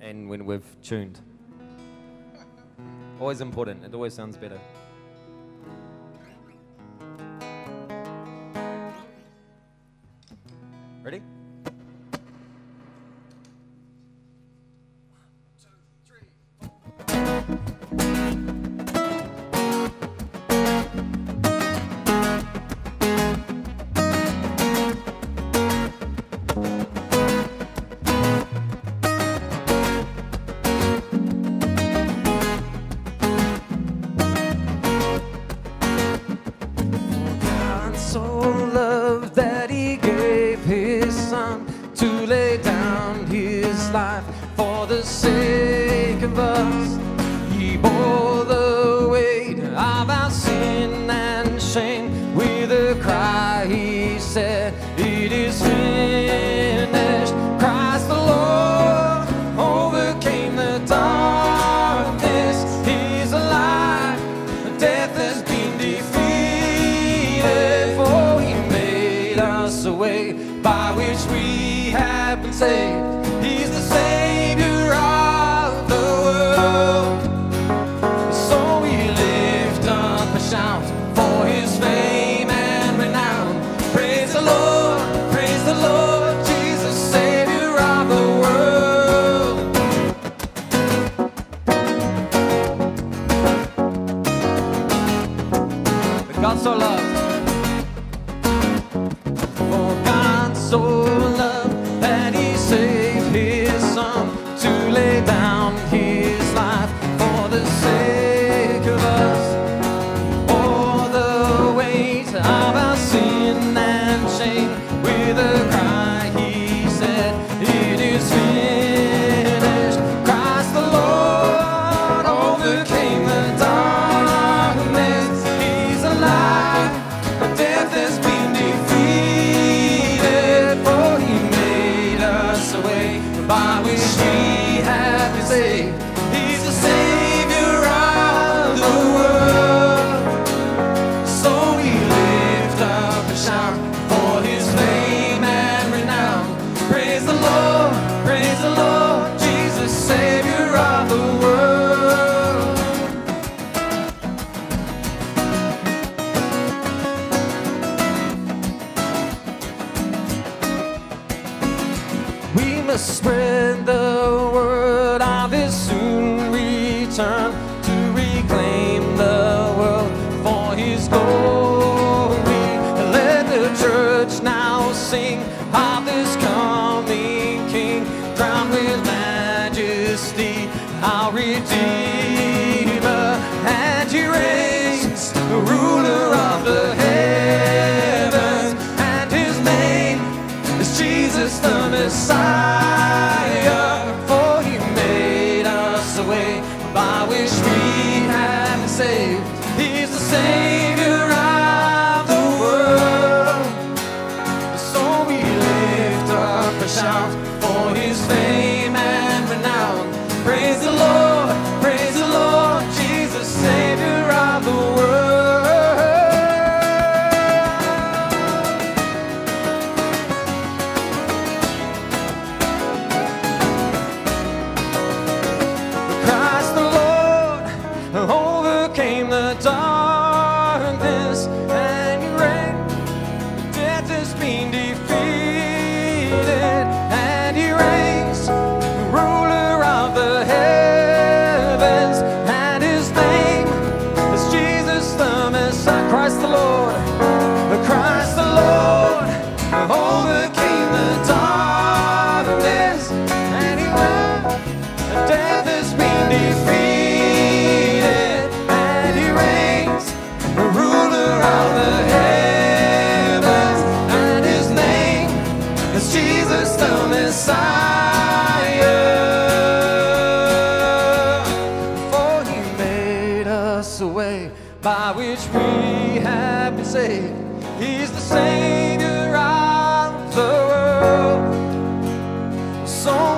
and 0.00 0.28
when 0.28 0.44
we've 0.44 0.76
tuned. 0.82 1.20
Always 3.20 3.40
important, 3.40 3.84
it 3.84 3.94
always 3.94 4.14
sounds 4.14 4.36
better. 4.36 4.60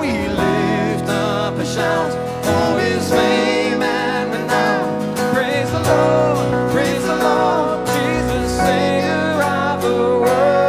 we 0.01 0.11
lift 0.11 1.07
up 1.09 1.55
a 1.55 1.65
shout 1.65 2.11
for 2.43 2.79
his 2.79 3.11
name 3.11 3.83
and 3.83 4.31
renown. 4.31 5.15
Praise 5.31 5.69
the 5.71 5.79
Lord, 5.79 6.71
praise 6.71 7.03
the 7.03 7.15
Lord, 7.17 7.85
Jesus, 7.85 8.57
Savior 8.57 9.43
of 9.43 9.81
the 9.83 9.89
world. 9.89 10.61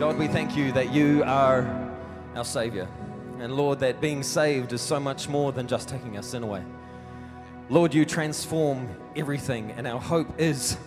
God, 0.00 0.18
we 0.18 0.26
thank 0.26 0.56
you 0.56 0.72
that 0.72 0.92
you 0.92 1.22
are 1.24 1.62
our 2.34 2.44
Savior. 2.44 2.88
And 3.38 3.52
Lord, 3.52 3.78
that 3.78 4.00
being 4.00 4.24
saved 4.24 4.72
is 4.72 4.80
so 4.80 4.98
much 4.98 5.28
more 5.28 5.52
than 5.52 5.68
just 5.68 5.88
taking 5.88 6.16
our 6.16 6.24
sin 6.24 6.42
away. 6.42 6.64
Lord, 7.70 7.92
you 7.92 8.06
transform 8.06 8.88
everything, 9.14 9.72
and 9.72 9.86
our 9.86 10.00
hope 10.00 10.40
is 10.40 10.78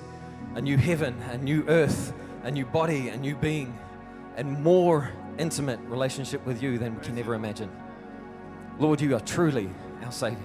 a 0.55 0.61
new 0.61 0.77
heaven, 0.77 1.15
a 1.29 1.37
new 1.37 1.63
earth, 1.67 2.11
a 2.41 2.49
new 2.49 2.65
body, 2.65 3.09
a 3.09 3.17
new 3.17 3.35
being, 3.35 3.77
and 4.35 4.63
more 4.63 5.11
intimate 5.37 5.79
relationship 5.81 6.43
with 6.43 6.63
you 6.63 6.79
than 6.79 6.95
we 6.95 7.05
can 7.05 7.19
ever 7.19 7.35
imagine. 7.35 7.69
Lord, 8.79 8.99
you 8.99 9.15
are 9.15 9.19
truly 9.19 9.69
our 10.03 10.11
Savior. 10.11 10.39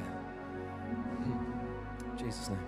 In 1.25 2.19
Jesus' 2.19 2.51
name. 2.51 2.59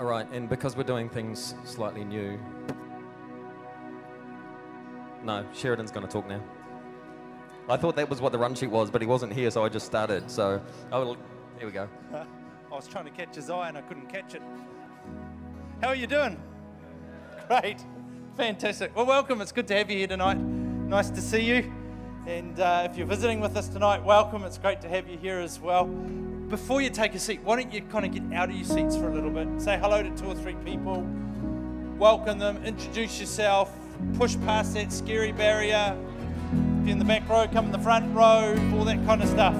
All 0.00 0.06
right, 0.06 0.26
and 0.32 0.48
because 0.48 0.74
we're 0.74 0.84
doing 0.84 1.10
things 1.10 1.54
slightly 1.64 2.02
new, 2.02 2.40
no, 5.22 5.44
Sheridan's 5.52 5.90
going 5.90 6.06
to 6.06 6.12
talk 6.12 6.26
now. 6.26 6.40
I 7.68 7.76
thought 7.76 7.96
that 7.96 8.08
was 8.08 8.20
what 8.20 8.30
the 8.30 8.38
run 8.38 8.54
sheet 8.54 8.70
was, 8.70 8.90
but 8.90 9.00
he 9.00 9.08
wasn't 9.08 9.32
here, 9.32 9.50
so 9.50 9.64
I 9.64 9.68
just 9.68 9.86
started. 9.86 10.30
So, 10.30 10.62
oh, 10.92 11.16
here 11.58 11.66
we 11.66 11.72
go. 11.72 11.88
I 12.14 12.24
was 12.74 12.86
trying 12.86 13.06
to 13.06 13.10
catch 13.10 13.34
his 13.34 13.50
eye 13.50 13.68
and 13.68 13.76
I 13.76 13.80
couldn't 13.82 14.08
catch 14.08 14.34
it. 14.34 14.42
How 15.80 15.88
are 15.88 15.94
you 15.94 16.06
doing? 16.06 16.40
Great. 17.48 17.84
Fantastic. 18.36 18.94
Well, 18.94 19.06
welcome. 19.06 19.40
It's 19.40 19.50
good 19.50 19.66
to 19.68 19.74
have 19.74 19.90
you 19.90 19.98
here 19.98 20.06
tonight. 20.06 20.38
Nice 20.38 21.10
to 21.10 21.20
see 21.20 21.40
you. 21.40 21.72
And 22.26 22.58
uh, 22.60 22.86
if 22.88 22.96
you're 22.96 23.06
visiting 23.06 23.40
with 23.40 23.56
us 23.56 23.68
tonight, 23.68 24.04
welcome. 24.04 24.44
It's 24.44 24.58
great 24.58 24.80
to 24.82 24.88
have 24.88 25.08
you 25.08 25.16
here 25.16 25.38
as 25.38 25.58
well. 25.58 25.86
Before 25.86 26.80
you 26.80 26.90
take 26.90 27.14
a 27.16 27.18
seat, 27.18 27.40
why 27.42 27.60
don't 27.60 27.72
you 27.72 27.82
kind 27.82 28.04
of 28.04 28.12
get 28.12 28.36
out 28.36 28.48
of 28.48 28.54
your 28.54 28.64
seats 28.64 28.96
for 28.96 29.08
a 29.08 29.12
little 29.14 29.30
bit? 29.30 29.60
Say 29.60 29.76
hello 29.78 30.04
to 30.04 30.10
two 30.10 30.26
or 30.26 30.34
three 30.36 30.54
people, 30.64 31.04
welcome 31.98 32.38
them, 32.38 32.64
introduce 32.64 33.18
yourself, 33.18 33.76
push 34.14 34.36
past 34.44 34.74
that 34.74 34.92
scary 34.92 35.32
barrier. 35.32 35.96
If 36.52 36.86
you're 36.86 36.92
in 36.92 36.98
the 36.98 37.04
back 37.04 37.28
row, 37.28 37.46
come 37.52 37.66
in 37.66 37.72
the 37.72 37.78
front 37.78 38.14
row, 38.14 38.56
all 38.74 38.84
that 38.84 39.04
kind 39.06 39.22
of 39.22 39.28
stuff. 39.28 39.54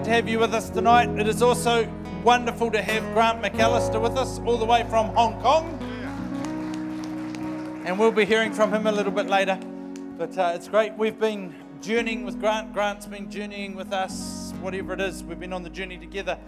Great 0.00 0.08
to 0.08 0.14
have 0.14 0.28
you 0.30 0.38
with 0.38 0.54
us 0.54 0.70
tonight. 0.70 1.10
It 1.20 1.28
is 1.28 1.42
also 1.42 1.86
wonderful 2.24 2.70
to 2.70 2.80
have 2.80 3.02
Grant 3.12 3.42
McAllister 3.42 4.00
with 4.00 4.16
us, 4.16 4.38
all 4.46 4.56
the 4.56 4.64
way 4.64 4.82
from 4.88 5.14
Hong 5.14 5.38
Kong. 5.42 5.76
And 7.84 7.98
we'll 7.98 8.10
be 8.10 8.24
hearing 8.24 8.54
from 8.54 8.72
him 8.72 8.86
a 8.86 8.92
little 8.92 9.12
bit 9.12 9.26
later. 9.26 9.60
But 10.16 10.38
uh, 10.38 10.52
it's 10.54 10.68
great. 10.68 10.96
We've 10.96 11.18
been 11.18 11.54
journeying 11.82 12.24
with 12.24 12.40
Grant. 12.40 12.72
Grant's 12.72 13.04
been 13.04 13.30
journeying 13.30 13.74
with 13.74 13.92
us, 13.92 14.54
whatever 14.62 14.94
it 14.94 15.02
is. 15.02 15.22
We've 15.22 15.38
been 15.38 15.52
on 15.52 15.64
the 15.64 15.68
journey 15.68 15.98
together 15.98 16.38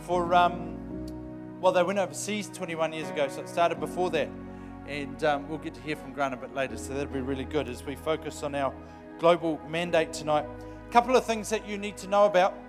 for, 0.00 0.34
um, 0.34 0.76
well, 1.60 1.72
they 1.72 1.84
went 1.84 2.00
overseas 2.00 2.48
21 2.48 2.92
years 2.92 3.08
ago, 3.08 3.28
so 3.28 3.40
it 3.42 3.48
started 3.48 3.78
before 3.78 4.10
that. 4.10 4.28
And 4.88 5.22
um, 5.22 5.48
we'll 5.48 5.58
get 5.58 5.74
to 5.74 5.80
hear 5.82 5.94
from 5.94 6.12
Grant 6.12 6.34
a 6.34 6.38
bit 6.38 6.56
later, 6.56 6.76
so 6.76 6.92
that'll 6.92 7.12
be 7.12 7.20
really 7.20 7.44
good 7.44 7.68
as 7.68 7.84
we 7.84 7.94
focus 7.94 8.42
on 8.42 8.56
our 8.56 8.74
global 9.20 9.60
mandate 9.68 10.12
tonight. 10.12 10.46
A 10.88 10.92
couple 10.92 11.14
of 11.14 11.24
things 11.24 11.48
that 11.50 11.68
you 11.68 11.78
need 11.78 11.96
to 11.98 12.08
know 12.08 12.24
about. 12.24 12.65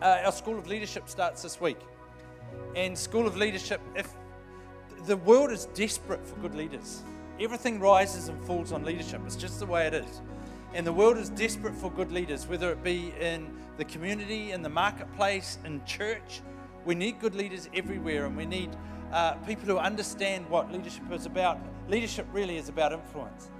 Uh, 0.00 0.22
our 0.24 0.32
School 0.32 0.58
of 0.58 0.66
Leadership 0.66 1.08
starts 1.08 1.42
this 1.42 1.60
week. 1.60 1.78
And 2.74 2.96
School 2.96 3.26
of 3.26 3.36
Leadership, 3.36 3.80
if 3.94 4.08
the 5.06 5.16
world 5.16 5.50
is 5.50 5.66
desperate 5.74 6.26
for 6.26 6.36
good 6.36 6.54
leaders, 6.54 7.02
everything 7.40 7.80
rises 7.80 8.28
and 8.28 8.42
falls 8.44 8.72
on 8.72 8.84
leadership. 8.84 9.20
It's 9.26 9.36
just 9.36 9.58
the 9.58 9.66
way 9.66 9.86
it 9.86 9.94
is. 9.94 10.20
And 10.74 10.86
the 10.86 10.92
world 10.92 11.16
is 11.16 11.30
desperate 11.30 11.74
for 11.74 11.90
good 11.90 12.12
leaders, 12.12 12.46
whether 12.46 12.70
it 12.70 12.82
be 12.82 13.12
in 13.20 13.50
the 13.76 13.84
community, 13.84 14.52
in 14.52 14.62
the 14.62 14.68
marketplace, 14.68 15.58
in 15.64 15.84
church. 15.84 16.40
We 16.84 16.94
need 16.94 17.20
good 17.20 17.34
leaders 17.34 17.68
everywhere, 17.74 18.26
and 18.26 18.36
we 18.36 18.46
need 18.46 18.70
uh, 19.12 19.34
people 19.46 19.66
who 19.66 19.78
understand 19.78 20.48
what 20.50 20.72
leadership 20.72 21.10
is 21.12 21.26
about. 21.26 21.58
Leadership 21.88 22.26
really 22.32 22.56
is 22.56 22.68
about 22.68 22.92
influence. 22.92 23.50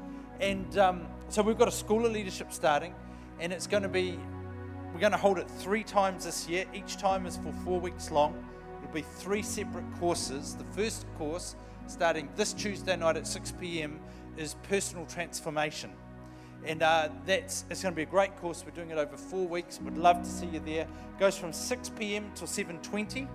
And 0.41 0.77
um, 0.79 1.07
so 1.29 1.43
we've 1.43 1.59
got 1.59 1.69
a 1.69 1.73
School 1.73 2.05
of 2.05 2.13
Leadership 2.13 2.53
starting 2.53 2.95
and 3.41 3.53
it's 3.53 3.67
going 3.67 3.83
to 3.83 3.89
be 3.89 4.19
we're 4.93 5.01
going 5.01 5.13
to 5.13 5.19
hold 5.19 5.39
it 5.39 5.51
three 5.51 5.85
times 5.85 6.25
this 6.25 6.49
year. 6.49 6.65
Each 6.75 6.97
time 6.97 7.27
is 7.27 7.37
for 7.37 7.53
four 7.65 7.81
weeks 7.81 8.11
long. 8.11 8.43
It'll 8.83 8.95
be 8.95 9.03
three 9.03 9.43
separate 9.43 9.85
courses. 9.99 10.55
The 10.55 10.65
first 10.65 11.07
course 11.19 11.57
starting 11.87 12.29
this 12.37 12.53
tuesday 12.53 12.97
night 12.97 13.17
at 13.17 13.27
6 13.27 13.53
p.m 13.53 14.01
is 14.37 14.55
personal 14.69 15.07
transformation. 15.07 15.91
And 16.65 16.83
uh, 16.83 17.11
that's 17.25 17.65
it's 17.71 17.83
going 17.83 17.93
to 17.93 17.97
be 17.97 18.03
a 18.03 18.07
great 18.07 18.37
course. 18.37 18.65
We're 18.65 18.73
doing 18.73 18.91
it 18.91 18.99
over 18.99 19.17
four 19.17 19.47
weeks. 19.47 19.81
We'd 19.81 19.97
love 19.97 20.23
to 20.23 20.29
see 20.29 20.47
you 20.47 20.61
there. 20.61 20.83
It 20.83 21.19
goes 21.19 21.37
from 21.37 21.53
6 21.53 21.89
p.m 21.91 22.31
till 22.35 22.47
7.20 22.47 23.29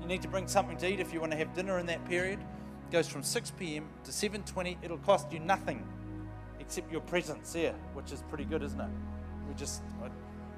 you 0.00 0.06
need 0.06 0.22
to 0.22 0.28
bring 0.28 0.46
something 0.46 0.76
to 0.76 0.88
eat 0.88 1.00
if 1.00 1.12
you 1.12 1.20
want 1.20 1.32
to 1.32 1.38
have 1.38 1.52
dinner 1.54 1.78
in 1.78 1.86
that 1.86 2.04
period. 2.04 2.38
It 2.38 2.92
goes 2.92 3.08
from 3.08 3.22
6 3.22 3.50
p.m 3.52 3.88
to 4.04 4.10
7.20 4.10 4.76
it'll 4.82 4.98
cost 4.98 5.32
you 5.32 5.40
nothing 5.40 5.86
except 6.60 6.92
your 6.92 7.00
presence 7.02 7.52
there 7.52 7.74
which 7.94 8.12
is 8.12 8.22
pretty 8.28 8.44
good 8.44 8.62
isn't 8.62 8.80
it? 8.80 8.90
We 9.48 9.54
just, 9.54 9.82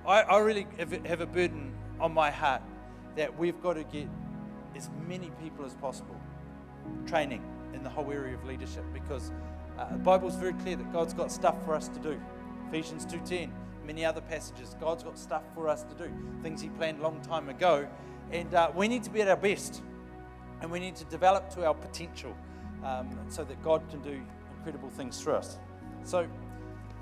I, 0.09 0.23
I 0.23 0.39
really 0.39 0.67
have, 0.79 1.21
a 1.21 1.27
burden 1.27 1.75
on 2.01 2.15
my 2.15 2.31
heart 2.31 2.63
that 3.15 3.39
we've 3.39 3.61
got 3.61 3.75
to 3.75 3.85
get 3.85 4.09
as 4.75 4.89
many 5.07 5.31
people 5.43 5.67
as 5.67 5.75
possible 5.75 6.19
training 7.07 7.43
in 7.75 7.83
the 7.83 7.91
whole 7.91 8.11
area 8.11 8.35
of 8.35 8.43
leadership 8.47 8.85
because 8.95 9.33
uh, 9.79 9.93
the 9.93 9.99
Bible's 9.99 10.35
very 10.37 10.55
clear 10.55 10.77
that 10.77 10.91
God's 10.95 11.13
got 11.13 11.31
stuff 11.31 11.63
for 11.63 11.75
us 11.75 11.89
to 11.89 11.99
do. 11.99 12.19
Ephesians 12.71 13.05
2.10, 13.05 13.51
many 13.85 14.03
other 14.03 14.23
passages, 14.23 14.75
God's 14.81 15.03
got 15.03 15.19
stuff 15.19 15.43
for 15.55 15.69
us 15.69 15.83
to 15.83 15.95
do, 15.95 16.11
things 16.43 16.63
he 16.63 16.71
planned 16.71 17.01
a 17.01 17.03
long 17.03 17.21
time 17.21 17.51
ago. 17.51 17.87
And 18.31 18.55
uh, 18.55 18.71
we 18.75 18.89
need 18.89 19.03
to 19.03 19.11
be 19.11 19.21
at 19.21 19.29
our 19.29 19.37
best 19.37 19.83
and 20.63 20.71
we 20.71 20.81
need 20.81 20.97
to 20.97 21.05
develop 21.05 21.51
to 21.51 21.67
our 21.67 21.75
potential 21.75 22.35
um, 22.83 23.11
so 23.29 23.45
that 23.45 23.63
God 23.63 23.83
can 23.91 24.01
do 24.01 24.23
incredible 24.57 24.89
things 24.89 25.21
through 25.21 25.35
us. 25.35 25.59
So 26.03 26.27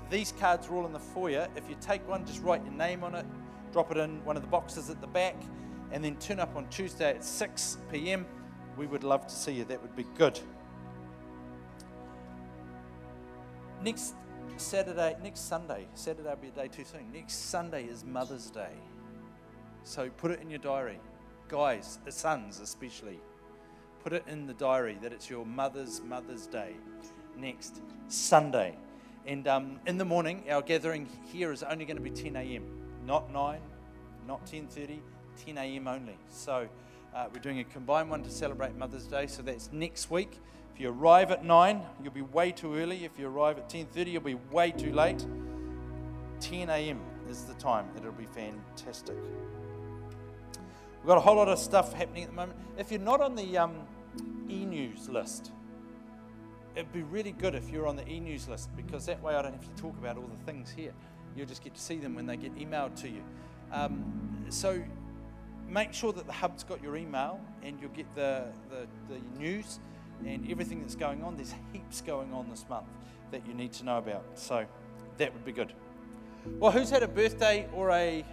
these 0.09 0.33
cards 0.39 0.67
are 0.67 0.75
all 0.75 0.85
in 0.85 0.93
the 0.93 0.99
foyer. 0.99 1.47
If 1.55 1.69
you 1.69 1.75
take 1.81 2.07
one, 2.07 2.25
just 2.25 2.41
write 2.41 2.63
your 2.63 2.73
name 2.73 3.03
on 3.03 3.15
it, 3.15 3.25
drop 3.71 3.91
it 3.91 3.97
in 3.97 4.23
one 4.25 4.35
of 4.35 4.41
the 4.41 4.47
boxes 4.47 4.89
at 4.89 5.01
the 5.01 5.07
back, 5.07 5.35
and 5.91 6.03
then 6.03 6.15
turn 6.17 6.39
up 6.39 6.55
on 6.55 6.67
Tuesday 6.69 7.11
at 7.11 7.23
6 7.23 7.77
p.m. 7.91 8.25
We 8.77 8.85
would 8.85 9.03
love 9.03 9.25
to 9.27 9.33
see 9.33 9.53
you. 9.53 9.63
That 9.65 9.81
would 9.81 9.95
be 9.95 10.05
good. 10.17 10.39
Next 13.83 14.15
Saturday, 14.57 15.15
next 15.21 15.47
Sunday, 15.47 15.87
Saturday 15.93 16.29
will 16.29 16.35
be 16.37 16.47
a 16.47 16.51
day 16.51 16.67
too 16.67 16.83
soon. 16.83 17.11
Next 17.13 17.49
Sunday 17.49 17.85
is 17.85 18.03
Mother's 18.03 18.49
Day. 18.49 18.73
So 19.83 20.09
put 20.09 20.31
it 20.31 20.41
in 20.41 20.49
your 20.49 20.59
diary. 20.59 20.99
Guys, 21.47 21.99
the 22.03 22.11
sons 22.11 22.59
especially, 22.59 23.19
put 24.03 24.13
it 24.13 24.23
in 24.27 24.47
the 24.47 24.53
diary 24.53 24.97
that 25.01 25.13
it's 25.13 25.29
your 25.29 25.45
mother's 25.45 26.01
Mother's 26.01 26.47
Day 26.47 26.73
next 27.37 27.81
Sunday. 28.07 28.75
And 29.27 29.45
um, 29.49 29.79
in 29.85 29.97
the 29.97 30.05
morning, 30.05 30.45
our 30.49 30.61
gathering 30.61 31.05
here 31.33 31.51
is 31.51 31.61
only 31.61 31.83
going 31.83 31.97
to 31.97 32.01
be 32.01 32.09
10 32.09 32.37
a.m., 32.37 32.63
not 33.05 33.31
9, 33.33 33.59
not 34.25 34.45
10:30, 34.45 34.99
10 35.45 35.57
a.m. 35.57 35.87
only. 35.87 36.17
So 36.29 36.69
uh, 37.13 37.25
we're 37.33 37.41
doing 37.41 37.59
a 37.59 37.65
combined 37.65 38.09
one 38.09 38.23
to 38.23 38.29
celebrate 38.29 38.75
Mother's 38.77 39.05
Day. 39.05 39.27
So 39.27 39.41
that's 39.41 39.69
next 39.73 40.09
week. 40.09 40.39
If 40.73 40.79
you 40.79 40.91
arrive 40.91 41.31
at 41.31 41.43
9, 41.43 41.81
you'll 42.01 42.13
be 42.13 42.21
way 42.21 42.53
too 42.53 42.75
early. 42.75 43.03
If 43.03 43.19
you 43.19 43.27
arrive 43.27 43.57
at 43.57 43.69
10:30, 43.69 44.13
you'll 44.13 44.21
be 44.21 44.35
way 44.49 44.71
too 44.71 44.93
late. 44.93 45.25
10 46.39 46.69
a.m. 46.69 47.01
is 47.29 47.43
the 47.43 47.53
time. 47.55 47.85
It'll 47.97 48.13
be 48.13 48.27
fantastic. 48.27 49.17
We've 51.01 51.07
got 51.07 51.17
a 51.17 51.21
whole 51.21 51.35
lot 51.35 51.49
of 51.49 51.59
stuff 51.59 51.91
happening 51.93 52.23
at 52.23 52.29
the 52.29 52.35
moment. 52.35 52.59
If 52.77 52.91
you're 52.91 53.01
not 53.01 53.19
on 53.19 53.35
the 53.35 53.57
um, 53.57 53.75
e-news 54.49 55.09
list, 55.09 55.51
it'd 56.77 56.93
be 56.93 57.01
really 57.01 57.31
good 57.31 57.55
if 57.55 57.71
you're 57.71 57.87
on 57.87 57.95
the 57.95 58.07
e-news 58.07 58.47
list 58.47 58.69
because 58.77 59.07
that 59.07 59.21
way 59.23 59.33
I 59.33 59.41
don't 59.41 59.51
have 59.51 59.75
to 59.75 59.81
talk 59.81 59.97
about 59.97 60.15
all 60.15 60.27
the 60.27 60.45
things 60.45 60.69
here. 60.69 60.93
You'll 61.35 61.47
just 61.47 61.63
get 61.63 61.73
to 61.73 61.81
see 61.81 61.97
them 61.97 62.13
when 62.13 62.27
they 62.27 62.37
get 62.37 62.55
emailed 62.55 62.95
to 63.01 63.09
you. 63.09 63.23
Um, 63.71 64.45
so 64.49 64.83
make 65.67 65.91
sure 65.91 66.13
that 66.13 66.27
the 66.27 66.33
hub's 66.33 66.63
got 66.63 66.81
your 66.83 66.95
email 66.95 67.41
and 67.63 67.79
you'll 67.81 67.89
get 67.89 68.05
the, 68.13 68.45
the, 68.69 68.87
the 69.11 69.19
news 69.39 69.79
and 70.23 70.49
everything 70.51 70.79
that's 70.81 70.95
going 70.95 71.23
on. 71.23 71.35
There's 71.35 71.55
heaps 71.73 72.01
going 72.01 72.31
on 72.31 72.47
this 72.47 72.63
month 72.69 72.87
that 73.31 73.45
you 73.47 73.55
need 73.55 73.73
to 73.73 73.83
know 73.83 73.97
about. 73.97 74.23
So 74.35 74.63
that 75.17 75.33
would 75.33 75.45
be 75.45 75.51
good. 75.51 75.73
Well, 76.59 76.71
who's 76.71 76.91
had 76.91 77.01
a 77.01 77.07
birthday 77.07 77.67
or 77.73 77.89
a 77.89 78.23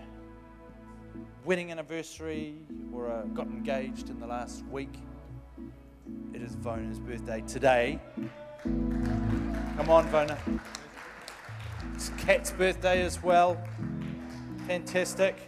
wedding 1.47 1.71
anniversary 1.71 2.57
or 2.93 3.11
uh, 3.11 3.23
got 3.23 3.47
engaged 3.47 4.11
in 4.11 4.21
the 4.21 4.27
last 4.27 4.67
week, 4.67 4.93
is 6.45 6.57
Vona's 6.57 7.01
birthday 7.01 7.43
today. 7.47 7.99
Come 8.63 9.89
on, 9.89 10.07
Vona. 10.09 10.37
It's 11.95 12.11
Kat's 12.19 12.51
birthday 12.51 13.03
as 13.03 13.23
well. 13.23 13.57
Fantastic. 14.67 15.39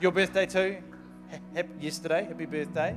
Your 0.00 0.12
birthday 0.12 0.44
too? 0.44 0.76
Yesterday. 1.80 2.24
Happy 2.24 2.44
birthday. 2.44 2.94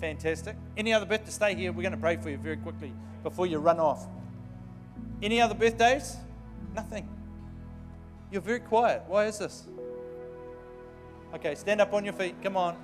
Fantastic. 0.00 0.56
Any 0.76 0.92
other 0.92 1.06
birthday? 1.06 1.30
Stay 1.30 1.54
here. 1.54 1.70
We're 1.70 1.82
going 1.82 1.92
to 1.92 1.98
pray 1.98 2.16
for 2.16 2.28
you 2.28 2.38
very 2.38 2.56
quickly 2.56 2.92
before 3.22 3.46
you 3.46 3.58
run 3.58 3.78
off. 3.78 4.04
Any 5.22 5.40
other 5.40 5.54
birthdays? 5.54 6.16
Nothing. 6.74 7.08
You're 8.32 8.42
very 8.42 8.60
quiet. 8.60 9.04
Why 9.06 9.26
is 9.26 9.38
this? 9.38 9.62
Okay, 11.36 11.54
stand 11.54 11.80
up 11.80 11.92
on 11.92 12.04
your 12.04 12.14
feet. 12.14 12.34
Come 12.42 12.56
on. 12.56 12.76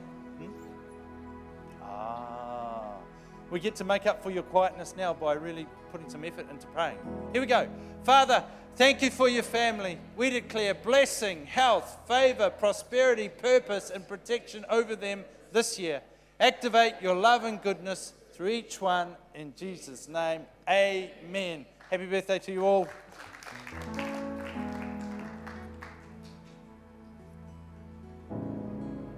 We 3.51 3.59
get 3.61 3.75
to 3.77 3.85
make 3.85 4.07
up 4.07 4.23
for 4.23 4.31
your 4.31 4.45
quietness 4.45 4.95
now 4.97 5.13
by 5.13 5.33
really 5.35 5.67
putting 5.91 6.09
some 6.09 6.25
effort 6.25 6.49
into 6.51 6.67
praying. 6.69 6.99
Here 7.33 7.41
we 7.41 7.47
go. 7.47 7.69
Father, 8.05 8.45
thank 8.77 9.03
you 9.03 9.11
for 9.11 9.29
your 9.29 9.43
family. 9.43 9.99
We 10.17 10.31
declare 10.31 10.75
blessing, 10.75 11.47
health, 11.47 11.99
favor, 12.07 12.51
prosperity, 12.51 13.29
purpose, 13.29 13.91
and 13.91 14.07
protection 14.07 14.65
over 14.71 14.95
them 14.95 15.25
this 15.53 15.79
year. 15.79 16.01
Activate 16.39 16.95
your 17.03 17.17
love 17.17 17.45
and 17.45 17.61
goodness 17.61 18.15
through 18.33 18.49
each 18.49 18.81
one 18.81 19.17
in 19.35 19.53
Jesus' 19.57 20.09
name. 20.09 20.43
Amen. 20.69 21.67
Happy 21.91 22.07
birthday 22.07 22.39
to 22.39 22.53
you 22.53 22.65
all. 22.65 22.89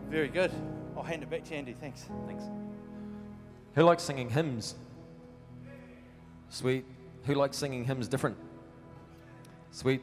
Very 0.08 0.28
good. 0.28 0.50
I'll 0.96 1.02
hand 1.02 1.22
it 1.22 1.30
back 1.30 1.44
to 1.44 1.54
Andy. 1.54 1.74
Thanks. 1.78 2.06
Thanks. 2.26 2.44
Who 3.74 3.82
likes 3.82 4.02
singing 4.02 4.28
hymns? 4.28 4.74
Sweet. 6.50 6.84
Who 7.24 7.34
likes 7.34 7.56
singing 7.56 7.84
hymns 7.84 8.08
different? 8.08 8.36
Sweet. 9.70 10.02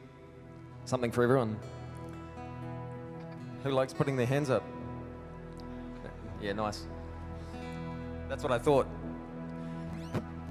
Something 0.84 1.12
for 1.12 1.22
everyone. 1.22 1.56
Who 3.62 3.70
likes 3.70 3.92
putting 3.92 4.16
their 4.16 4.26
hands 4.26 4.50
up? 4.50 4.64
Yeah, 6.40 6.54
nice. 6.54 6.86
That's 8.28 8.42
what 8.42 8.52
I 8.52 8.58
thought. 8.58 8.86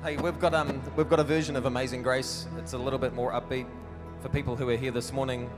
Hey, 0.04 0.16
we've 0.16 0.40
got 0.40 0.54
um 0.54 0.82
we've 0.96 1.10
got 1.10 1.20
a 1.20 1.24
version 1.24 1.58
of 1.58 1.66
Amazing 1.66 2.04
Grace. 2.04 2.48
It's 2.58 2.74
a 2.74 2.78
little 2.78 3.00
bit 3.00 3.14
more 3.14 3.34
upbeat. 3.34 3.66
For 4.22 4.30
people 4.30 4.56
who 4.56 4.70
are 4.70 4.78
here 4.78 4.92
this 4.92 5.12
morning, 5.12 5.50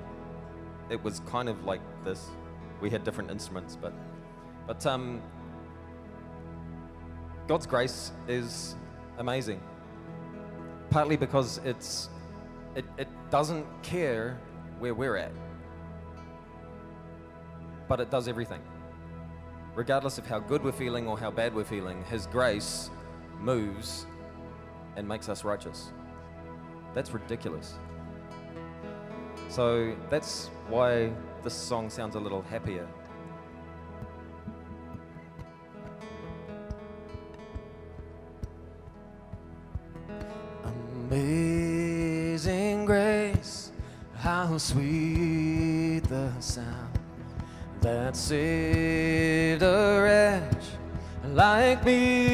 it 0.90 1.04
was 1.04 1.20
kind 1.28 1.50
of 1.50 1.64
like 1.64 1.82
this. 2.04 2.30
We 2.80 2.90
had 2.90 3.04
different 3.04 3.30
instruments, 3.30 3.78
but 3.80 3.94
but 4.66 4.84
um 4.88 5.22
God's 7.48 7.66
grace 7.66 8.12
is 8.28 8.76
amazing. 9.18 9.62
Partly 10.90 11.18
because 11.18 11.60
it's 11.64 12.10
it, 12.76 12.86
it 12.98 13.08
doesn't 13.30 13.66
care 13.84 14.40
where 14.80 14.94
we're 14.94 15.18
at. 15.18 15.32
But 17.88 18.00
it 18.00 18.10
does 18.10 18.28
everything. 18.28 18.62
Regardless 19.76 20.18
of 20.18 20.28
how 20.28 20.40
good 20.40 20.64
we're 20.64 20.72
feeling 20.72 21.08
or 21.08 21.18
how 21.18 21.32
bad 21.32 21.54
we're 21.54 21.64
feeling, 21.64 22.04
his 22.06 22.28
grace 22.28 22.90
moves 23.40 24.06
and 24.96 25.08
makes 25.08 25.30
us 25.30 25.44
righteous. 25.44 25.92
That's 26.94 27.12
ridiculous. 27.12 27.76
So 29.50 29.96
that's 30.10 30.50
why 30.68 31.12
this 31.44 31.54
song 31.54 31.90
sounds 31.90 32.16
a 32.16 32.20
little 32.20 32.42
happier. 32.42 32.88
Sweet 44.62 46.02
the 46.08 46.32
sound 46.40 47.00
that 47.82 48.16
saved 48.16 49.64
a 49.64 50.00
wretch 50.04 50.66
like 51.34 51.84
me. 51.84 52.31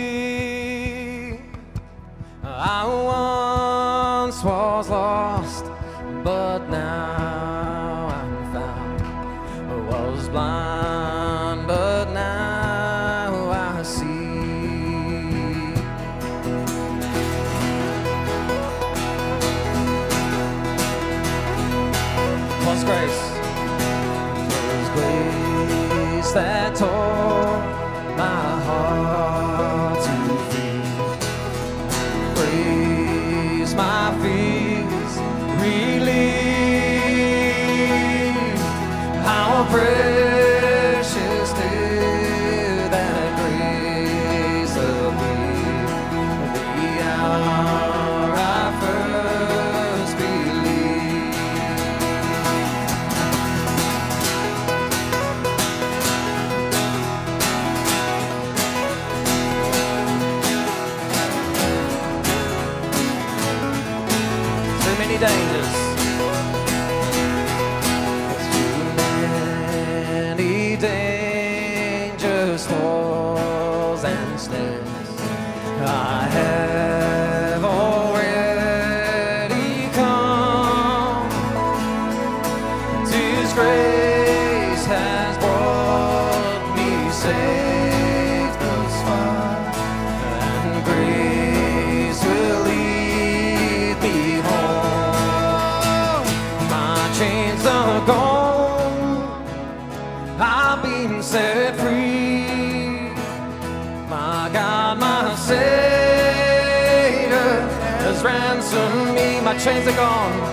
Chains 109.60 109.88
are 109.88 109.96
gone. 109.96 110.47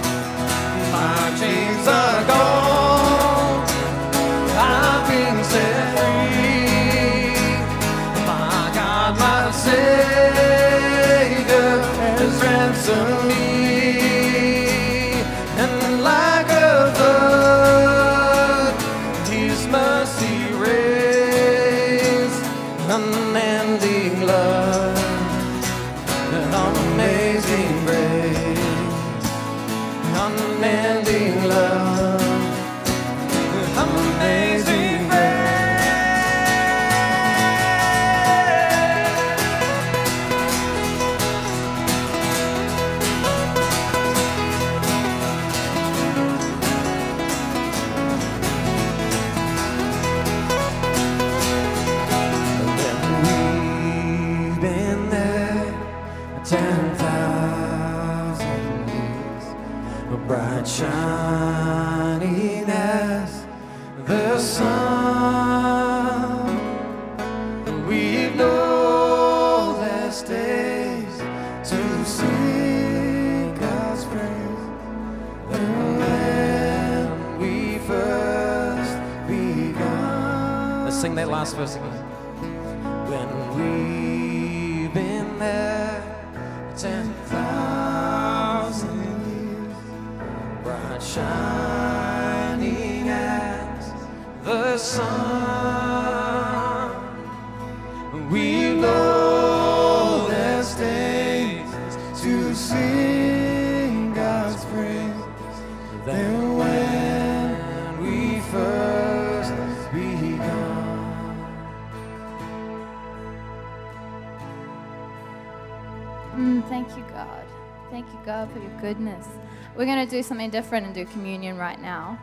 Do 120.15 120.23
something 120.23 120.49
different 120.49 120.87
and 120.87 120.95
do 120.95 121.05
communion 121.07 121.59
right 121.59 121.81
now. 121.83 122.17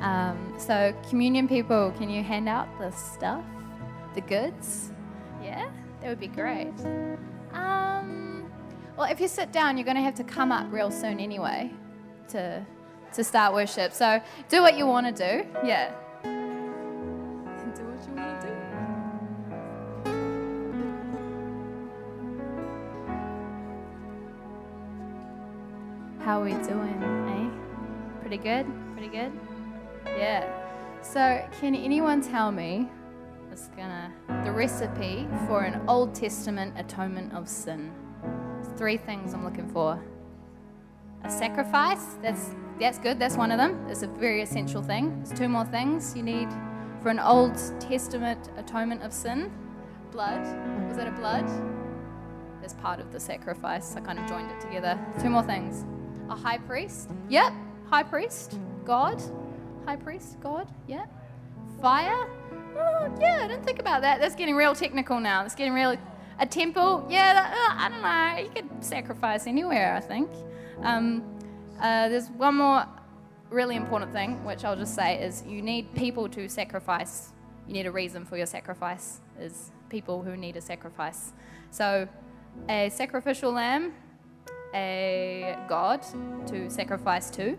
Um, 0.00 0.52
so, 0.58 0.92
communion 1.08 1.46
people, 1.46 1.92
can 1.96 2.10
you 2.10 2.24
hand 2.24 2.48
out 2.48 2.66
the 2.78 2.90
stuff, 2.90 3.44
the 4.14 4.20
goods? 4.20 4.90
Yeah, 5.40 5.70
that 6.00 6.08
would 6.08 6.18
be 6.18 6.26
great. 6.26 6.74
Um, 7.52 8.50
well, 8.96 9.08
if 9.10 9.20
you 9.20 9.28
sit 9.28 9.52
down, 9.52 9.76
you're 9.76 9.84
going 9.84 9.96
to 9.96 10.02
have 10.02 10.16
to 10.16 10.24
come 10.24 10.50
up 10.50 10.66
real 10.72 10.90
soon 10.90 11.20
anyway 11.20 11.70
to 12.30 12.66
to 13.12 13.22
start 13.22 13.54
worship. 13.54 13.92
So, 13.92 14.20
do 14.48 14.60
what 14.60 14.76
you 14.76 14.84
want 14.86 15.06
to 15.06 15.12
do. 15.12 15.46
Yeah. 15.64 15.92
Do 16.24 16.30
what 17.84 18.06
you 18.06 18.12
want 18.14 18.40
to 18.40 18.46
do. 18.48 18.52
How 26.24 26.40
are 26.40 26.44
we 26.44 26.54
doing? 26.66 27.25
Pretty 28.26 28.42
good? 28.42 28.66
Pretty 28.94 29.06
good? 29.06 29.30
Yeah. 30.18 30.52
So, 31.00 31.48
can 31.60 31.76
anyone 31.76 32.20
tell 32.20 32.50
me 32.50 32.88
it's 33.52 33.68
gonna 33.76 34.12
the 34.44 34.50
recipe 34.50 35.28
for 35.46 35.62
an 35.62 35.80
Old 35.86 36.12
Testament 36.12 36.74
atonement 36.76 37.32
of 37.34 37.48
sin? 37.48 37.92
Three 38.76 38.96
things 38.96 39.32
I'm 39.32 39.44
looking 39.44 39.68
for. 39.68 40.02
A 41.22 41.30
sacrifice, 41.30 42.16
that's 42.20 42.50
that's 42.80 42.98
good, 42.98 43.20
that's 43.20 43.36
one 43.36 43.52
of 43.52 43.58
them. 43.58 43.86
It's 43.88 44.02
a 44.02 44.08
very 44.08 44.42
essential 44.42 44.82
thing. 44.82 45.22
There's 45.22 45.38
two 45.38 45.48
more 45.48 45.64
things 45.64 46.16
you 46.16 46.24
need 46.24 46.48
for 47.02 47.10
an 47.10 47.20
Old 47.20 47.54
Testament 47.78 48.50
atonement 48.56 49.04
of 49.04 49.12
sin. 49.12 49.52
Blood. 50.10 50.40
Was 50.88 50.96
that 50.96 51.06
a 51.06 51.12
blood? 51.12 51.48
That's 52.60 52.74
part 52.74 52.98
of 52.98 53.12
the 53.12 53.20
sacrifice. 53.20 53.94
I 53.94 54.00
kind 54.00 54.18
of 54.18 54.26
joined 54.26 54.50
it 54.50 54.60
together. 54.60 54.98
Two 55.22 55.30
more 55.30 55.44
things. 55.44 55.84
A 56.28 56.34
high 56.34 56.58
priest. 56.58 57.08
Yep. 57.28 57.52
High 57.90 58.02
priest. 58.02 58.58
God. 58.84 59.22
High 59.84 59.96
priest. 59.96 60.40
God. 60.40 60.68
Yeah. 60.86 61.06
Fire. 61.80 62.28
Oh, 62.78 63.16
yeah, 63.20 63.40
I 63.42 63.48
didn't 63.48 63.64
think 63.64 63.78
about 63.78 64.02
that. 64.02 64.20
That's 64.20 64.34
getting 64.34 64.56
real 64.56 64.74
technical 64.74 65.20
now. 65.20 65.44
It's 65.44 65.54
getting 65.54 65.72
real. 65.72 65.96
A 66.38 66.46
temple. 66.46 67.06
Yeah, 67.08 67.32
that, 67.32 67.52
uh, 67.52 67.82
I 67.82 67.88
don't 67.88 68.02
know. 68.02 68.42
You 68.42 68.50
could 68.50 68.84
sacrifice 68.84 69.46
anywhere, 69.46 69.94
I 69.94 70.00
think. 70.00 70.28
Um, 70.82 71.22
uh, 71.80 72.08
there's 72.08 72.28
one 72.28 72.56
more 72.56 72.84
really 73.48 73.76
important 73.76 74.12
thing, 74.12 74.44
which 74.44 74.64
I'll 74.64 74.76
just 74.76 74.94
say 74.94 75.22
is 75.22 75.42
you 75.46 75.62
need 75.62 75.94
people 75.94 76.28
to 76.30 76.48
sacrifice. 76.48 77.32
You 77.66 77.72
need 77.72 77.86
a 77.86 77.92
reason 77.92 78.24
for 78.26 78.36
your 78.36 78.46
sacrifice. 78.46 79.20
Is 79.40 79.70
people 79.88 80.22
who 80.22 80.36
need 80.36 80.56
a 80.56 80.60
sacrifice. 80.60 81.32
So, 81.70 82.08
a 82.68 82.90
sacrificial 82.90 83.52
lamb, 83.52 83.94
a 84.74 85.56
god 85.68 86.02
to 86.48 86.70
sacrifice 86.70 87.30
to, 87.30 87.56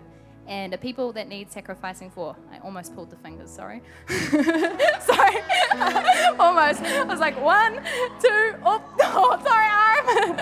and 0.48 0.74
a 0.74 0.78
people 0.78 1.12
that 1.14 1.28
need 1.28 1.52
sacrificing 1.52 2.10
for. 2.10 2.36
I 2.52 2.60
almost 2.60 2.96
pulled 2.96 3.10
the 3.10 3.18
fingers, 3.18 3.52
sorry. 3.52 3.82
sorry. 4.08 5.38
almost. 6.40 6.82
I 6.82 7.04
was 7.04 7.20
like, 7.20 7.40
one, 7.42 7.76
two, 8.22 8.56
oh, 8.64 8.82
oh 9.02 9.40
sorry, 9.44 9.70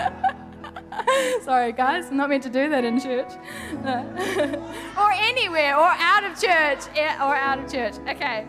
arm. 0.06 1.42
sorry, 1.42 1.72
guys. 1.72 2.08
I'm 2.08 2.16
not 2.16 2.28
meant 2.28 2.44
to 2.44 2.50
do 2.50 2.68
that 2.70 2.84
in 2.84 3.00
church. 3.00 3.32
or 4.96 5.12
anywhere, 5.12 5.76
or 5.76 5.88
out 5.88 6.24
of 6.24 6.40
church. 6.40 6.86
Or 6.96 7.34
out 7.34 7.58
of 7.58 7.70
church. 7.70 7.94
Okay. 8.08 8.46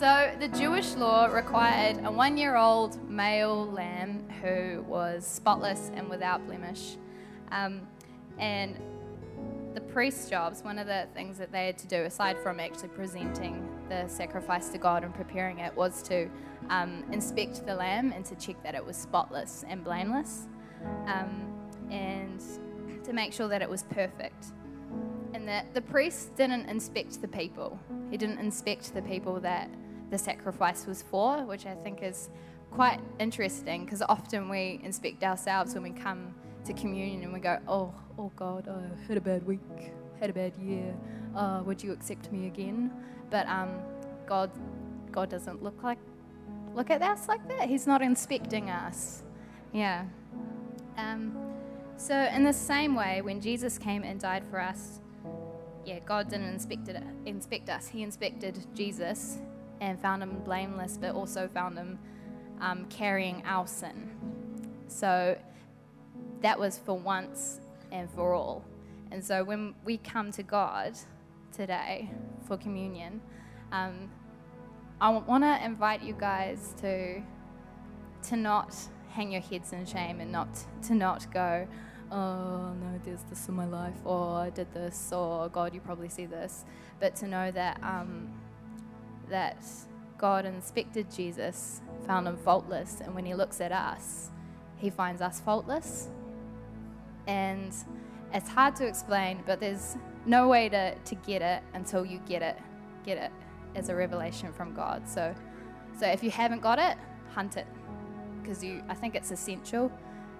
So 0.00 0.32
the 0.40 0.48
Jewish 0.48 0.94
law 0.94 1.26
required 1.26 2.02
a 2.06 2.10
one 2.10 2.38
year 2.38 2.56
old 2.56 3.10
male 3.10 3.70
lamb 3.70 4.26
who 4.40 4.82
was 4.88 5.26
spotless 5.26 5.90
and 5.94 6.08
without 6.08 6.46
blemish. 6.46 6.96
Um, 7.50 7.82
and 8.38 8.76
the 9.74 9.80
priest's 9.80 10.28
jobs, 10.28 10.62
one 10.62 10.78
of 10.78 10.86
the 10.86 11.06
things 11.14 11.38
that 11.38 11.52
they 11.52 11.66
had 11.66 11.78
to 11.78 11.86
do, 11.86 12.02
aside 12.02 12.38
from 12.38 12.58
actually 12.58 12.88
presenting 12.88 13.68
the 13.88 14.06
sacrifice 14.08 14.68
to 14.70 14.78
God 14.78 15.04
and 15.04 15.14
preparing 15.14 15.58
it, 15.60 15.74
was 15.76 16.02
to 16.04 16.28
um, 16.68 17.04
inspect 17.12 17.64
the 17.66 17.74
lamb 17.74 18.12
and 18.12 18.24
to 18.24 18.34
check 18.36 18.62
that 18.62 18.74
it 18.74 18.84
was 18.84 18.96
spotless 18.96 19.64
and 19.68 19.84
blameless, 19.84 20.48
um, 21.06 21.52
and 21.90 22.42
to 23.04 23.12
make 23.12 23.32
sure 23.32 23.48
that 23.48 23.62
it 23.62 23.68
was 23.68 23.84
perfect. 23.84 24.46
And 25.34 25.46
that 25.46 25.72
the 25.74 25.82
priest 25.82 26.34
didn't 26.34 26.68
inspect 26.68 27.20
the 27.20 27.28
people, 27.28 27.78
he 28.10 28.16
didn't 28.16 28.38
inspect 28.38 28.92
the 28.94 29.02
people 29.02 29.38
that 29.40 29.70
the 30.10 30.18
sacrifice 30.18 30.86
was 30.86 31.02
for, 31.02 31.44
which 31.44 31.66
I 31.66 31.74
think 31.76 32.02
is 32.02 32.30
quite 32.70 33.00
interesting 33.18 33.84
because 33.84 34.02
often 34.02 34.48
we 34.48 34.80
inspect 34.82 35.22
ourselves 35.24 35.74
when 35.74 35.82
we 35.82 35.90
come 35.90 36.34
to 36.64 36.72
communion 36.72 37.22
and 37.22 37.32
we 37.32 37.40
go, 37.40 37.58
oh, 37.68 37.94
oh 38.18 38.30
God, 38.36 38.68
I 38.68 39.06
had 39.08 39.16
a 39.16 39.20
bad 39.20 39.46
week, 39.46 39.60
had 40.20 40.30
a 40.30 40.32
bad 40.32 40.56
year. 40.56 40.94
Uh, 41.34 41.62
would 41.64 41.82
you 41.82 41.92
accept 41.92 42.30
me 42.32 42.46
again? 42.46 42.90
But 43.30 43.46
um, 43.48 43.70
God, 44.26 44.50
God 45.12 45.30
doesn't 45.30 45.62
look 45.62 45.82
like 45.82 45.98
look 46.74 46.90
at 46.90 47.02
us 47.02 47.28
like 47.28 47.46
that. 47.48 47.68
He's 47.68 47.86
not 47.86 48.02
inspecting 48.02 48.70
us. 48.70 49.22
Yeah. 49.72 50.04
Um, 50.96 51.36
so 51.96 52.14
in 52.14 52.44
the 52.44 52.52
same 52.52 52.94
way, 52.94 53.22
when 53.22 53.40
Jesus 53.40 53.78
came 53.78 54.02
and 54.02 54.20
died 54.20 54.44
for 54.50 54.60
us, 54.60 55.00
yeah, 55.84 55.98
God 56.00 56.28
didn't 56.28 56.48
inspect, 56.48 56.88
it, 56.88 57.02
inspect 57.26 57.68
us. 57.68 57.88
He 57.88 58.02
inspected 58.02 58.58
Jesus 58.74 59.38
and 59.80 60.00
found 60.00 60.22
him 60.22 60.40
blameless, 60.44 60.98
but 61.00 61.14
also 61.14 61.48
found 61.48 61.78
him 61.78 61.98
um, 62.60 62.84
carrying 62.86 63.42
our 63.46 63.66
sin. 63.66 64.10
So 64.88 65.38
that 66.42 66.58
was 66.58 66.78
for 66.78 66.98
once 66.98 67.60
and 67.92 68.10
for 68.10 68.34
all. 68.34 68.64
And 69.10 69.24
so 69.24 69.44
when 69.44 69.74
we 69.84 69.98
come 69.98 70.30
to 70.32 70.42
God 70.42 70.96
today 71.52 72.10
for 72.46 72.56
communion, 72.56 73.20
um, 73.72 74.10
I 75.00 75.10
want 75.10 75.44
to 75.44 75.64
invite 75.64 76.02
you 76.02 76.14
guys 76.18 76.74
to 76.80 77.22
to 78.28 78.36
not 78.36 78.76
hang 79.10 79.32
your 79.32 79.40
heads 79.40 79.72
in 79.72 79.86
shame 79.86 80.20
and 80.20 80.30
not 80.30 80.48
to 80.82 80.94
not 80.94 81.32
go, 81.32 81.66
oh 82.10 82.74
no, 82.74 83.00
there's 83.04 83.22
this 83.24 83.48
in 83.48 83.54
my 83.54 83.66
life, 83.66 83.96
or 84.04 84.36
I 84.36 84.50
did 84.50 84.72
this, 84.74 85.10
or 85.12 85.48
God, 85.48 85.74
you 85.74 85.80
probably 85.80 86.08
see 86.08 86.26
this, 86.26 86.64
but 87.00 87.16
to 87.16 87.26
know 87.26 87.50
that 87.50 87.80
um, 87.82 88.28
that 89.30 89.64
God 90.18 90.44
inspected 90.44 91.10
Jesus, 91.10 91.80
found 92.06 92.28
him 92.28 92.36
faultless, 92.36 93.00
and 93.00 93.14
when 93.14 93.24
he 93.24 93.34
looks 93.34 93.60
at 93.60 93.72
us, 93.72 94.30
he 94.76 94.90
finds 94.90 95.22
us 95.22 95.40
faultless. 95.40 96.08
And 97.30 97.72
it's 98.34 98.48
hard 98.48 98.74
to 98.76 98.86
explain, 98.86 99.44
but 99.46 99.60
there's 99.60 99.96
no 100.26 100.48
way 100.48 100.68
to, 100.68 100.96
to 100.96 101.14
get 101.14 101.42
it 101.42 101.62
until 101.74 102.04
you 102.04 102.18
get 102.26 102.42
it, 102.42 102.58
get 103.04 103.18
it 103.18 103.30
as 103.76 103.88
a 103.88 103.94
revelation 103.94 104.52
from 104.52 104.74
God. 104.74 105.08
So, 105.08 105.32
so 105.96 106.06
if 106.08 106.24
you 106.24 106.30
haven't 106.32 106.60
got 106.60 106.80
it, 106.80 106.98
hunt 107.32 107.56
it, 107.56 107.68
because 108.42 108.64
you, 108.64 108.82
I 108.88 108.94
think 108.94 109.14
it's 109.14 109.30
essential 109.30 109.92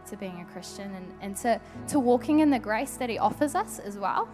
to 0.09 0.17
being 0.17 0.41
a 0.41 0.53
Christian 0.53 0.93
and, 0.97 1.15
and 1.21 1.37
to, 1.37 1.61
to 1.89 2.01
walking 2.01 2.41
in 2.41 2.51
the 2.51 2.59
grace 2.59 2.97
that 2.97 3.09
He 3.09 3.19
offers 3.19 3.55
us 3.55 3.79
as 3.79 3.97
well. 3.97 4.29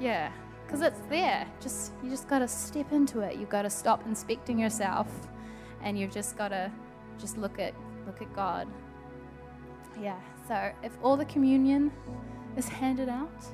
Yeah, 0.00 0.32
because 0.64 0.80
it's 0.80 1.00
there. 1.10 1.46
Just 1.60 1.92
you 2.02 2.08
just 2.08 2.26
got 2.26 2.38
to 2.38 2.48
step 2.48 2.90
into 2.92 3.20
it. 3.20 3.36
You've 3.36 3.50
got 3.50 3.62
to 3.62 3.70
stop 3.70 4.06
inspecting 4.06 4.58
yourself, 4.58 5.08
and 5.82 5.98
you've 5.98 6.12
just 6.12 6.38
got 6.38 6.48
to 6.48 6.72
just 7.18 7.36
look 7.36 7.58
at 7.58 7.74
look 8.06 8.22
at 8.22 8.34
God. 8.34 8.66
Yeah. 10.00 10.18
So 10.48 10.72
if 10.82 10.92
all 11.02 11.16
the 11.16 11.24
communion 11.24 11.92
is 12.56 12.68
handed 12.68 13.08
out, 13.08 13.44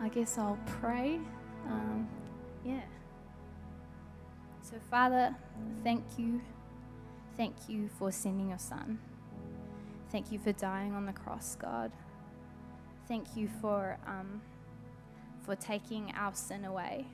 I 0.00 0.08
guess 0.08 0.38
I'll 0.38 0.58
pray. 0.80 1.20
Um, 1.66 2.08
yeah. 2.64 2.80
So, 4.62 4.76
Father, 4.90 5.34
thank 5.84 6.04
you. 6.16 6.40
Thank 7.36 7.54
you 7.68 7.88
for 7.98 8.10
sending 8.10 8.48
your 8.48 8.58
Son. 8.58 8.98
Thank 10.10 10.32
you 10.32 10.38
for 10.38 10.52
dying 10.52 10.94
on 10.94 11.06
the 11.06 11.12
cross, 11.12 11.56
God. 11.56 11.92
Thank 13.08 13.36
you 13.36 13.48
for, 13.60 13.98
um, 14.06 14.40
for 15.44 15.54
taking 15.54 16.12
our 16.16 16.34
sin 16.34 16.64
away. 16.64 17.06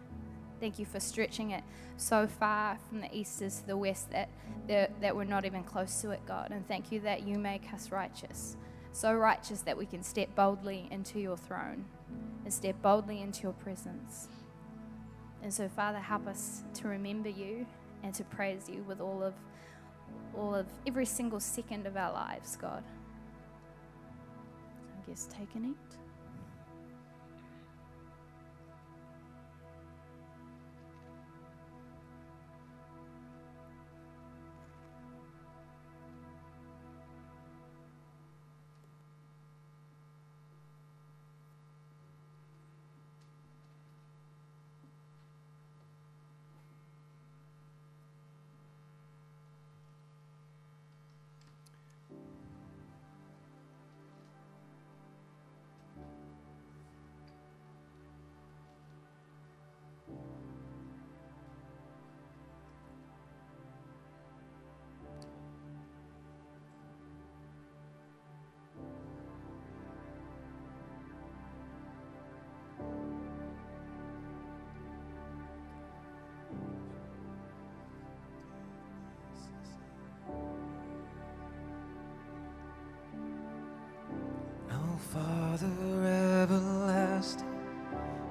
Thank 0.61 0.79
you 0.79 0.87
for 0.87 1.01
stretching 1.01 1.51
it 1.51 1.65
so 1.97 2.27
far 2.27 2.79
from 2.89 3.01
the 3.01 3.13
east 3.13 3.41
to 3.41 3.51
the 3.67 3.77
west 3.77 4.11
that, 4.13 4.29
that, 4.69 5.01
that 5.01 5.17
we're 5.17 5.25
not 5.25 5.45
even 5.45 5.65
close 5.65 6.01
to 6.03 6.11
it, 6.11 6.21
God. 6.27 6.53
And 6.53 6.67
thank 6.69 6.93
you 6.93 7.01
that 7.01 7.27
you 7.27 7.37
make 7.39 7.73
us 7.75 7.91
righteous. 7.91 8.57
So 8.93 9.15
righteous 9.15 9.63
that 9.63 9.77
we 9.77 9.87
can 9.87 10.03
step 10.03 10.35
boldly 10.35 10.87
into 10.91 11.19
your 11.19 11.37
throne 11.37 11.85
and 12.45 12.53
step 12.53 12.81
boldly 12.83 13.21
into 13.23 13.43
your 13.45 13.53
presence. 13.55 14.29
And 15.43 15.53
so, 15.53 15.69
Father, 15.69 15.99
help 15.99 16.27
us 16.27 16.63
to 16.75 16.89
remember 16.89 17.29
you 17.29 17.67
and 18.03 18.15
to 18.15 18.25
praise 18.25 18.69
you 18.69 18.85
with 18.85 19.01
all 19.01 19.23
of 19.23 19.35
all 20.35 20.55
of 20.55 20.67
every 20.87 21.05
single 21.05 21.41
second 21.41 21.87
of 21.87 21.97
our 21.97 22.13
lives, 22.13 22.57
God. 22.57 22.83
I 24.97 25.09
guess 25.09 25.27
take 25.27 25.55
and 25.55 25.67
eat. 25.67 25.92
Father 85.53 86.45
everlasting, 86.45 87.47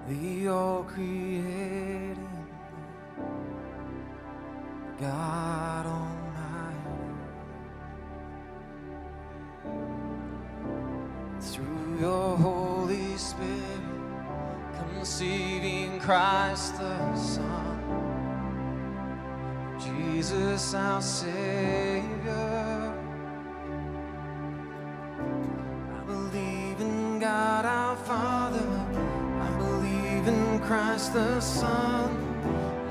the 0.08 0.48
all 0.48 0.84
creating 0.84 2.18
God 5.00 5.86
Almighty. 5.86 7.04
Through 11.42 12.00
your 12.00 12.38
Holy 12.38 13.16
Spirit, 13.18 13.84
conceiving 14.80 16.00
Christ 16.00 16.76
the 16.80 17.16
Son, 17.16 17.78
Jesus 19.80 20.74
our 20.74 21.00
Savior. 21.04 22.91
Christ 30.72 31.12
the 31.12 31.42
Son. 31.42 32.10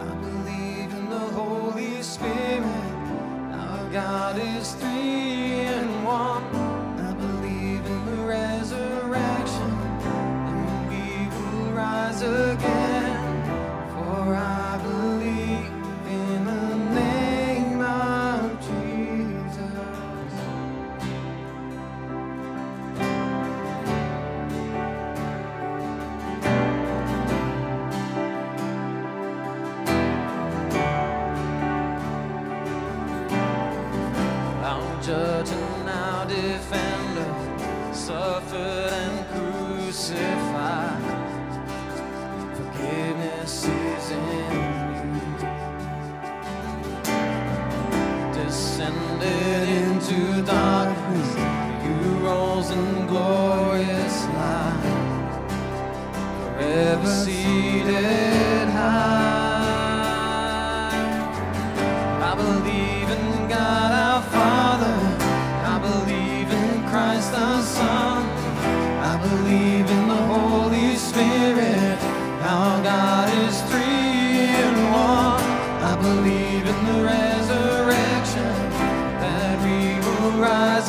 I 0.07 0.14
believe 0.16 0.93
in 0.93 1.09
the 1.09 1.27
Holy 1.33 2.03
Spirit. 2.03 2.93
Our 3.55 3.88
God 3.88 4.38
is 4.38 4.75
three 4.75 5.00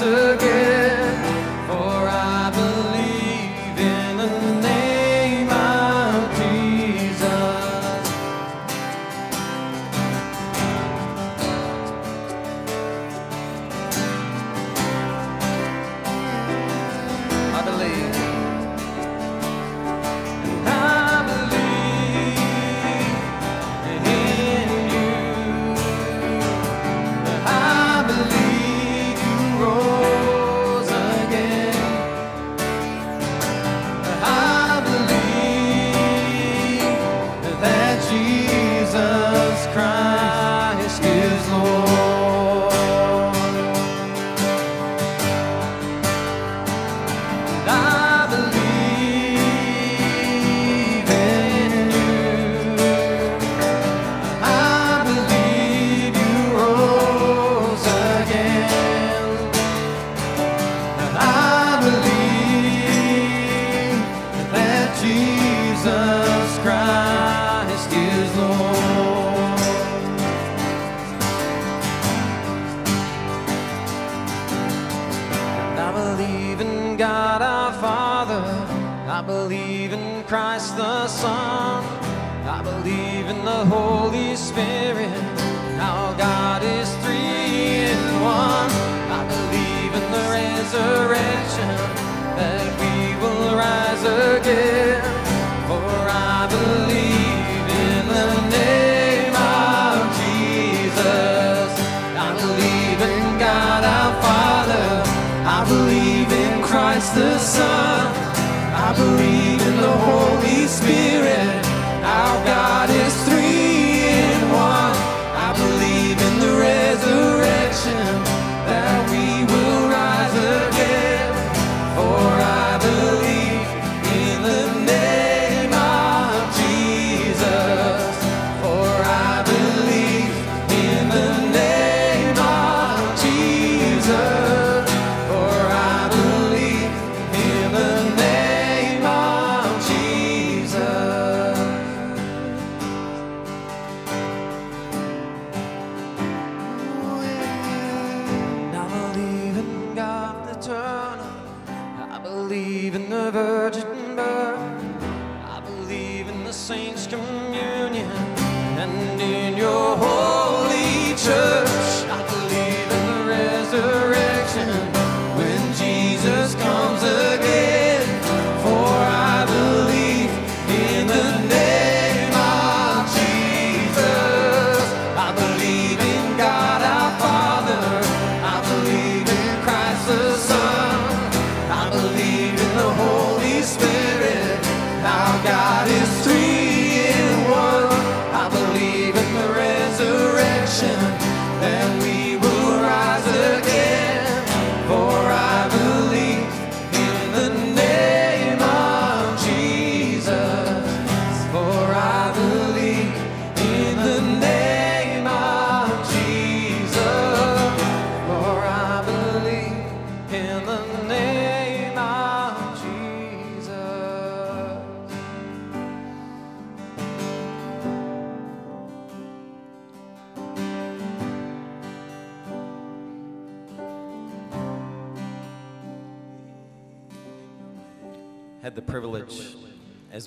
rise 0.01 0.40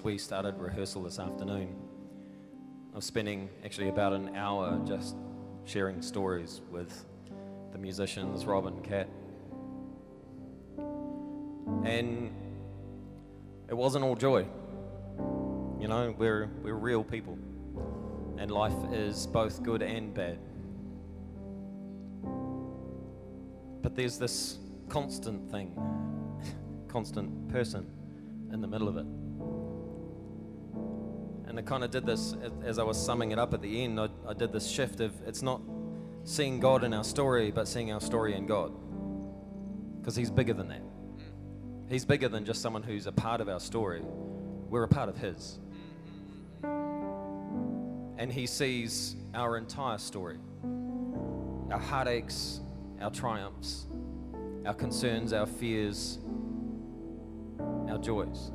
we 0.04 0.18
started 0.18 0.58
rehearsal 0.58 1.02
this 1.02 1.18
afternoon 1.18 1.74
I 2.92 2.96
was 2.96 3.06
spending 3.06 3.48
actually 3.64 3.88
about 3.88 4.12
an 4.12 4.36
hour 4.36 4.78
just 4.86 5.16
sharing 5.64 6.02
stories 6.02 6.60
with 6.70 7.06
the 7.72 7.78
musicians 7.78 8.44
Rob 8.44 8.66
and 8.66 8.84
Kat. 8.84 9.08
And 11.84 12.32
it 13.68 13.74
wasn't 13.74 14.04
all 14.04 14.14
joy. 14.14 14.46
You 15.80 15.88
know, 15.88 16.14
we're 16.16 16.50
we're 16.62 16.74
real 16.74 17.02
people. 17.02 17.36
And 18.38 18.50
life 18.50 18.92
is 18.92 19.26
both 19.26 19.62
good 19.62 19.82
and 19.82 20.14
bad. 20.14 20.38
But 23.82 23.96
there's 23.96 24.18
this 24.18 24.58
constant 24.88 25.50
thing, 25.50 25.74
constant 26.88 27.48
person 27.48 27.86
in 28.52 28.60
the 28.60 28.68
middle 28.68 28.86
of 28.86 28.98
it. 28.98 29.23
And 31.54 31.60
I 31.60 31.62
kind 31.62 31.84
of 31.84 31.92
did 31.92 32.04
this 32.04 32.34
as 32.64 32.80
I 32.80 32.82
was 32.82 33.00
summing 33.00 33.30
it 33.30 33.38
up 33.38 33.54
at 33.54 33.62
the 33.62 33.84
end. 33.84 34.00
I, 34.00 34.08
I 34.26 34.34
did 34.34 34.52
this 34.52 34.68
shift 34.68 34.98
of 34.98 35.12
it's 35.24 35.40
not 35.40 35.60
seeing 36.24 36.58
God 36.58 36.82
in 36.82 36.92
our 36.92 37.04
story, 37.04 37.52
but 37.52 37.68
seeing 37.68 37.92
our 37.92 38.00
story 38.00 38.34
in 38.34 38.44
God. 38.44 38.72
Because 40.00 40.16
He's 40.16 40.32
bigger 40.32 40.52
than 40.52 40.66
that. 40.66 40.82
Mm. 40.82 41.88
He's 41.88 42.04
bigger 42.04 42.28
than 42.28 42.44
just 42.44 42.60
someone 42.60 42.82
who's 42.82 43.06
a 43.06 43.12
part 43.12 43.40
of 43.40 43.48
our 43.48 43.60
story. 43.60 44.02
We're 44.02 44.82
a 44.82 44.88
part 44.88 45.08
of 45.08 45.16
His. 45.16 45.60
And 46.64 48.32
He 48.32 48.48
sees 48.48 49.14
our 49.32 49.56
entire 49.56 49.98
story 49.98 50.38
our 51.70 51.78
heartaches, 51.78 52.62
our 53.00 53.12
triumphs, 53.12 53.86
our 54.66 54.74
concerns, 54.74 55.32
our 55.32 55.46
fears, 55.46 56.18
our 57.88 57.98
joys. 57.98 58.50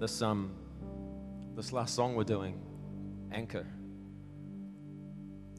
This 0.00 0.22
um 0.22 0.52
this 1.54 1.74
last 1.74 1.94
song 1.94 2.14
we're 2.14 2.24
doing, 2.24 2.58
Anchor. 3.32 3.66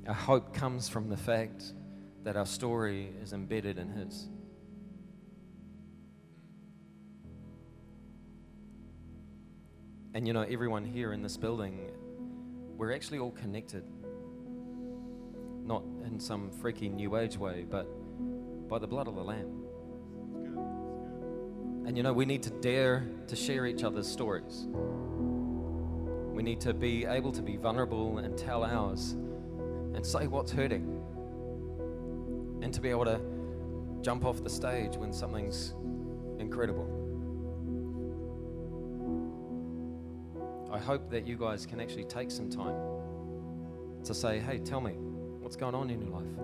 Our 0.07 0.15
hope 0.15 0.51
comes 0.51 0.89
from 0.89 1.09
the 1.09 1.15
fact 1.15 1.63
that 2.23 2.35
our 2.35 2.47
story 2.47 3.13
is 3.21 3.33
embedded 3.33 3.77
in 3.77 3.89
his. 3.89 4.29
And 10.15 10.25
you 10.25 10.33
know, 10.33 10.41
everyone 10.41 10.85
here 10.85 11.13
in 11.13 11.21
this 11.21 11.37
building, 11.37 11.91
we're 12.77 12.93
actually 12.93 13.19
all 13.19 13.29
connected. 13.29 13.83
Not 15.63 15.83
in 16.03 16.19
some 16.19 16.49
freaky 16.49 16.89
new 16.89 17.15
age 17.15 17.37
way, 17.37 17.63
but 17.69 17.85
by 18.67 18.79
the 18.79 18.87
blood 18.87 19.07
of 19.07 19.13
the 19.13 19.23
Lamb. 19.23 19.60
And 21.91 21.97
you 21.97 22.03
know, 22.03 22.13
we 22.13 22.23
need 22.25 22.41
to 22.43 22.49
dare 22.49 23.05
to 23.27 23.35
share 23.35 23.65
each 23.65 23.83
other's 23.83 24.07
stories. 24.07 24.65
We 26.31 26.41
need 26.41 26.61
to 26.61 26.73
be 26.73 27.03
able 27.03 27.33
to 27.33 27.41
be 27.41 27.57
vulnerable 27.57 28.17
and 28.19 28.37
tell 28.37 28.63
ours 28.63 29.11
and 29.93 30.05
say 30.05 30.27
what's 30.27 30.53
hurting. 30.53 30.83
And 32.61 32.73
to 32.73 32.79
be 32.79 32.87
able 32.87 33.03
to 33.03 33.19
jump 34.01 34.23
off 34.23 34.41
the 34.41 34.49
stage 34.49 34.95
when 34.95 35.11
something's 35.11 35.73
incredible. 36.39 36.87
I 40.71 40.77
hope 40.77 41.09
that 41.09 41.27
you 41.27 41.35
guys 41.35 41.65
can 41.65 41.81
actually 41.81 42.05
take 42.05 42.31
some 42.31 42.49
time 42.49 42.79
to 44.05 44.13
say, 44.13 44.39
hey, 44.39 44.59
tell 44.59 44.79
me, 44.79 44.93
what's 45.41 45.57
going 45.57 45.75
on 45.75 45.89
in 45.89 45.99
your 45.99 46.11
life? 46.11 46.37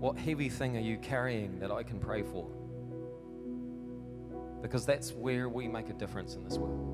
What 0.00 0.18
heavy 0.18 0.50
thing 0.50 0.76
are 0.76 0.80
you 0.80 0.98
carrying 0.98 1.60
that 1.60 1.70
I 1.70 1.82
can 1.82 1.98
pray 1.98 2.22
for? 2.22 2.46
Because 4.62 4.86
that's 4.86 5.12
where 5.12 5.48
we 5.48 5.68
make 5.68 5.90
a 5.90 5.92
difference 5.92 6.36
in 6.36 6.44
this 6.44 6.56
world. 6.56 6.91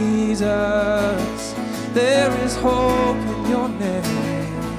Jesus. 0.00 1.54
There 1.92 2.32
is 2.44 2.56
hope 2.56 3.22
in 3.32 3.50
your 3.50 3.68
name. 3.68 4.72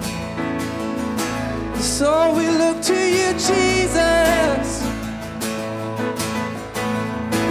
So 1.80 2.34
we 2.36 2.50
look 2.50 2.82
to 2.92 3.00
you, 3.18 3.32
Jesus. 3.34 4.68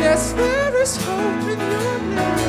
Yes, 0.05 0.33
there 0.33 0.83
is 0.83 0.97
hope 0.97 1.49
in 1.55 1.61
your 1.75 1.99
name. 2.17 2.40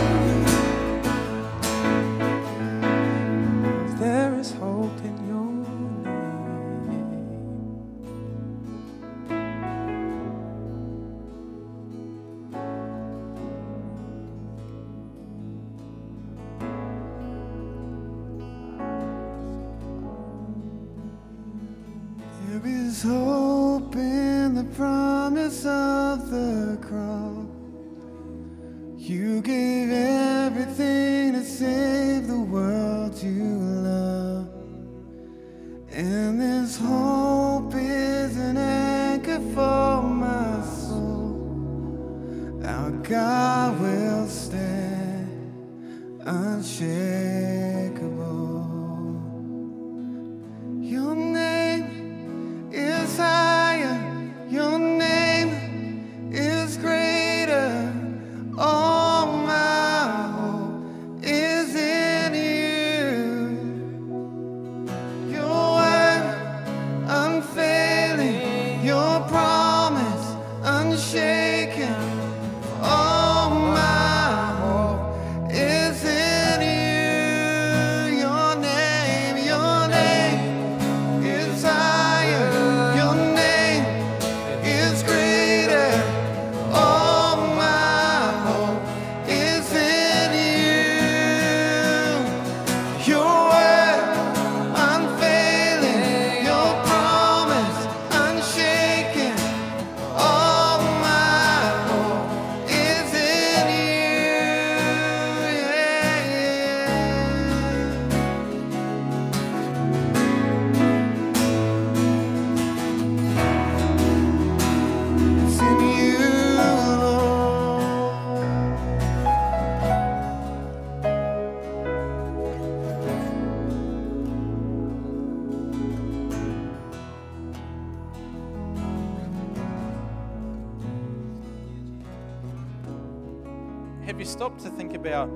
Have 134.12 134.20
you 134.20 134.26
stopped 134.26 134.60
to 134.64 134.70
think 134.70 134.94
about, 134.94 135.30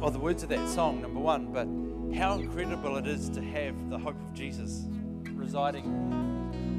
well, 0.00 0.10
the 0.10 0.18
words 0.18 0.42
of 0.42 0.48
that 0.48 0.68
song, 0.68 1.00
number 1.00 1.20
one, 1.20 1.52
but 1.52 2.18
how 2.18 2.34
incredible 2.34 2.96
it 2.96 3.06
is 3.06 3.28
to 3.28 3.40
have 3.40 3.88
the 3.88 3.96
hope 3.96 4.20
of 4.20 4.34
Jesus 4.34 4.88
residing 5.34 5.84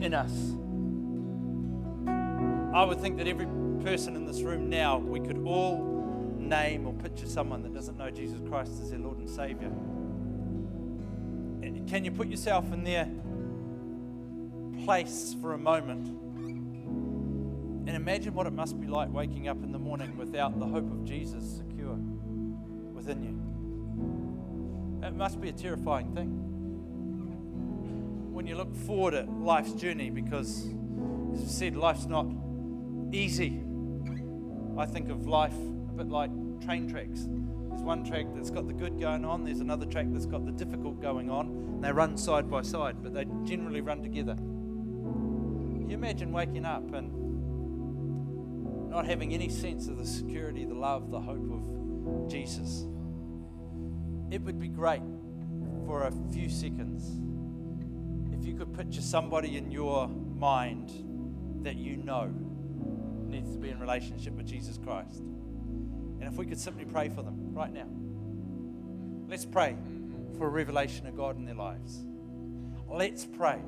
in 0.02 0.14
us? 0.14 0.52
I 2.76 2.84
would 2.84 3.00
think 3.00 3.16
that 3.20 3.30
every 3.30 3.48
person 3.82 4.18
in 4.18 4.26
this 4.26 4.42
room 4.42 4.70
now, 4.70 4.98
we 4.98 5.22
could 5.22 5.42
all 5.46 6.36
name 6.38 6.86
or 6.86 6.92
picture 6.96 7.28
someone 7.28 7.64
that 7.64 7.74
doesn't 7.74 7.98
know 7.98 8.12
Jesus 8.12 8.42
Christ 8.50 8.74
as 8.82 8.90
their 8.90 9.00
Lord 9.00 9.20
and 9.20 9.30
Savior. 9.30 9.72
Can 11.88 12.04
you 12.04 12.12
put 12.12 12.28
yourself 12.28 12.74
in 12.74 12.84
their 12.84 13.08
place 14.84 15.34
for 15.40 15.54
a 15.54 15.58
moment? 15.58 16.10
And 17.92 17.98
imagine 17.98 18.34
what 18.34 18.48
it 18.48 18.54
must 18.54 18.80
be 18.80 18.88
like 18.88 19.12
waking 19.12 19.50
up 19.50 19.62
in 19.64 19.74
the 19.74 19.78
morning 19.78 20.16
without 20.16 20.58
the 20.58 20.66
hope 20.66 20.90
of 20.90 21.04
Jesus 21.04 21.58
secure 21.58 21.98
within 22.94 23.22
you. 23.22 25.06
It 25.06 25.14
must 25.14 25.42
be 25.42 25.50
a 25.50 25.52
terrifying 25.52 26.16
thing. 26.16 26.30
When 28.32 28.48
you 28.48 28.56
look 28.56 28.74
forward 28.74 29.14
at 29.14 29.30
life's 29.30 29.74
journey, 29.74 30.10
because, 30.10 30.70
as 31.34 31.44
I 31.44 31.48
said, 31.48 31.76
life's 31.76 32.06
not 32.06 32.28
easy. 33.12 33.62
I 34.78 34.86
think 34.86 35.10
of 35.10 35.28
life 35.28 35.52
a 35.52 35.94
bit 35.98 36.08
like 36.08 36.32
train 36.64 36.90
tracks. 36.90 37.28
There's 37.72 37.84
one 37.84 38.06
track 38.06 38.28
that's 38.34 38.52
got 38.52 38.68
the 38.68 38.74
good 38.74 39.02
going 39.02 39.26
on, 39.26 39.44
there's 39.44 39.60
another 39.60 39.86
track 39.86 40.06
that's 40.12 40.26
got 40.26 40.46
the 40.46 40.54
difficult 40.54 41.02
going 41.02 41.30
on, 41.30 41.48
and 41.48 41.84
they 41.84 41.92
run 41.92 42.16
side 42.16 42.50
by 42.50 42.62
side, 42.62 43.04
but 43.04 43.14
they 43.14 43.26
generally 43.44 43.82
run 43.82 44.02
together. 44.02 44.38
You 45.90 45.96
imagine 45.98 46.32
waking 46.32 46.64
up 46.64 46.94
and 46.94 47.21
not 48.92 49.06
having 49.06 49.34
any 49.34 49.48
sense 49.48 49.88
of 49.88 49.98
the 49.98 50.06
security, 50.06 50.66
the 50.66 50.76
love, 50.76 51.12
the 51.12 51.20
hope 51.20 51.50
of 51.50 52.30
Jesus. 52.30 52.86
It 54.30 54.42
would 54.42 54.60
be 54.60 54.68
great 54.68 55.02
for 55.86 56.04
a 56.04 56.12
few 56.34 56.50
seconds 56.50 57.10
if 58.38 58.46
you 58.46 58.54
could 58.54 58.74
picture 58.74 59.02
somebody 59.02 59.56
in 59.56 59.72
your 59.72 60.10
mind 60.10 60.92
that 61.64 61.78
you 61.78 61.96
know 61.96 62.34
needs 63.28 63.54
to 63.54 63.58
be 63.58 63.70
in 63.70 63.80
relationship 63.80 64.34
with 64.34 64.46
Jesus 64.46 64.78
Christ. 64.78 65.20
And 65.20 66.24
if 66.24 66.34
we 66.34 66.46
could 66.46 66.60
simply 66.60 66.84
pray 66.84 67.08
for 67.08 67.24
them 67.24 67.54
right 67.54 67.72
now. 67.72 67.88
Let's 69.30 69.46
pray 69.46 69.78
for 70.38 70.48
a 70.48 70.50
revelation 70.50 71.08
of 71.08 71.16
God 71.16 71.38
in 71.38 71.46
their 71.46 71.56
lives. 71.56 72.04
Let's 72.90 73.26
pray 73.26 73.62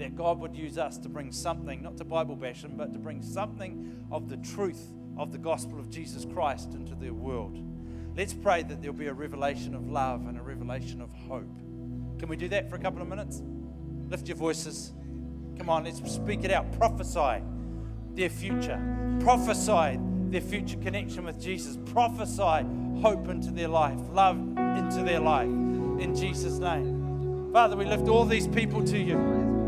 that 0.00 0.16
God 0.16 0.40
would 0.40 0.56
use 0.56 0.78
us 0.78 0.96
to 0.98 1.10
bring 1.10 1.30
something, 1.30 1.82
not 1.82 1.98
to 1.98 2.04
Bible 2.04 2.34
bash 2.34 2.62
bashing, 2.62 2.76
but 2.76 2.92
to 2.94 2.98
bring 2.98 3.22
something 3.22 4.06
of 4.10 4.30
the 4.30 4.38
truth 4.38 4.92
of 5.18 5.30
the 5.30 5.36
gospel 5.36 5.78
of 5.78 5.90
Jesus 5.90 6.24
Christ 6.24 6.72
into 6.72 6.94
their 6.94 7.12
world. 7.12 7.62
Let's 8.16 8.32
pray 8.32 8.62
that 8.62 8.80
there'll 8.80 8.96
be 8.96 9.08
a 9.08 9.12
revelation 9.12 9.74
of 9.74 9.90
love 9.90 10.26
and 10.26 10.38
a 10.38 10.42
revelation 10.42 11.02
of 11.02 11.12
hope. 11.12 11.54
Can 12.18 12.28
we 12.28 12.36
do 12.36 12.48
that 12.48 12.70
for 12.70 12.76
a 12.76 12.78
couple 12.78 13.02
of 13.02 13.08
minutes? 13.08 13.42
Lift 14.08 14.26
your 14.26 14.38
voices. 14.38 14.92
Come 15.58 15.68
on, 15.68 15.84
let's 15.84 16.00
speak 16.10 16.44
it 16.44 16.50
out. 16.50 16.72
Prophesy 16.78 17.44
their 18.14 18.30
future. 18.30 18.80
Prophesy 19.20 20.00
their 20.30 20.40
future 20.40 20.78
connection 20.78 21.24
with 21.24 21.38
Jesus. 21.38 21.76
Prophesy 21.92 22.66
hope 23.02 23.28
into 23.28 23.50
their 23.50 23.68
life, 23.68 23.98
love 24.12 24.38
into 24.38 25.02
their 25.04 25.20
life. 25.20 25.46
In 25.46 26.14
Jesus' 26.16 26.58
name. 26.58 27.52
Father, 27.52 27.76
we 27.76 27.84
lift 27.84 28.08
all 28.08 28.24
these 28.24 28.48
people 28.48 28.82
to 28.84 28.98
you. 28.98 29.59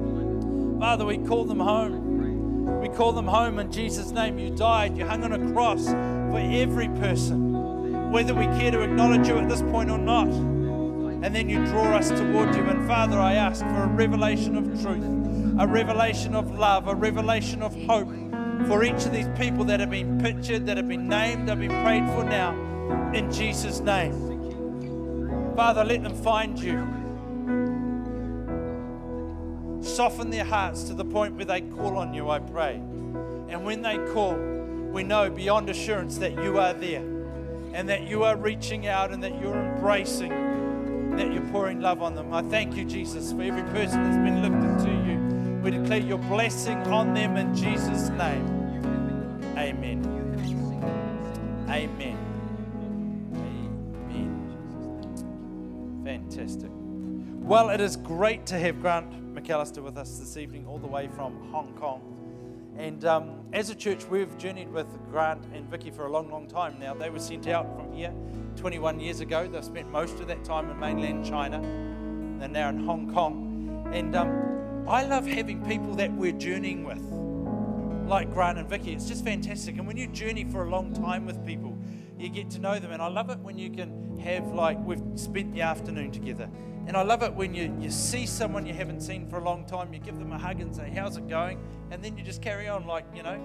Father, 0.83 1.05
we 1.05 1.17
call 1.17 1.45
them 1.45 1.61
home. 1.61 2.81
We 2.81 2.89
call 2.89 3.13
them 3.13 3.29
home 3.29 3.61
in 3.61 3.71
Jesus' 3.71 4.11
name. 4.11 4.37
You 4.37 4.51
died, 4.51 4.99
you 4.99 5.07
hung 5.07 5.23
on 5.23 5.33
a 5.33 5.53
cross 5.53 5.87
for 5.87 6.41
every 6.41 6.89
person. 6.89 8.11
whether 8.11 8.35
we 8.35 8.47
care 8.47 8.73
to 8.73 8.81
acknowledge 8.81 9.29
you 9.29 9.39
at 9.39 9.49
this 9.49 9.63
point 9.63 9.93
or 9.93 9.97
not. 9.97 10.27
And 10.27 11.33
then 11.33 11.49
you 11.49 11.65
draw 11.67 11.95
us 11.95 12.09
toward 12.09 12.57
you. 12.57 12.65
And 12.65 12.85
Father, 12.89 13.17
I 13.21 13.35
ask 13.35 13.61
for 13.61 13.85
a 13.85 13.87
revelation 13.87 14.57
of 14.57 14.65
truth, 14.83 15.05
a 15.61 15.69
revelation 15.69 16.35
of 16.35 16.51
love, 16.51 16.89
a 16.89 16.97
revelation 16.97 17.63
of 17.63 17.81
hope 17.85 18.09
for 18.67 18.83
each 18.83 19.07
of 19.07 19.13
these 19.13 19.29
people 19.37 19.65
that 19.67 19.79
have 19.79 19.91
been 19.91 20.21
pictured, 20.21 20.67
that 20.67 20.79
have 20.79 20.89
been 20.89 21.07
named, 21.07 21.47
that 21.49 21.59
have 21.59 21.61
been 21.61 21.85
prayed 21.85 22.09
for 22.09 22.25
now. 22.25 22.59
In 23.15 23.31
Jesus' 23.31 23.79
name. 23.79 25.55
Father, 25.55 25.85
let 25.85 26.03
them 26.03 26.17
find 26.17 26.59
you. 26.59 27.02
Soften 29.93 30.31
their 30.31 30.45
hearts 30.45 30.85
to 30.85 30.95
the 30.95 31.05
point 31.05 31.35
where 31.35 31.45
they 31.45 31.61
call 31.61 31.99
on 31.99 32.15
you, 32.15 32.31
I 32.31 32.39
pray. 32.39 32.77
And 32.77 33.63
when 33.63 33.83
they 33.83 33.99
call, 34.15 34.35
we 34.35 35.03
know 35.03 35.29
beyond 35.29 35.69
assurance 35.69 36.17
that 36.17 36.33
you 36.43 36.59
are 36.59 36.73
there 36.73 37.03
and 37.75 37.87
that 37.91 38.05
you 38.09 38.25
are 38.25 38.35
reaching 38.35 38.87
out 38.87 39.13
and 39.13 39.23
that 39.23 39.39
you're 39.39 39.55
embracing, 39.55 40.31
that 41.17 41.31
you're 41.31 41.45
pouring 41.53 41.83
love 41.83 42.01
on 42.01 42.15
them. 42.15 42.33
I 42.33 42.41
thank 42.41 42.75
you, 42.75 42.87
Jesus, 42.87 43.33
for 43.33 43.43
every 43.43 43.65
person 43.65 44.03
that's 44.03 44.17
been 44.17 44.41
lifted 44.41 44.79
to 44.87 44.93
you. 45.07 45.19
We 45.63 45.71
declare 45.71 46.01
your 46.01 46.17
blessing 46.17 46.79
on 46.85 47.13
them 47.13 47.37
in 47.37 47.55
Jesus' 47.55 48.09
name. 48.09 48.49
Amen. 49.59 50.03
Amen. 51.69 52.19
Amen. 54.11 56.03
Fantastic. 56.03 56.71
Well, 57.43 57.69
it 57.69 57.83
is 57.83 57.97
great 57.97 58.47
to 58.47 58.59
have 58.59 58.81
Grant 58.81 59.22
McAllister 59.35 59.83
with 59.83 59.97
us 59.97 60.19
this 60.19 60.37
evening, 60.37 60.67
all 60.67 60.79
the 60.79 60.87
way 60.87 61.09
from 61.09 61.51
Hong 61.51 61.75
Kong. 61.75 62.13
And 62.77 63.05
um, 63.05 63.45
as 63.53 63.71
a 63.71 63.75
church, 63.75 64.05
we've 64.07 64.37
journeyed 64.39 64.71
with 64.71 64.87
Grant 65.11 65.45
and 65.53 65.69
Vicky 65.69 65.91
for 65.91 66.07
a 66.07 66.11
long, 66.11 66.31
long 66.31 66.47
time 66.47 66.79
now. 66.79 66.95
They 66.95 67.11
were 67.11 67.19
sent 67.19 67.47
out 67.47 67.75
from 67.77 67.93
here 67.93 68.13
21 68.57 69.01
years 69.01 69.21
ago. 69.21 69.47
They've 69.47 69.65
spent 69.65 69.91
most 69.91 70.21
of 70.21 70.29
that 70.29 70.45
time 70.45 70.71
in 70.71 70.79
mainland 70.79 71.27
China. 71.27 71.61
They're 72.39 72.49
now 72.49 72.71
in 72.71 72.85
Hong 72.85 73.13
Kong. 73.13 73.91
And 73.93 74.17
um, 74.17 74.85
I 74.89 75.05
love 75.05 75.27
having 75.27 75.65
people 75.65 75.95
that 75.97 76.13
we're 76.13 76.33
journeying 76.33 76.85
with, 76.85 77.03
like 78.09 78.33
Grant 78.33 78.59
and 78.59 78.69
Vicky. 78.69 78.93
It's 78.93 79.07
just 79.07 79.25
fantastic. 79.25 79.77
And 79.77 79.87
when 79.87 79.97
you 79.97 80.07
journey 80.07 80.45
for 80.45 80.65
a 80.65 80.71
long 80.71 80.93
time 80.95 81.27
with 81.27 81.45
people, 81.45 81.77
you 82.19 82.31
get 82.31 82.51
to 82.51 82.59
know 82.59 82.79
them. 82.79 82.91
And 82.91 83.03
I 83.03 83.09
love 83.09 83.29
it 83.31 83.39
when 83.41 83.59
you 83.59 83.71
can 83.71 84.02
have, 84.23 84.47
like, 84.53 84.79
we've 84.85 85.03
spent 85.15 85.53
the 85.53 85.63
afternoon 85.63 86.11
together. 86.11 86.49
And 86.87 86.97
I 86.97 87.03
love 87.03 87.23
it 87.23 87.33
when 87.33 87.55
you, 87.55 87.75
you 87.81 87.91
see 87.91 88.27
someone 88.27 88.67
you 88.67 88.75
haven't 88.75 89.03
seen 89.03 89.29
for 89.29 89.39
a 89.39 89.45
long 89.45 89.65
time, 89.67 89.93
you 89.93 90.01
give 90.01 90.19
them 90.19 90.33
a 90.33 90.39
hug 90.39 90.61
and 90.61 90.75
say, 90.75 90.91
How's 90.91 91.17
it 91.17 91.29
going? 91.29 91.61
And 91.91 92.03
then 92.03 92.17
you 92.17 92.25
just 92.25 92.43
carry 92.43 92.69
on 92.69 92.87
like, 92.87 93.05
you 93.15 93.23
know, 93.23 93.41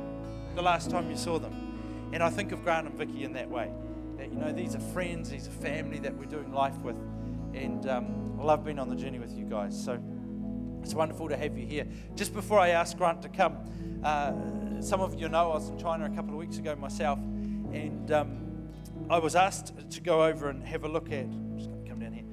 the 0.55 0.61
last 0.61 0.89
time 0.89 1.09
you 1.09 1.17
saw 1.17 1.37
them. 1.37 2.09
And 2.13 2.23
I 2.23 2.29
think 2.29 2.51
of 2.51 2.63
Grant 2.63 2.87
and 2.87 2.97
Vicky 2.97 3.23
in 3.23 3.33
that 3.33 3.49
way. 3.49 3.71
That, 4.17 4.31
you 4.31 4.39
know, 4.39 4.51
these 4.51 4.75
are 4.75 4.79
friends, 4.79 5.29
these 5.29 5.47
are 5.47 5.51
family 5.51 5.99
that 5.99 6.15
we're 6.15 6.25
doing 6.25 6.51
life 6.51 6.77
with. 6.79 6.95
And 7.53 7.87
um, 7.87 8.37
I 8.39 8.43
love 8.43 8.65
being 8.65 8.79
on 8.79 8.89
the 8.89 8.95
journey 8.95 9.19
with 9.19 9.37
you 9.37 9.45
guys. 9.45 9.79
So 9.79 10.01
it's 10.81 10.95
wonderful 10.95 11.29
to 11.29 11.37
have 11.37 11.57
you 11.57 11.65
here. 11.65 11.85
Just 12.15 12.33
before 12.33 12.59
I 12.59 12.69
ask 12.69 12.97
Grant 12.97 13.21
to 13.21 13.29
come, 13.29 13.57
uh, 14.03 14.81
some 14.81 15.01
of 15.01 15.19
you 15.19 15.29
know 15.29 15.51
I 15.51 15.55
was 15.55 15.69
in 15.69 15.77
China 15.77 16.05
a 16.05 16.09
couple 16.09 16.31
of 16.31 16.37
weeks 16.37 16.57
ago 16.57 16.75
myself. 16.75 17.19
And 17.19 18.11
um, 18.11 18.46
I 19.09 19.19
was 19.19 19.35
asked 19.37 19.71
to 19.91 20.01
go 20.01 20.25
over 20.25 20.49
and 20.49 20.61
have 20.65 20.83
a 20.83 20.87
look 20.89 21.11
at. 21.13 21.23
I'm 21.23 21.57
just 21.57 21.69
going 21.69 21.81
to 21.81 21.89
come 21.89 21.99
down 21.99 22.11
here. 22.11 22.25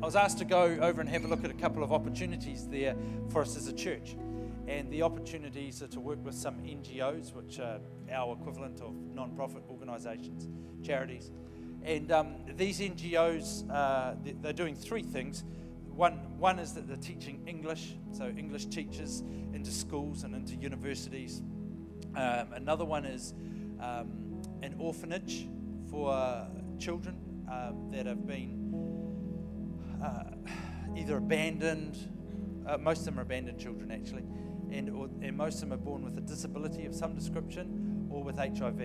I 0.00 0.06
was 0.06 0.14
asked 0.14 0.38
to 0.38 0.44
go 0.44 0.62
over 0.62 1.00
and 1.00 1.10
have 1.10 1.24
a 1.24 1.28
look 1.28 1.42
at 1.42 1.50
a 1.50 1.54
couple 1.54 1.82
of 1.82 1.92
opportunities 1.92 2.68
there 2.68 2.94
for 3.30 3.42
us 3.42 3.56
as 3.56 3.66
a 3.66 3.72
church. 3.72 4.14
And 4.68 4.88
the 4.92 5.02
opportunities 5.02 5.82
are 5.82 5.88
to 5.88 5.98
work 5.98 6.24
with 6.24 6.36
some 6.36 6.58
NGOs, 6.58 7.34
which 7.34 7.58
are 7.58 7.80
our 8.12 8.34
equivalent 8.34 8.80
of 8.80 8.94
non 9.12 9.34
profit 9.34 9.64
organisations, 9.68 10.48
charities. 10.86 11.32
And 11.82 12.12
um, 12.12 12.36
these 12.56 12.78
NGOs, 12.78 13.68
uh, 13.68 14.14
they- 14.22 14.32
they're 14.40 14.52
doing 14.52 14.76
three 14.76 15.02
things. 15.02 15.42
One, 15.92 16.38
one 16.38 16.60
is 16.60 16.72
that 16.74 16.86
they're 16.86 16.96
teaching 16.96 17.42
English, 17.48 17.96
so 18.12 18.28
English 18.28 18.66
teachers 18.66 19.24
into 19.52 19.72
schools 19.72 20.22
and 20.22 20.36
into 20.36 20.54
universities. 20.54 21.42
Um, 22.14 22.52
another 22.52 22.84
one 22.84 23.04
is 23.06 23.34
um, 23.80 24.40
an 24.62 24.76
orphanage 24.78 25.48
for 25.92 26.48
children 26.78 27.14
um, 27.52 27.90
that 27.92 28.06
have 28.06 28.26
been 28.26 28.58
uh, 30.02 30.24
either 30.96 31.18
abandoned, 31.18 31.96
uh, 32.66 32.78
most 32.78 33.00
of 33.00 33.04
them 33.04 33.18
are 33.18 33.22
abandoned 33.22 33.60
children 33.60 33.92
actually, 33.92 34.24
and, 34.70 34.88
or, 34.88 35.08
and 35.20 35.36
most 35.36 35.56
of 35.56 35.60
them 35.60 35.74
are 35.74 35.82
born 35.82 36.02
with 36.02 36.16
a 36.16 36.20
disability 36.22 36.86
of 36.86 36.94
some 36.94 37.14
description 37.14 38.08
or 38.10 38.24
with 38.24 38.36
HIV. 38.38 38.80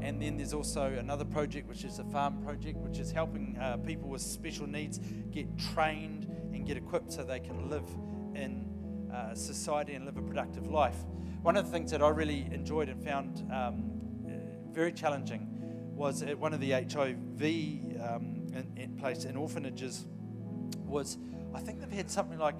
And 0.00 0.20
then 0.20 0.36
there's 0.36 0.52
also 0.52 0.92
another 0.92 1.24
project, 1.24 1.68
which 1.68 1.84
is 1.84 1.98
a 2.00 2.04
farm 2.04 2.42
project, 2.42 2.78
which 2.78 2.98
is 2.98 3.10
helping 3.10 3.56
uh, 3.60 3.76
people 3.78 4.08
with 4.08 4.20
special 4.20 4.66
needs 4.66 4.98
get 5.30 5.46
trained 5.56 6.24
and 6.52 6.66
get 6.66 6.76
equipped 6.76 7.12
so 7.12 7.24
they 7.24 7.40
can 7.40 7.70
live 7.70 7.88
in 8.34 8.66
uh, 9.12 9.34
society 9.34 9.94
and 9.94 10.04
live 10.04 10.16
a 10.16 10.22
productive 10.22 10.68
life. 10.68 10.96
One 11.42 11.56
of 11.56 11.64
the 11.66 11.72
things 11.72 11.90
that 11.92 12.02
I 12.02 12.08
really 12.08 12.48
enjoyed 12.52 12.88
and 12.88 13.02
found 13.02 13.44
um, 13.52 13.90
uh, 14.26 14.72
very 14.72 14.92
challenging 14.92 15.57
was 15.98 16.22
at 16.22 16.38
one 16.38 16.54
of 16.54 16.60
the 16.60 16.70
HIV 16.70 17.42
um, 18.00 18.46
in, 18.54 18.72
in 18.76 18.96
place 18.96 19.24
in 19.24 19.36
orphanages 19.36 20.06
was 20.86 21.18
I 21.52 21.60
think 21.60 21.80
they've 21.80 21.90
had 21.90 22.10
something 22.10 22.38
like 22.38 22.54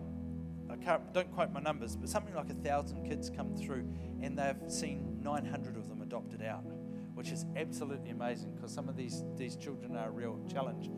I 0.68 0.76
can't 0.76 1.14
don't 1.14 1.32
quote 1.32 1.53
my 1.53 1.61
numbers, 1.61 1.97
but 1.97 2.09
something 2.09 2.34
like 2.34 2.51
a 2.51 2.55
thousand 2.55 3.09
kids 3.09 3.30
come 3.30 3.55
through, 3.57 3.89
and 4.20 4.36
they've 4.36 4.57
seen 4.70 5.20
900 5.22 5.76
of 5.76 5.89
them 5.89 6.03
adopted 6.03 6.43
out, 6.43 6.64
which 7.14 7.30
is 7.30 7.47
absolutely 7.57 8.11
amazing 8.11 8.55
because 8.55 8.72
some 8.72 8.89
of 8.89 8.97
these 8.97 9.22
these 9.36 9.57
children 9.57 9.97
are 9.97 10.09
a 10.09 10.11
real 10.11 10.39
challenge, 10.53 10.89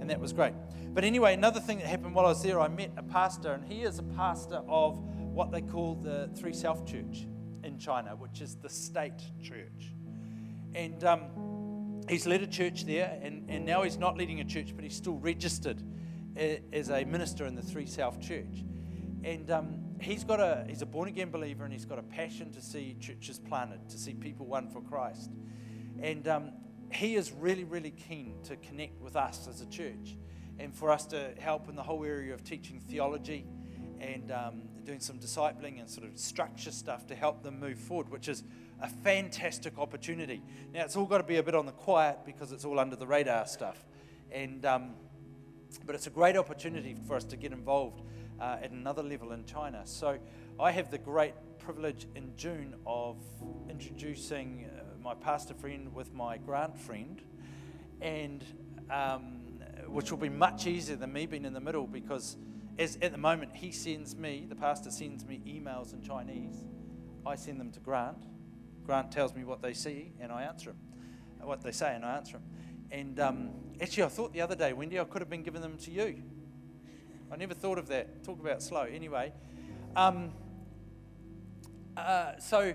and 0.00 0.08
that 0.08 0.18
was 0.18 0.32
great. 0.32 0.54
But 0.94 1.04
anyway, 1.04 1.34
another 1.34 1.60
thing 1.60 1.78
that 1.78 1.86
happened 1.86 2.14
while 2.14 2.24
I 2.24 2.30
was 2.30 2.42
there, 2.42 2.60
I 2.60 2.68
met 2.68 2.92
a 2.96 3.02
pastor, 3.02 3.52
and 3.52 3.64
he 3.64 3.82
is 3.82 3.98
a 3.98 4.04
pastor 4.04 4.62
of 4.68 4.98
what 5.18 5.52
they 5.52 5.60
call 5.60 5.96
the 5.96 6.30
Three 6.34 6.54
Self 6.54 6.86
Church 6.86 7.26
in 7.62 7.78
China, 7.78 8.16
which 8.16 8.40
is 8.40 8.56
the 8.56 8.70
state 8.70 9.20
church, 9.42 9.92
and. 10.74 11.04
Um, 11.04 11.49
he's 12.08 12.26
led 12.26 12.42
a 12.42 12.46
church 12.46 12.84
there, 12.84 13.18
and, 13.22 13.48
and 13.48 13.64
now 13.64 13.82
he's 13.82 13.98
not 13.98 14.16
leading 14.16 14.40
a 14.40 14.44
church, 14.44 14.72
but 14.74 14.84
he's 14.84 14.96
still 14.96 15.16
registered 15.16 15.82
as 16.36 16.90
a 16.90 17.04
minister 17.04 17.46
in 17.46 17.54
the 17.54 17.62
Three 17.62 17.86
Self 17.86 18.20
Church. 18.20 18.64
And 19.22 19.50
um, 19.50 19.74
he's 20.00 20.24
got 20.24 20.40
a 20.40 20.64
he's 20.68 20.82
a 20.82 20.86
born 20.86 21.08
again 21.08 21.30
believer, 21.30 21.64
and 21.64 21.72
he's 21.72 21.84
got 21.84 21.98
a 21.98 22.02
passion 22.02 22.52
to 22.52 22.62
see 22.62 22.96
churches 23.00 23.38
planted, 23.38 23.88
to 23.90 23.98
see 23.98 24.14
people 24.14 24.46
won 24.46 24.68
for 24.68 24.80
Christ. 24.80 25.30
And 26.00 26.26
um, 26.28 26.52
he 26.92 27.16
is 27.16 27.32
really, 27.32 27.64
really 27.64 27.90
keen 27.90 28.36
to 28.44 28.56
connect 28.56 29.00
with 29.00 29.16
us 29.16 29.46
as 29.48 29.60
a 29.60 29.66
church, 29.66 30.16
and 30.58 30.74
for 30.74 30.90
us 30.90 31.04
to 31.06 31.32
help 31.38 31.68
in 31.68 31.76
the 31.76 31.82
whole 31.82 32.04
area 32.04 32.32
of 32.32 32.42
teaching 32.42 32.80
theology 32.80 33.46
and 34.00 34.32
um, 34.32 34.62
doing 34.84 35.00
some 35.00 35.18
discipling 35.18 35.80
and 35.80 35.88
sort 35.88 36.06
of 36.06 36.18
structure 36.18 36.70
stuff 36.70 37.06
to 37.06 37.14
help 37.14 37.42
them 37.42 37.60
move 37.60 37.78
forward, 37.78 38.10
which 38.10 38.28
is 38.28 38.42
a 38.80 38.88
fantastic 38.88 39.78
opportunity. 39.78 40.42
Now, 40.72 40.84
it's 40.84 40.96
all 40.96 41.06
got 41.06 41.18
to 41.18 41.24
be 41.24 41.36
a 41.36 41.42
bit 41.42 41.54
on 41.54 41.66
the 41.66 41.72
quiet 41.72 42.18
because 42.24 42.52
it's 42.52 42.64
all 42.64 42.78
under 42.78 42.96
the 42.96 43.06
radar 43.06 43.46
stuff. 43.46 43.84
And, 44.32 44.64
um, 44.64 44.94
but 45.86 45.94
it's 45.94 46.06
a 46.06 46.10
great 46.10 46.36
opportunity 46.36 46.96
for 47.06 47.16
us 47.16 47.24
to 47.24 47.36
get 47.36 47.52
involved 47.52 48.02
uh, 48.40 48.58
at 48.62 48.70
another 48.70 49.02
level 49.02 49.32
in 49.32 49.44
China. 49.44 49.82
So 49.84 50.18
I 50.58 50.72
have 50.72 50.90
the 50.90 50.98
great 50.98 51.34
privilege 51.58 52.06
in 52.14 52.32
June 52.36 52.74
of 52.86 53.16
introducing 53.68 54.66
uh, 54.66 54.82
my 55.02 55.14
pastor 55.14 55.54
friend 55.54 55.94
with 55.94 56.12
my 56.14 56.38
grant 56.38 56.78
friend, 56.78 57.20
and 58.00 58.44
um, 58.90 59.40
which 59.86 60.10
will 60.10 60.18
be 60.18 60.28
much 60.28 60.66
easier 60.66 60.96
than 60.96 61.12
me 61.12 61.26
being 61.26 61.44
in 61.44 61.52
the 61.52 61.60
middle 61.60 61.86
because 61.86 62.36
as 62.80 62.96
at 63.02 63.12
the 63.12 63.18
moment 63.18 63.54
he 63.54 63.70
sends 63.70 64.16
me, 64.16 64.46
the 64.48 64.56
pastor 64.56 64.90
sends 64.90 65.26
me 65.26 65.42
emails 65.46 65.92
in 65.92 66.00
Chinese. 66.00 66.64
I 67.26 67.36
send 67.36 67.60
them 67.60 67.70
to 67.72 67.80
Grant. 67.80 68.24
Grant 68.86 69.12
tells 69.12 69.34
me 69.34 69.44
what 69.44 69.60
they 69.60 69.74
see, 69.74 70.12
and 70.18 70.32
I 70.32 70.44
answer 70.44 70.70
them. 70.70 70.78
What 71.46 71.62
they 71.62 71.72
say, 71.72 71.94
and 71.94 72.04
I 72.04 72.16
answer 72.16 72.38
them. 72.38 72.44
And 72.90 73.20
um, 73.20 73.50
actually, 73.82 74.04
I 74.04 74.08
thought 74.08 74.32
the 74.32 74.40
other 74.40 74.56
day, 74.56 74.72
Wendy, 74.72 74.98
I 74.98 75.04
could 75.04 75.20
have 75.20 75.28
been 75.28 75.42
giving 75.42 75.60
them 75.60 75.76
to 75.76 75.90
you. 75.90 76.22
I 77.30 77.36
never 77.36 77.52
thought 77.52 77.76
of 77.76 77.86
that. 77.88 78.24
Talk 78.24 78.40
about 78.40 78.62
slow. 78.62 78.82
Anyway, 78.82 79.34
um, 79.94 80.32
uh, 81.98 82.38
so 82.38 82.74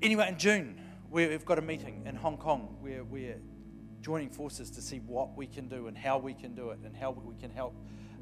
anyway, 0.00 0.28
in 0.28 0.38
June, 0.38 0.80
we've 1.10 1.44
got 1.44 1.58
a 1.58 1.62
meeting 1.62 2.02
in 2.06 2.16
Hong 2.16 2.38
Kong 2.38 2.78
where 2.80 3.04
we're 3.04 3.40
joining 4.00 4.30
forces 4.30 4.70
to 4.70 4.80
see 4.80 5.00
what 5.00 5.36
we 5.36 5.46
can 5.46 5.68
do 5.68 5.86
and 5.86 5.98
how 5.98 6.16
we 6.16 6.32
can 6.32 6.54
do 6.54 6.70
it 6.70 6.78
and 6.82 6.96
how 6.96 7.10
we 7.10 7.34
can 7.38 7.50
help 7.50 7.74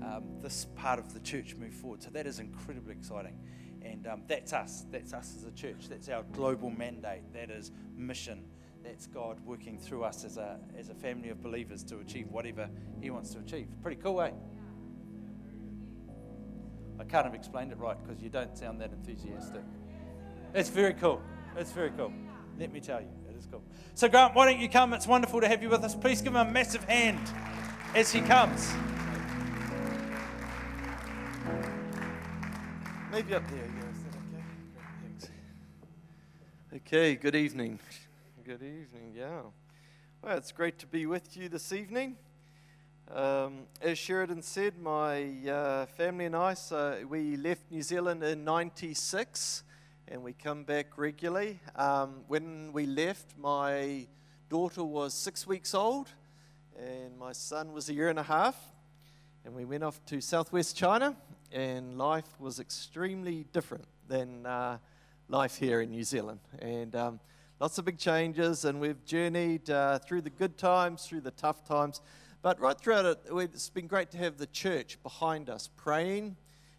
um, 0.03 0.24
this 0.42 0.66
part 0.76 0.99
of 0.99 1.14
the 1.14 1.20
church 1.20 1.55
move 1.57 1.74
forward. 1.74 2.03
So 2.03 2.11
that 2.11 2.26
is 2.26 2.38
incredibly 2.38 2.92
exciting. 2.92 3.38
And 3.82 4.07
um, 4.07 4.22
that's 4.26 4.53
us. 4.53 4.84
That's 4.90 5.12
us 5.12 5.34
as 5.36 5.44
a 5.44 5.53
church. 5.53 5.88
That's 5.88 6.09
our 6.09 6.24
global 6.32 6.70
mandate. 6.70 7.32
That 7.32 7.51
is 7.51 7.70
mission. 7.97 8.44
That's 8.82 9.07
God 9.07 9.38
working 9.44 9.78
through 9.78 10.05
us 10.05 10.24
as 10.24 10.36
a, 10.36 10.59
as 10.78 10.88
a 10.90 10.94
family 10.94 11.28
of 11.30 11.42
believers 11.42 11.82
to 11.84 11.99
achieve 11.99 12.28
whatever 12.30 12.68
He 13.01 13.11
wants 13.11 13.30
to 13.34 13.38
achieve. 13.38 13.68
Pretty 13.82 14.01
cool, 14.01 14.20
eh? 14.22 14.30
I 16.99 17.05
can't 17.05 17.24
have 17.24 17.34
explained 17.34 17.72
it 17.72 17.78
right 17.78 17.97
because 18.03 18.22
you 18.22 18.28
don't 18.28 18.57
sound 18.57 18.80
that 18.80 18.92
enthusiastic. 18.92 19.62
It's 20.55 20.70
very 20.70 20.94
cool. 20.94 21.20
It's 21.57 21.72
very 21.72 21.90
cool. 21.90 22.12
Let 22.59 22.72
me 22.72 22.80
tell 22.80 23.01
you, 23.01 23.09
It's 23.36 23.47
cool. 23.47 23.62
So, 23.94 24.09
Grant, 24.09 24.34
why 24.34 24.51
don't 24.51 24.61
you 24.61 24.68
come? 24.68 24.94
It's 24.94 25.07
wonderful 25.07 25.40
to 25.40 25.49
have 25.49 25.62
you 25.62 25.68
with 25.68 25.84
us. 25.84 25.94
Please 25.94 26.22
give 26.22 26.34
him 26.34 26.49
a 26.49 26.51
massive 26.51 26.84
hand 26.84 27.20
as 27.94 28.11
he 28.12 28.20
comes. 28.20 28.72
Maybe 33.16 33.34
up 33.34 33.48
there, 33.48 33.56
yeah. 33.60 33.64
Is 33.64 34.02
that 34.02 34.14
okay? 34.14 34.44
Thanks. 35.00 35.30
Okay, 36.74 37.14
good 37.14 37.34
evening. 37.34 37.78
Good 38.44 38.62
evening, 38.62 39.14
yeah. 39.16 39.40
Well, 40.20 40.36
it's 40.36 40.52
great 40.52 40.78
to 40.80 40.86
be 40.86 41.06
with 41.06 41.34
you 41.34 41.48
this 41.48 41.72
evening. 41.72 42.16
Um, 43.10 43.68
as 43.80 43.96
Sheridan 43.96 44.42
said, 44.42 44.76
my 44.78 45.48
uh, 45.48 45.86
family 45.86 46.26
and 46.26 46.36
I, 46.36 46.52
so 46.52 47.06
we 47.08 47.38
left 47.38 47.62
New 47.70 47.80
Zealand 47.80 48.22
in 48.22 48.44
96 48.44 49.62
and 50.08 50.22
we 50.22 50.34
come 50.34 50.64
back 50.64 50.98
regularly. 50.98 51.58
Um, 51.74 52.16
when 52.28 52.70
we 52.74 52.84
left, 52.84 53.32
my 53.38 54.08
daughter 54.50 54.84
was 54.84 55.14
six 55.14 55.46
weeks 55.46 55.72
old 55.72 56.10
and 56.78 57.18
my 57.18 57.32
son 57.32 57.72
was 57.72 57.88
a 57.88 57.94
year 57.94 58.10
and 58.10 58.18
a 58.18 58.24
half. 58.24 58.56
And 59.46 59.54
we 59.54 59.64
went 59.64 59.84
off 59.84 60.04
to 60.06 60.20
southwest 60.20 60.76
China, 60.76 61.16
and 61.53 61.99
life 61.99 62.28
was 62.38 62.61
extremely 62.61 63.47
different 63.53 63.84
than 64.09 64.47
uh, 64.47 64.78
life 65.28 65.57
here 65.57 65.80
in 65.80 65.90
New 65.90 66.05
Zealand. 66.05 66.40
And 66.59 66.94
um, 66.94 67.20
lots 67.61 67.78
of 67.78 67.84
big 67.84 67.99
changes, 67.99 68.64
and 68.64 68.80
we've 68.80 69.05
journeyed 69.05 69.70
uh, 69.70 69.99
through 69.99 70.22
the 70.22 70.30
good 70.30 70.59
times, 70.59 71.07
through 71.07 71.22
the 71.22 71.30
tough 71.32 71.64
times. 71.64 72.01
But 72.42 72.61
right 72.61 72.78
throughout 72.78 73.07
it, 73.07 73.20
it's 73.30 73.70
been 73.70 73.86
great 73.86 74.11
to 74.12 74.18
have 74.18 74.36
the 74.36 74.47
church 74.47 75.03
behind 75.03 75.51
us 75.51 75.68
praying 75.76 76.36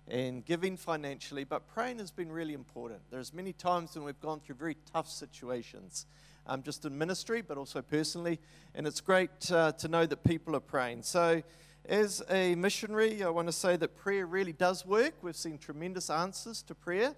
and 0.08 0.46
giving 0.46 0.78
financially. 0.78 1.44
But 1.44 1.68
praying 1.68 2.00
has 2.00 2.12
been 2.12 2.32
really 2.32 2.54
important. 2.54 3.02
There's 3.12 3.34
many 3.34 3.54
times 3.54 3.96
when 3.96 4.06
we've 4.06 4.20
gone 4.22 4.40
through 4.40 4.56
very 4.56 4.78
tough 4.94 5.10
situations, 5.10 6.06
um, 6.46 6.64
just 6.64 6.86
in 6.86 6.98
ministry, 6.98 7.42
but 7.42 7.58
also 7.58 7.82
personally. 7.82 8.40
And 8.76 8.88
it's 8.88 9.02
great 9.02 9.52
uh, 9.52 9.74
to 9.74 9.88
know 9.88 10.06
that 10.06 10.24
people 10.24 10.56
are 10.56 10.62
praying. 10.62 11.04
So, 11.04 11.44
as 11.88 12.22
a 12.30 12.54
missionary, 12.56 13.24
I 13.24 13.30
want 13.30 13.48
to 13.48 13.54
say 13.54 13.78
that 13.78 13.96
prayer 13.96 14.26
really 14.26 14.52
does 14.52 14.86
work. 14.86 15.14
We've 15.22 15.36
seen 15.36 15.58
tremendous 15.58 16.10
answers 16.10 16.62
to 16.64 16.76
prayer. 16.76 17.16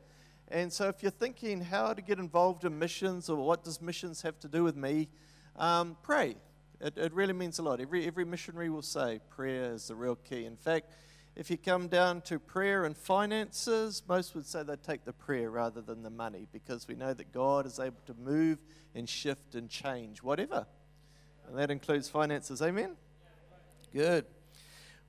And 0.47 0.71
so, 0.71 0.87
if 0.89 1.01
you're 1.01 1.11
thinking 1.11 1.61
how 1.61 1.93
to 1.93 2.01
get 2.01 2.19
involved 2.19 2.65
in 2.65 2.77
missions 2.77 3.29
or 3.29 3.37
what 3.37 3.63
does 3.63 3.81
missions 3.81 4.21
have 4.21 4.39
to 4.39 4.47
do 4.47 4.63
with 4.63 4.75
me, 4.75 5.07
um, 5.55 5.97
pray. 6.03 6.35
It, 6.79 6.97
it 6.97 7.13
really 7.13 7.33
means 7.33 7.59
a 7.59 7.63
lot. 7.63 7.81
Every, 7.81 8.05
every 8.07 8.25
missionary 8.25 8.69
will 8.69 8.81
say 8.81 9.19
prayer 9.29 9.73
is 9.73 9.87
the 9.87 9.95
real 9.95 10.15
key. 10.15 10.45
In 10.45 10.55
fact, 10.55 10.91
if 11.35 11.49
you 11.49 11.57
come 11.57 11.87
down 11.87 12.21
to 12.21 12.39
prayer 12.39 12.85
and 12.85 12.95
finances, 12.95 14.03
most 14.07 14.35
would 14.35 14.45
say 14.45 14.63
they 14.63 14.75
take 14.75 15.03
the 15.03 15.13
prayer 15.13 15.49
rather 15.49 15.81
than 15.81 16.03
the 16.03 16.09
money 16.09 16.47
because 16.51 16.87
we 16.87 16.95
know 16.95 17.13
that 17.13 17.31
God 17.31 17.65
is 17.65 17.79
able 17.79 18.01
to 18.05 18.13
move 18.13 18.59
and 18.95 19.09
shift 19.09 19.55
and 19.55 19.69
change 19.69 20.21
whatever. 20.23 20.65
And 21.47 21.57
that 21.57 21.71
includes 21.71 22.07
finances. 22.07 22.61
Amen? 22.61 22.95
Good. 23.91 24.25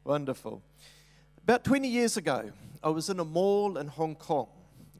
Wonderful. 0.04 0.62
About 1.42 1.62
20 1.62 1.86
years 1.86 2.16
ago, 2.16 2.50
I 2.82 2.88
was 2.88 3.10
in 3.10 3.20
a 3.20 3.24
mall 3.24 3.76
in 3.76 3.86
Hong 3.86 4.14
Kong. 4.14 4.48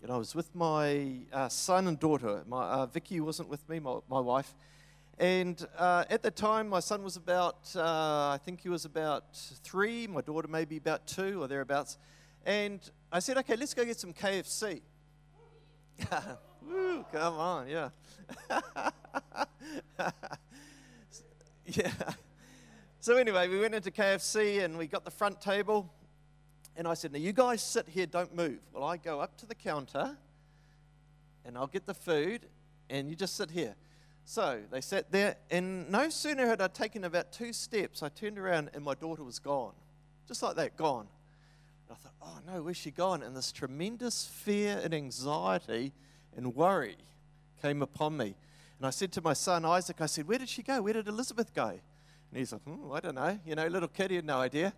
And 0.03 0.13
I 0.13 0.19
was 0.19 0.35
with 0.35 0.55
my 0.55 1.21
uh, 1.33 1.49
son 1.49 1.87
and 1.89 1.99
daughter. 1.99 2.43
My, 2.47 2.63
uh, 2.65 2.87
Vicky 2.87 3.21
wasn't 3.21 3.49
with 3.49 3.67
me, 3.69 3.79
my, 3.79 3.99
my 4.11 4.21
wife. 4.21 4.55
And 5.19 5.67
uh, 5.79 6.05
at 6.11 6.23
the 6.23 6.31
time, 6.31 6.69
my 6.69 6.81
son 6.81 7.03
was 7.03 7.17
about, 7.17 7.71
uh, 7.75 7.81
I 7.81 8.39
think 8.45 8.61
he 8.61 8.69
was 8.69 8.85
about 8.85 9.37
three, 9.63 10.07
my 10.07 10.21
daughter 10.21 10.49
maybe 10.49 10.77
about 10.77 11.07
two 11.07 11.43
or 11.43 11.49
thereabouts. 11.49 11.97
And 12.45 12.81
I 13.11 13.21
said, 13.21 13.39
okay, 13.39 13.57
let's 13.57 13.73
go 13.73 13.85
get 13.85 13.99
some 13.99 14.13
KFC. 14.13 14.83
Woo, 16.63 17.05
come 17.11 17.35
on, 17.35 17.69
yeah. 17.69 17.89
yeah. 21.67 21.91
So 23.03 23.17
anyway, 23.17 23.49
we 23.49 23.59
went 23.59 23.75
into 23.75 23.91
KFC 23.91 24.63
and 24.63 24.77
we 24.77 24.87
got 24.87 25.07
the 25.07 25.11
front 25.11 25.41
table. 25.41 25.91
And 26.77 26.87
I 26.87 26.93
said, 26.93 27.13
now 27.13 27.19
you 27.19 27.33
guys 27.33 27.63
sit 27.63 27.89
here, 27.89 28.05
don't 28.05 28.37
move. 28.37 28.59
Well, 28.75 28.85
I 28.85 28.99
go 28.99 29.21
up 29.21 29.39
to 29.39 29.47
the 29.47 29.55
counter 29.55 30.19
and 31.47 31.57
I'll 31.57 31.67
get 31.67 31.87
the 31.87 31.95
food 31.95 32.47
and 32.91 33.09
you 33.09 33.17
just 33.17 33.37
sit 33.37 33.51
here. 33.51 33.75
So 34.27 34.61
they 34.71 34.83
sat 34.83 35.11
there, 35.11 35.37
and 35.51 35.91
no 35.91 36.11
sooner 36.11 36.47
had 36.47 36.61
I 36.61 36.69
taken 36.69 37.05
about 37.05 37.33
two 37.33 37.55
steps, 37.55 38.03
I 38.03 38.11
turned 38.11 38.39
around 38.39 38.71
and 38.75 38.85
my 38.85 38.95
daughter 38.95 39.25
was 39.25 39.39
gone. 39.39 39.73
Just 40.29 40.43
like 40.43 40.57
that, 40.57 40.77
gone. 40.77 41.09
And 41.89 41.93
I 41.93 41.95
thought, 41.95 42.13
oh 42.21 42.53
no, 42.53 42.63
where's 42.63 42.77
she 42.77 42.91
gone? 42.91 43.23
And 43.23 43.35
this 43.35 43.51
tremendous 43.51 44.27
fear 44.27 44.79
and 44.85 44.93
anxiety 44.93 45.95
and 46.37 46.55
worry 46.55 46.97
came 47.63 47.81
upon 47.81 48.19
me. 48.19 48.37
And 48.77 48.87
I 48.87 48.91
said 48.91 49.11
to 49.13 49.23
my 49.23 49.33
son 49.33 49.65
Isaac, 49.65 50.03
I 50.03 50.07
said, 50.07 50.29
Where 50.29 50.39
did 50.39 50.51
she 50.51 50.63
go? 50.63 50.83
Where 50.83 50.93
did 50.93 51.09
Elizabeth 51.09 51.55
go? 51.55 51.81
And 52.31 52.39
he's 52.39 52.53
like, 52.53 52.63
hmm, 52.63 52.93
I 52.93 53.01
don't 53.01 53.15
know. 53.15 53.39
You 53.45 53.55
know, 53.55 53.67
little 53.67 53.89
kid, 53.89 54.11
he 54.11 54.17
had 54.17 54.25
no 54.25 54.39
idea. 54.39 54.73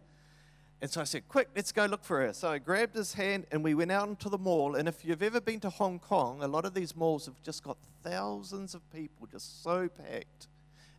And 0.83 0.91
so 0.91 1.01
I 1.01 1.05
said, 1.05 1.29
Quick, 1.29 1.49
let's 1.55 1.71
go 1.71 1.87
look 1.87 2.03
for 2.03 2.21
her. 2.21 2.33
So 2.33 2.51
I 2.51 2.59
grabbed 2.59 2.97
his 2.97 3.15
hand 3.15 3.47
and 3.53 3.63
we 3.63 3.73
went 3.73 3.93
out 3.93 4.09
into 4.09 4.29
the 4.29 4.37
mall. 4.37 4.75
And 4.75 4.89
if 4.89 5.05
you've 5.05 5.23
ever 5.23 5.41
been 5.41 5.61
to 5.61 5.71
Hong 5.71 6.01
Kong, 6.01 6.43
a 6.43 6.49
lot 6.49 6.65
of 6.65 6.75
these 6.75 6.97
malls 6.97 7.27
have 7.27 7.41
just 7.45 7.63
got 7.63 7.77
thousands 8.03 8.75
of 8.75 8.83
people, 8.91 9.29
just 9.31 9.63
so 9.63 9.89
packed. 9.89 10.49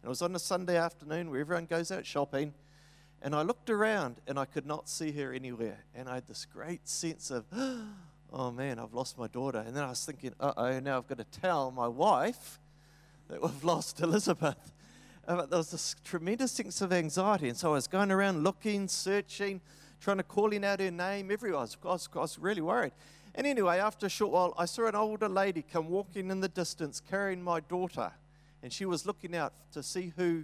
And 0.01 0.06
it 0.06 0.08
was 0.08 0.22
on 0.22 0.34
a 0.36 0.39
Sunday 0.39 0.78
afternoon 0.78 1.30
where 1.30 1.41
everyone 1.41 1.66
goes 1.66 1.91
out 1.91 2.06
shopping. 2.06 2.54
And 3.22 3.36
I 3.36 3.41
looked 3.41 3.70
around 3.70 4.22
and 4.26 4.39
I 4.39 4.45
could 4.45 4.66
not 4.66 4.88
see 4.88 5.12
her 5.12 5.34
anywhere. 5.34 5.84
And 5.93 6.08
I 6.08 6.16
had 6.16 6.28
this 6.28 6.45
great 6.45 6.88
sense 6.88 7.30
of, 7.30 7.43
oh 8.32 8.51
man, 8.51 8.80
I've 8.80 8.93
lost 8.93 9.18
my 9.18 9.28
daughter. 9.28 9.60
And 9.68 9.76
then 9.76 9.84
I 9.84 9.89
was 9.89 10.06
thinking, 10.06 10.32
uh 10.39 10.54
oh, 10.56 10.80
now 10.80 10.97
I've 10.97 11.08
got 11.08 11.18
to 11.18 11.41
tell 11.41 11.72
my 11.72 11.89
wife 11.89 12.62
that 13.28 13.41
we've 13.41 13.64
lost 13.66 13.99
Elizabeth. 13.99 14.72
Uh, 15.26 15.45
there 15.45 15.57
was 15.57 15.71
this 15.71 15.95
tremendous 16.03 16.51
sense 16.51 16.82
of 16.82 16.91
anxiety. 16.91 17.47
And 17.47 17.57
so 17.57 17.69
I 17.69 17.74
was 17.74 17.88
going 17.88 18.11
around 18.11 18.43
looking, 18.43 18.89
searching, 18.89 19.61
trying 20.01 20.17
to 20.17 20.24
calling 20.24 20.65
out 20.65 20.82
her 20.82 20.91
name 20.91 21.32
everywhere. 21.32 21.59
I 21.59 21.63
was, 21.63 21.78
I 21.84 21.88
was, 21.88 22.09
I 22.13 22.19
was 22.19 22.39
really 22.39 22.61
worried. 22.61 22.91
And 23.36 23.47
anyway, 23.47 23.80
after 23.80 24.05
a 24.05 24.09
short 24.09 24.32
while, 24.32 24.53
I 24.57 24.65
saw 24.65 24.86
an 24.88 24.95
older 24.95 25.30
lady 25.30 25.61
come 25.63 25.89
walking 25.89 26.30
in 26.30 26.41
the 26.41 26.49
distance 26.49 27.01
carrying 27.09 27.41
my 27.41 27.61
daughter. 27.61 28.11
And 28.61 28.71
she 28.71 28.86
was 28.86 29.05
looking 29.05 29.36
out 29.36 29.53
to 29.71 29.82
see 29.82 30.13
who 30.17 30.43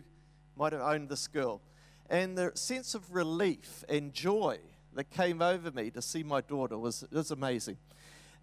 might 0.55 0.71
have 0.71 0.81
owned 0.81 1.09
this 1.09 1.27
girl. 1.27 1.61
And 2.09 2.37
the 2.37 2.51
sense 2.55 2.95
of 2.95 3.13
relief 3.13 3.83
and 3.89 4.13
joy 4.13 4.59
that 4.93 5.09
came 5.11 5.41
over 5.41 5.71
me 5.71 5.91
to 5.91 6.01
see 6.01 6.23
my 6.23 6.41
daughter 6.41 6.77
was, 6.77 7.05
was 7.11 7.31
amazing. 7.31 7.77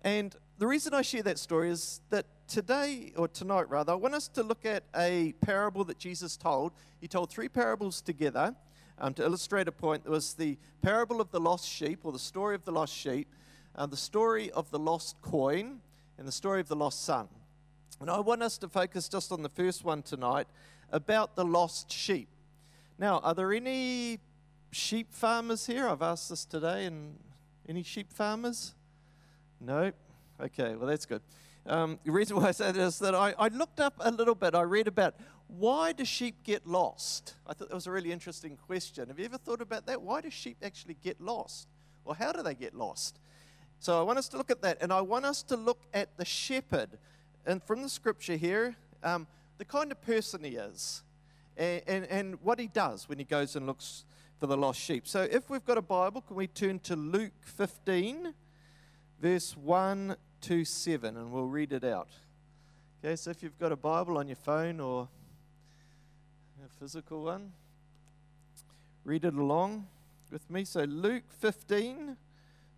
And 0.04 0.36
the 0.58 0.66
reason 0.66 0.94
I 0.94 1.02
share 1.02 1.22
that 1.24 1.38
story 1.38 1.70
is 1.70 2.00
that 2.08 2.24
today, 2.48 3.12
or 3.16 3.28
tonight 3.28 3.68
rather, 3.68 3.92
I 3.92 3.96
want 3.96 4.14
us 4.14 4.28
to 4.28 4.42
look 4.42 4.64
at 4.64 4.84
a 4.94 5.34
parable 5.42 5.84
that 5.84 5.98
Jesus 5.98 6.36
told. 6.36 6.72
He 7.00 7.08
told 7.08 7.30
three 7.30 7.48
parables 7.48 8.00
together 8.00 8.54
um, 8.98 9.12
to 9.14 9.22
illustrate 9.22 9.68
a 9.68 9.72
point. 9.72 10.04
There 10.04 10.12
was 10.12 10.32
the 10.32 10.56
parable 10.80 11.20
of 11.20 11.30
the 11.30 11.40
lost 11.40 11.68
sheep, 11.68 12.00
or 12.04 12.12
the 12.12 12.18
story 12.18 12.54
of 12.54 12.64
the 12.64 12.72
lost 12.72 12.94
sheep, 12.94 13.28
uh, 13.74 13.84
the 13.84 13.98
story 13.98 14.50
of 14.52 14.70
the 14.70 14.78
lost 14.78 15.20
coin, 15.20 15.80
and 16.16 16.26
the 16.26 16.32
story 16.32 16.60
of 16.60 16.68
the 16.68 16.76
lost 16.76 17.04
son. 17.04 17.28
And 18.00 18.08
I 18.08 18.20
want 18.20 18.42
us 18.42 18.56
to 18.58 18.68
focus 18.68 19.08
just 19.08 19.32
on 19.32 19.42
the 19.42 19.50
first 19.50 19.84
one 19.84 20.02
tonight 20.02 20.46
about 20.90 21.36
the 21.36 21.44
lost 21.44 21.92
sheep. 21.92 22.28
Now, 22.98 23.18
are 23.18 23.34
there 23.34 23.52
any 23.52 24.20
sheep 24.70 25.12
farmers 25.12 25.66
here? 25.66 25.86
I've 25.86 26.00
asked 26.00 26.30
this 26.30 26.46
today, 26.46 26.86
and 26.86 27.18
any 27.68 27.82
sheep 27.82 28.10
farmers? 28.10 28.74
No? 29.60 29.92
Okay, 30.38 30.74
well, 30.76 30.86
that's 30.86 31.06
good. 31.06 31.22
Um, 31.64 31.98
the 32.04 32.12
reason 32.12 32.36
why 32.36 32.48
I 32.48 32.50
say 32.50 32.70
that 32.70 32.76
is 32.76 32.98
that 32.98 33.14
I, 33.14 33.34
I 33.38 33.48
looked 33.48 33.80
up 33.80 33.94
a 34.00 34.10
little 34.10 34.34
bit. 34.34 34.54
I 34.54 34.62
read 34.62 34.86
about 34.86 35.14
why 35.48 35.92
do 35.92 36.04
sheep 36.04 36.42
get 36.44 36.66
lost? 36.66 37.34
I 37.46 37.54
thought 37.54 37.70
that 37.70 37.74
was 37.74 37.86
a 37.86 37.90
really 37.90 38.12
interesting 38.12 38.58
question. 38.66 39.08
Have 39.08 39.18
you 39.18 39.24
ever 39.24 39.38
thought 39.38 39.62
about 39.62 39.86
that? 39.86 40.02
Why 40.02 40.20
do 40.20 40.28
sheep 40.28 40.58
actually 40.62 40.96
get 41.02 41.20
lost? 41.22 41.68
Or 42.04 42.14
how 42.14 42.32
do 42.32 42.42
they 42.42 42.54
get 42.54 42.74
lost? 42.74 43.18
So 43.80 43.98
I 43.98 44.02
want 44.02 44.18
us 44.18 44.28
to 44.28 44.36
look 44.36 44.50
at 44.50 44.60
that, 44.60 44.78
and 44.82 44.92
I 44.92 45.00
want 45.00 45.24
us 45.24 45.42
to 45.44 45.56
look 45.56 45.80
at 45.94 46.16
the 46.18 46.24
shepherd. 46.24 46.98
And 47.46 47.62
from 47.62 47.82
the 47.82 47.88
scripture 47.88 48.36
here, 48.36 48.76
um, 49.02 49.26
the 49.56 49.64
kind 49.64 49.90
of 49.90 50.02
person 50.02 50.44
he 50.44 50.56
is, 50.56 51.02
and, 51.56 51.82
and, 51.86 52.06
and 52.06 52.34
what 52.42 52.58
he 52.58 52.66
does 52.66 53.08
when 53.08 53.18
he 53.18 53.24
goes 53.24 53.56
and 53.56 53.66
looks 53.66 54.04
for 54.38 54.46
the 54.46 54.56
lost 54.56 54.80
sheep. 54.80 55.08
So 55.08 55.22
if 55.22 55.48
we've 55.48 55.64
got 55.64 55.78
a 55.78 55.82
Bible, 55.82 56.20
can 56.20 56.36
we 56.36 56.46
turn 56.46 56.78
to 56.80 56.94
Luke 56.94 57.32
15? 57.40 58.34
verse 59.20 59.56
1 59.56 60.16
to 60.46 60.64
7, 60.64 61.16
and 61.16 61.32
we'll 61.32 61.42
read 61.42 61.72
it 61.72 61.82
out. 61.82 62.06
Okay, 63.04 63.16
so 63.16 63.30
if 63.30 63.42
you've 63.42 63.58
got 63.58 63.72
a 63.72 63.76
Bible 63.76 64.16
on 64.16 64.28
your 64.28 64.36
phone 64.36 64.78
or 64.78 65.08
a 66.64 66.68
physical 66.78 67.24
one, 67.24 67.50
read 69.04 69.24
it 69.24 69.34
along 69.34 69.88
with 70.30 70.48
me. 70.48 70.64
So, 70.64 70.84
Luke 70.84 71.24
15, 71.40 72.16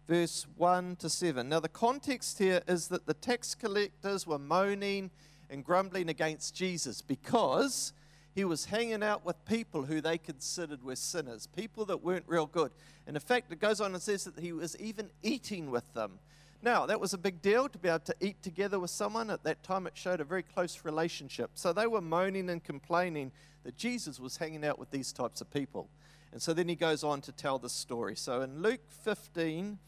verse 0.08 0.46
1 0.56 0.96
to 0.96 1.10
7. 1.10 1.46
Now, 1.46 1.60
the 1.60 1.68
context 1.68 2.38
here 2.38 2.62
is 2.66 2.88
that 2.88 3.04
the 3.04 3.12
tax 3.12 3.54
collectors 3.54 4.26
were 4.26 4.38
moaning 4.38 5.10
and 5.50 5.62
grumbling 5.62 6.08
against 6.08 6.54
Jesus 6.54 7.02
because 7.02 7.92
he 8.34 8.46
was 8.46 8.64
hanging 8.64 9.02
out 9.02 9.26
with 9.26 9.44
people 9.44 9.82
who 9.82 10.00
they 10.00 10.16
considered 10.16 10.82
were 10.82 10.96
sinners, 10.96 11.46
people 11.54 11.84
that 11.84 12.02
weren't 12.02 12.24
real 12.26 12.46
good. 12.46 12.72
And 13.06 13.14
in 13.14 13.20
fact, 13.20 13.52
it 13.52 13.60
goes 13.60 13.82
on 13.82 13.92
and 13.92 14.02
says 14.02 14.24
that 14.24 14.38
he 14.38 14.54
was 14.54 14.74
even 14.80 15.10
eating 15.22 15.70
with 15.70 15.92
them. 15.92 16.18
Now, 16.60 16.86
that 16.86 16.98
was 16.98 17.14
a 17.14 17.18
big 17.18 17.40
deal 17.40 17.68
to 17.68 17.78
be 17.78 17.88
able 17.88 18.00
to 18.00 18.14
eat 18.20 18.42
together 18.42 18.80
with 18.80 18.90
someone. 18.90 19.30
At 19.30 19.44
that 19.44 19.62
time, 19.62 19.86
it 19.86 19.96
showed 19.96 20.20
a 20.20 20.24
very 20.24 20.42
close 20.42 20.84
relationship. 20.84 21.50
So 21.54 21.72
they 21.72 21.86
were 21.86 22.00
moaning 22.00 22.50
and 22.50 22.62
complaining 22.62 23.30
that 23.62 23.76
Jesus 23.76 24.18
was 24.18 24.38
hanging 24.38 24.64
out 24.64 24.78
with 24.78 24.90
these 24.90 25.12
types 25.12 25.40
of 25.40 25.50
people. 25.50 25.88
And 26.32 26.42
so 26.42 26.52
then 26.52 26.68
he 26.68 26.74
goes 26.74 27.04
on 27.04 27.20
to 27.22 27.32
tell 27.32 27.58
the 27.58 27.68
story. 27.68 28.16
So 28.16 28.42
in 28.42 28.60
Luke 28.60 28.90
15, 29.02 29.78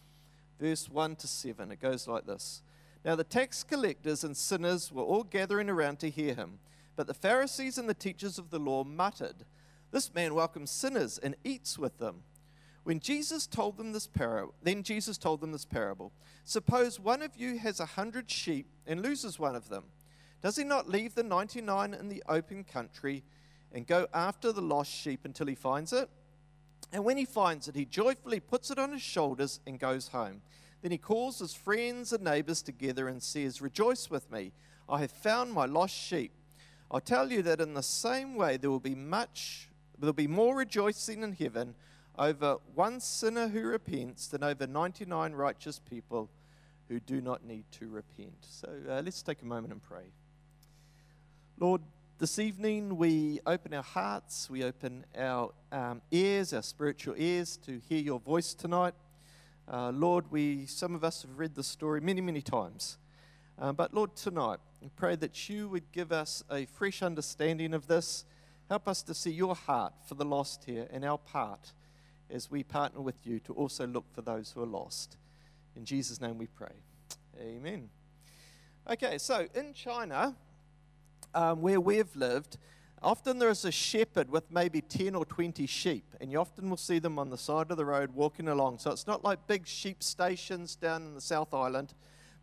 verse 0.60 0.88
1 0.88 1.16
to 1.16 1.26
7, 1.26 1.72
it 1.72 1.80
goes 1.80 2.06
like 2.06 2.26
this 2.26 2.62
Now 3.04 3.16
the 3.16 3.24
tax 3.24 3.64
collectors 3.64 4.22
and 4.22 4.36
sinners 4.36 4.92
were 4.92 5.02
all 5.02 5.24
gathering 5.24 5.68
around 5.68 5.98
to 6.00 6.10
hear 6.10 6.34
him. 6.34 6.60
But 6.96 7.06
the 7.06 7.14
Pharisees 7.14 7.78
and 7.78 7.88
the 7.88 7.94
teachers 7.94 8.38
of 8.38 8.50
the 8.50 8.58
law 8.58 8.84
muttered, 8.84 9.44
This 9.90 10.14
man 10.14 10.34
welcomes 10.34 10.70
sinners 10.70 11.18
and 11.18 11.34
eats 11.44 11.78
with 11.78 11.98
them. 11.98 12.22
When 12.90 12.98
Jesus 12.98 13.46
told 13.46 13.76
them 13.76 13.92
this 13.92 14.08
parable, 14.08 14.52
then 14.64 14.82
Jesus 14.82 15.16
told 15.16 15.40
them 15.40 15.52
this 15.52 15.64
parable. 15.64 16.10
Suppose 16.44 16.98
one 16.98 17.22
of 17.22 17.36
you 17.36 17.56
has 17.56 17.78
a 17.78 17.86
hundred 17.86 18.28
sheep 18.28 18.66
and 18.84 19.00
loses 19.00 19.38
one 19.38 19.54
of 19.54 19.68
them. 19.68 19.84
Does 20.42 20.56
he 20.56 20.64
not 20.64 20.88
leave 20.88 21.14
the 21.14 21.22
99 21.22 21.94
in 21.94 22.08
the 22.08 22.20
open 22.28 22.64
country 22.64 23.22
and 23.70 23.86
go 23.86 24.08
after 24.12 24.50
the 24.50 24.60
lost 24.60 24.90
sheep 24.90 25.20
until 25.22 25.46
he 25.46 25.54
finds 25.54 25.92
it? 25.92 26.08
And 26.92 27.04
when 27.04 27.16
he 27.16 27.24
finds 27.24 27.68
it, 27.68 27.76
he 27.76 27.84
joyfully 27.84 28.40
puts 28.40 28.72
it 28.72 28.78
on 28.80 28.90
his 28.90 29.02
shoulders 29.02 29.60
and 29.68 29.78
goes 29.78 30.08
home. 30.08 30.42
Then 30.82 30.90
he 30.90 30.98
calls 30.98 31.38
his 31.38 31.54
friends 31.54 32.12
and 32.12 32.24
neighbors 32.24 32.60
together 32.60 33.06
and 33.06 33.22
says, 33.22 33.62
Rejoice 33.62 34.10
with 34.10 34.28
me, 34.32 34.50
I 34.88 34.98
have 34.98 35.12
found 35.12 35.52
my 35.52 35.66
lost 35.66 35.94
sheep. 35.94 36.32
I 36.90 36.98
tell 36.98 37.30
you 37.30 37.42
that 37.42 37.60
in 37.60 37.74
the 37.74 37.84
same 37.84 38.34
way 38.34 38.56
there 38.56 38.68
will 38.68 38.80
be 38.80 38.96
much, 38.96 39.68
there 39.96 40.08
will 40.08 40.12
be 40.12 40.26
more 40.26 40.56
rejoicing 40.56 41.22
in 41.22 41.34
heaven 41.34 41.76
over 42.20 42.58
one 42.74 43.00
sinner 43.00 43.48
who 43.48 43.62
repents 43.62 44.26
than 44.26 44.44
over 44.44 44.66
99 44.66 45.32
righteous 45.32 45.78
people 45.78 46.28
who 46.86 47.00
do 47.00 47.22
not 47.22 47.44
need 47.44 47.64
to 47.72 47.88
repent. 47.88 48.36
So 48.42 48.68
uh, 48.88 49.00
let's 49.02 49.22
take 49.22 49.40
a 49.40 49.46
moment 49.46 49.72
and 49.72 49.82
pray. 49.82 50.12
Lord, 51.58 51.80
this 52.18 52.38
evening 52.38 52.98
we 52.98 53.40
open 53.46 53.72
our 53.72 53.82
hearts, 53.82 54.50
we 54.50 54.62
open 54.62 55.06
our 55.16 55.52
um, 55.72 56.02
ears, 56.10 56.52
our 56.52 56.62
spiritual 56.62 57.14
ears 57.16 57.56
to 57.64 57.80
hear 57.88 58.00
your 58.00 58.20
voice 58.20 58.52
tonight. 58.52 58.92
Uh, 59.66 59.90
Lord, 59.90 60.30
we 60.30 60.66
some 60.66 60.94
of 60.94 61.02
us 61.02 61.22
have 61.22 61.38
read 61.38 61.54
the 61.54 61.64
story 61.64 62.02
many, 62.02 62.20
many 62.20 62.42
times. 62.42 62.98
Uh, 63.58 63.72
but 63.72 63.94
Lord, 63.94 64.14
tonight 64.14 64.58
we 64.82 64.90
pray 64.94 65.16
that 65.16 65.48
you 65.48 65.68
would 65.68 65.90
give 65.90 66.12
us 66.12 66.44
a 66.50 66.66
fresh 66.66 67.02
understanding 67.02 67.72
of 67.72 67.86
this. 67.86 68.26
Help 68.68 68.86
us 68.88 69.02
to 69.04 69.14
see 69.14 69.30
your 69.30 69.54
heart 69.54 69.94
for 70.06 70.16
the 70.16 70.24
lost 70.24 70.64
here 70.66 70.86
and 70.92 71.02
our 71.02 71.16
part 71.16 71.72
as 72.32 72.50
we 72.50 72.62
partner 72.62 73.00
with 73.00 73.26
you 73.26 73.40
to 73.40 73.52
also 73.52 73.86
look 73.86 74.04
for 74.14 74.22
those 74.22 74.50
who 74.52 74.62
are 74.62 74.66
lost. 74.66 75.16
In 75.76 75.84
Jesus' 75.84 76.20
name 76.20 76.38
we 76.38 76.46
pray. 76.46 76.74
Amen. 77.40 77.88
Okay, 78.90 79.18
so 79.18 79.46
in 79.54 79.72
China, 79.72 80.34
um, 81.34 81.60
where 81.60 81.80
we've 81.80 82.14
lived, 82.16 82.58
often 83.02 83.38
there 83.38 83.50
is 83.50 83.64
a 83.64 83.70
shepherd 83.70 84.30
with 84.30 84.50
maybe 84.50 84.80
10 84.80 85.14
or 85.14 85.24
20 85.24 85.66
sheep, 85.66 86.04
and 86.20 86.32
you 86.32 86.38
often 86.38 86.68
will 86.68 86.76
see 86.76 86.98
them 86.98 87.18
on 87.18 87.30
the 87.30 87.38
side 87.38 87.70
of 87.70 87.76
the 87.76 87.84
road 87.84 88.10
walking 88.14 88.48
along. 88.48 88.78
So 88.78 88.90
it's 88.90 89.06
not 89.06 89.24
like 89.24 89.46
big 89.46 89.66
sheep 89.66 90.02
stations 90.02 90.76
down 90.76 91.02
in 91.02 91.14
the 91.14 91.20
South 91.20 91.54
Island, 91.54 91.94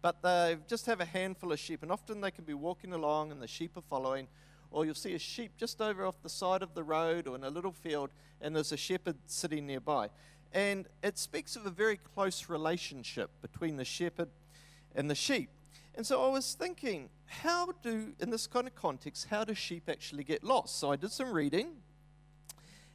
but 0.02 0.22
they 0.22 0.58
just 0.68 0.86
have 0.86 1.02
a 1.02 1.06
handful 1.06 1.52
of 1.52 1.60
sheep, 1.60 1.84
and 1.84 1.92
often 1.92 2.22
they 2.22 2.32
can 2.32 2.44
be 2.44 2.54
walking 2.54 2.94
along 2.94 3.32
and 3.32 3.42
the 3.42 3.48
sheep 3.48 3.76
are 3.76 3.84
following. 3.90 4.28
Or 4.72 4.86
you'll 4.86 4.96
see 4.96 5.14
a 5.14 5.20
sheep 5.20 5.54
just 5.58 5.82
over 5.82 6.06
off 6.06 6.22
the 6.22 6.30
side 6.30 6.62
of 6.62 6.74
the 6.74 6.84
road 6.84 7.28
or 7.28 7.36
in 7.36 7.44
a 7.44 7.50
little 7.50 7.72
field, 7.72 8.10
and 8.42 8.56
there's 8.56 8.72
a 8.72 8.78
shepherd 8.78 9.16
sitting 9.26 9.66
nearby. 9.66 10.10
And 10.54 10.88
it 11.04 11.18
speaks 11.18 11.56
of 11.56 11.66
a 11.66 11.70
very 11.70 11.98
close 11.98 12.50
relationship 12.50 13.30
between 13.42 13.78
the 13.78 13.86
shepherd 13.86 14.30
and 14.96 15.10
the 15.10 15.16
sheep. 15.16 15.50
And 15.96 16.06
so 16.06 16.24
I 16.24 16.30
was 16.30 16.54
thinking, 16.54 17.10
how 17.26 17.72
do, 17.82 18.14
in 18.20 18.30
this 18.30 18.46
kind 18.46 18.68
of 18.68 18.76
context, 18.76 19.28
how 19.30 19.44
do 19.44 19.54
sheep 19.54 19.90
actually 19.90 20.24
get 20.24 20.44
lost? 20.44 20.80
So 20.80 20.92
I 20.92 20.96
did 20.96 21.12
some 21.12 21.32
reading, 21.32 21.70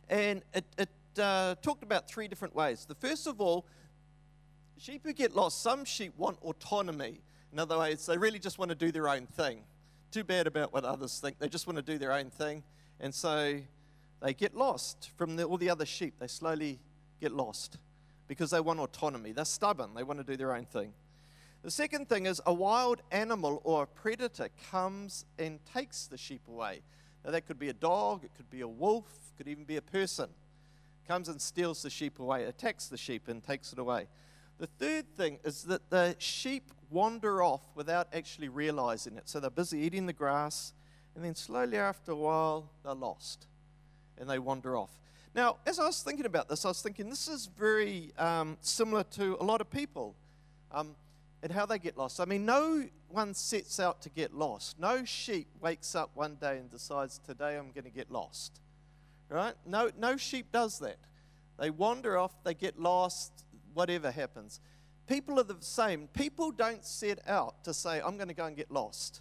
and 0.08 0.42
it, 0.54 0.64
it 0.78 0.88
uh, 1.18 1.56
talked 1.62 1.82
about 1.82 2.08
three 2.08 2.28
different 2.28 2.54
ways. 2.54 2.84
The 2.86 2.94
first 2.94 3.26
of 3.26 3.40
all, 3.40 3.66
sheep 4.78 5.02
who 5.04 5.12
get 5.12 5.34
lost, 5.34 5.62
some 5.62 5.84
sheep 5.84 6.12
want 6.16 6.38
autonomy. 6.42 7.20
In 7.52 7.58
other 7.58 7.76
words, 7.76 8.06
they 8.06 8.16
really 8.16 8.38
just 8.38 8.58
want 8.58 8.70
to 8.70 8.74
do 8.74 8.92
their 8.92 9.08
own 9.08 9.26
thing. 9.26 9.64
Too 10.12 10.24
bad 10.24 10.46
about 10.46 10.74
what 10.74 10.84
others 10.84 11.18
think. 11.20 11.38
They 11.38 11.48
just 11.48 11.66
want 11.66 11.78
to 11.78 11.82
do 11.82 11.96
their 11.96 12.12
own 12.12 12.28
thing. 12.28 12.64
And 13.00 13.14
so 13.14 13.58
they 14.20 14.34
get 14.34 14.54
lost 14.54 15.10
from 15.16 15.36
the, 15.36 15.44
all 15.44 15.56
the 15.56 15.70
other 15.70 15.86
sheep. 15.86 16.16
They 16.18 16.26
slowly 16.26 16.80
get 17.18 17.32
lost 17.32 17.78
because 18.28 18.50
they 18.50 18.60
want 18.60 18.78
autonomy. 18.78 19.32
They're 19.32 19.46
stubborn. 19.46 19.94
They 19.94 20.02
want 20.02 20.18
to 20.18 20.24
do 20.24 20.36
their 20.36 20.54
own 20.54 20.66
thing. 20.66 20.92
The 21.62 21.70
second 21.70 22.10
thing 22.10 22.26
is 22.26 22.42
a 22.44 22.52
wild 22.52 23.00
animal 23.10 23.62
or 23.64 23.84
a 23.84 23.86
predator 23.86 24.50
comes 24.70 25.24
and 25.38 25.58
takes 25.64 26.08
the 26.08 26.18
sheep 26.18 26.42
away. 26.46 26.82
Now, 27.24 27.30
that 27.30 27.46
could 27.46 27.58
be 27.58 27.70
a 27.70 27.72
dog, 27.74 28.22
it 28.22 28.32
could 28.36 28.50
be 28.50 28.60
a 28.60 28.68
wolf, 28.68 29.06
it 29.06 29.38
could 29.38 29.48
even 29.48 29.64
be 29.64 29.76
a 29.76 29.82
person. 29.82 30.28
Comes 31.08 31.30
and 31.30 31.40
steals 31.40 31.82
the 31.82 31.88
sheep 31.88 32.18
away, 32.18 32.44
attacks 32.44 32.88
the 32.88 32.98
sheep, 32.98 33.28
and 33.28 33.42
takes 33.42 33.72
it 33.72 33.78
away. 33.78 34.08
The 34.58 34.66
third 34.66 35.16
thing 35.16 35.38
is 35.42 35.62
that 35.64 35.88
the 35.88 36.16
sheep 36.18 36.70
wander 36.92 37.42
off 37.42 37.62
without 37.74 38.08
actually 38.12 38.48
realizing 38.48 39.16
it. 39.16 39.28
So 39.28 39.40
they're 39.40 39.50
busy 39.50 39.78
eating 39.80 40.06
the 40.06 40.12
grass, 40.12 40.72
and 41.14 41.24
then 41.24 41.34
slowly 41.34 41.78
after 41.78 42.12
a 42.12 42.16
while, 42.16 42.70
they're 42.84 42.94
lost 42.94 43.46
and 44.18 44.28
they 44.28 44.38
wander 44.38 44.76
off. 44.76 44.90
Now, 45.34 45.56
as 45.66 45.78
I 45.78 45.86
was 45.86 46.02
thinking 46.02 46.26
about 46.26 46.48
this, 46.48 46.64
I 46.64 46.68
was 46.68 46.82
thinking 46.82 47.08
this 47.08 47.26
is 47.26 47.46
very 47.58 48.12
um, 48.18 48.58
similar 48.60 49.02
to 49.04 49.36
a 49.40 49.44
lot 49.44 49.60
of 49.60 49.70
people. 49.70 50.14
Um, 50.70 50.94
and 51.42 51.50
how 51.50 51.66
they 51.66 51.78
get 51.78 51.98
lost. 51.98 52.20
I 52.20 52.24
mean, 52.24 52.46
no 52.46 52.84
one 53.08 53.34
sets 53.34 53.80
out 53.80 54.00
to 54.02 54.08
get 54.10 54.32
lost. 54.32 54.78
No 54.78 55.04
sheep 55.04 55.48
wakes 55.60 55.94
up 55.94 56.10
one 56.14 56.36
day 56.36 56.58
and 56.58 56.70
decides, 56.70 57.18
today 57.18 57.58
I'm 57.58 57.72
going 57.72 57.84
to 57.84 57.90
get 57.90 58.10
lost. 58.10 58.60
Right? 59.28 59.54
No, 59.66 59.90
no 59.98 60.16
sheep 60.16 60.52
does 60.52 60.78
that. 60.78 60.98
They 61.58 61.70
wander 61.70 62.16
off, 62.16 62.32
they 62.44 62.54
get 62.54 62.78
lost, 62.78 63.44
whatever 63.74 64.10
happens. 64.10 64.60
People 65.06 65.38
are 65.38 65.44
the 65.44 65.56
same. 65.60 66.08
People 66.08 66.50
don't 66.50 66.84
set 66.84 67.18
out 67.26 67.64
to 67.64 67.74
say, 67.74 68.00
I'm 68.00 68.16
going 68.16 68.28
to 68.28 68.34
go 68.34 68.46
and 68.46 68.56
get 68.56 68.70
lost. 68.70 69.20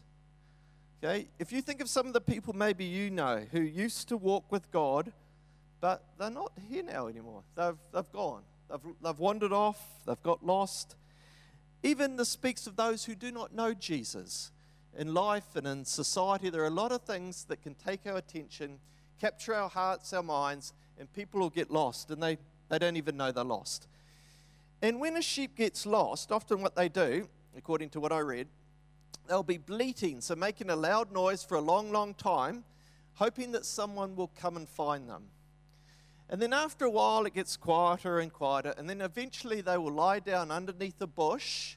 Okay? 1.03 1.27
If 1.39 1.51
you 1.51 1.61
think 1.61 1.81
of 1.81 1.89
some 1.89 2.07
of 2.07 2.13
the 2.13 2.21
people 2.21 2.53
maybe 2.53 2.85
you 2.85 3.09
know 3.09 3.43
who 3.51 3.61
used 3.61 4.07
to 4.09 4.17
walk 4.17 4.51
with 4.51 4.71
God, 4.71 5.11
but 5.79 6.03
they're 6.19 6.29
not 6.29 6.51
here 6.69 6.83
now 6.83 7.07
anymore. 7.07 7.43
They've, 7.55 7.77
they've 7.91 8.11
gone. 8.11 8.43
They've, 8.69 8.93
they've 9.03 9.19
wandered 9.19 9.51
off, 9.51 9.81
they've 10.05 10.21
got 10.21 10.45
lost. 10.45 10.95
Even 11.83 12.15
this 12.15 12.29
speaks 12.29 12.67
of 12.67 12.75
those 12.75 13.05
who 13.05 13.15
do 13.15 13.31
not 13.31 13.53
know 13.53 13.73
Jesus. 13.73 14.51
In 14.97 15.13
life 15.13 15.55
and 15.55 15.65
in 15.65 15.85
society, 15.85 16.49
there 16.49 16.61
are 16.61 16.67
a 16.67 16.69
lot 16.69 16.91
of 16.91 17.01
things 17.01 17.45
that 17.45 17.63
can 17.63 17.73
take 17.73 18.01
our 18.05 18.17
attention, 18.17 18.77
capture 19.19 19.55
our 19.55 19.69
hearts, 19.69 20.13
our 20.13 20.21
minds, 20.21 20.73
and 20.99 21.11
people 21.13 21.39
will 21.39 21.49
get 21.49 21.71
lost 21.71 22.11
and 22.11 22.21
they, 22.21 22.37
they 22.69 22.77
don't 22.77 22.97
even 22.97 23.17
know 23.17 23.31
they're 23.31 23.43
lost. 23.43 23.87
And 24.81 24.99
when 24.99 25.15
a 25.17 25.21
sheep 25.21 25.55
gets 25.55 25.85
lost, 25.85 26.31
often 26.31 26.61
what 26.61 26.75
they 26.75 26.89
do, 26.89 27.27
according 27.55 27.89
to 27.91 27.99
what 27.99 28.11
I 28.11 28.19
read, 28.19 28.47
they'll 29.27 29.43
be 29.43 29.57
bleating, 29.57 30.21
so 30.21 30.35
making 30.35 30.69
a 30.69 30.75
loud 30.75 31.11
noise 31.11 31.43
for 31.43 31.55
a 31.55 31.61
long, 31.61 31.91
long 31.91 32.13
time, 32.13 32.63
hoping 33.15 33.51
that 33.51 33.65
someone 33.65 34.15
will 34.15 34.31
come 34.39 34.57
and 34.57 34.67
find 34.67 35.07
them. 35.09 35.25
And 36.29 36.41
then 36.41 36.53
after 36.53 36.85
a 36.85 36.89
while, 36.89 37.25
it 37.25 37.33
gets 37.33 37.57
quieter 37.57 38.19
and 38.19 38.31
quieter. 38.31 38.73
And 38.77 38.89
then 38.89 39.01
eventually, 39.01 39.59
they 39.59 39.77
will 39.77 39.91
lie 39.91 40.19
down 40.19 40.49
underneath 40.49 40.99
a 41.01 41.07
bush 41.07 41.75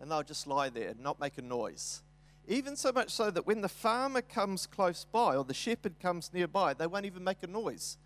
and 0.00 0.10
they'll 0.10 0.22
just 0.22 0.46
lie 0.46 0.70
there 0.70 0.88
and 0.88 1.00
not 1.00 1.20
make 1.20 1.36
a 1.36 1.42
noise. 1.42 2.02
Even 2.48 2.74
so 2.74 2.90
much 2.90 3.10
so 3.10 3.30
that 3.30 3.46
when 3.46 3.60
the 3.60 3.68
farmer 3.68 4.22
comes 4.22 4.66
close 4.66 5.04
by 5.12 5.36
or 5.36 5.44
the 5.44 5.54
shepherd 5.54 6.00
comes 6.00 6.32
nearby, 6.32 6.72
they 6.72 6.86
won't 6.86 7.04
even 7.04 7.22
make 7.22 7.42
a 7.42 7.46
noise, 7.46 7.98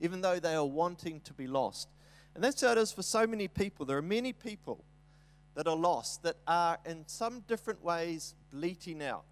even 0.00 0.20
though 0.20 0.38
they 0.38 0.54
are 0.54 0.64
wanting 0.64 1.20
to 1.22 1.34
be 1.34 1.48
lost. 1.48 1.88
And 2.40 2.44
that's 2.46 2.62
how 2.62 2.72
it 2.72 2.78
is 2.78 2.90
for 2.90 3.02
so 3.02 3.26
many 3.26 3.48
people. 3.48 3.84
There 3.84 3.98
are 3.98 4.02
many 4.02 4.32
people 4.32 4.82
that 5.54 5.66
are 5.66 5.76
lost 5.76 6.22
that 6.22 6.36
are 6.46 6.78
in 6.86 7.04
some 7.06 7.40
different 7.40 7.84
ways 7.84 8.34
bleating 8.50 9.02
out. 9.02 9.26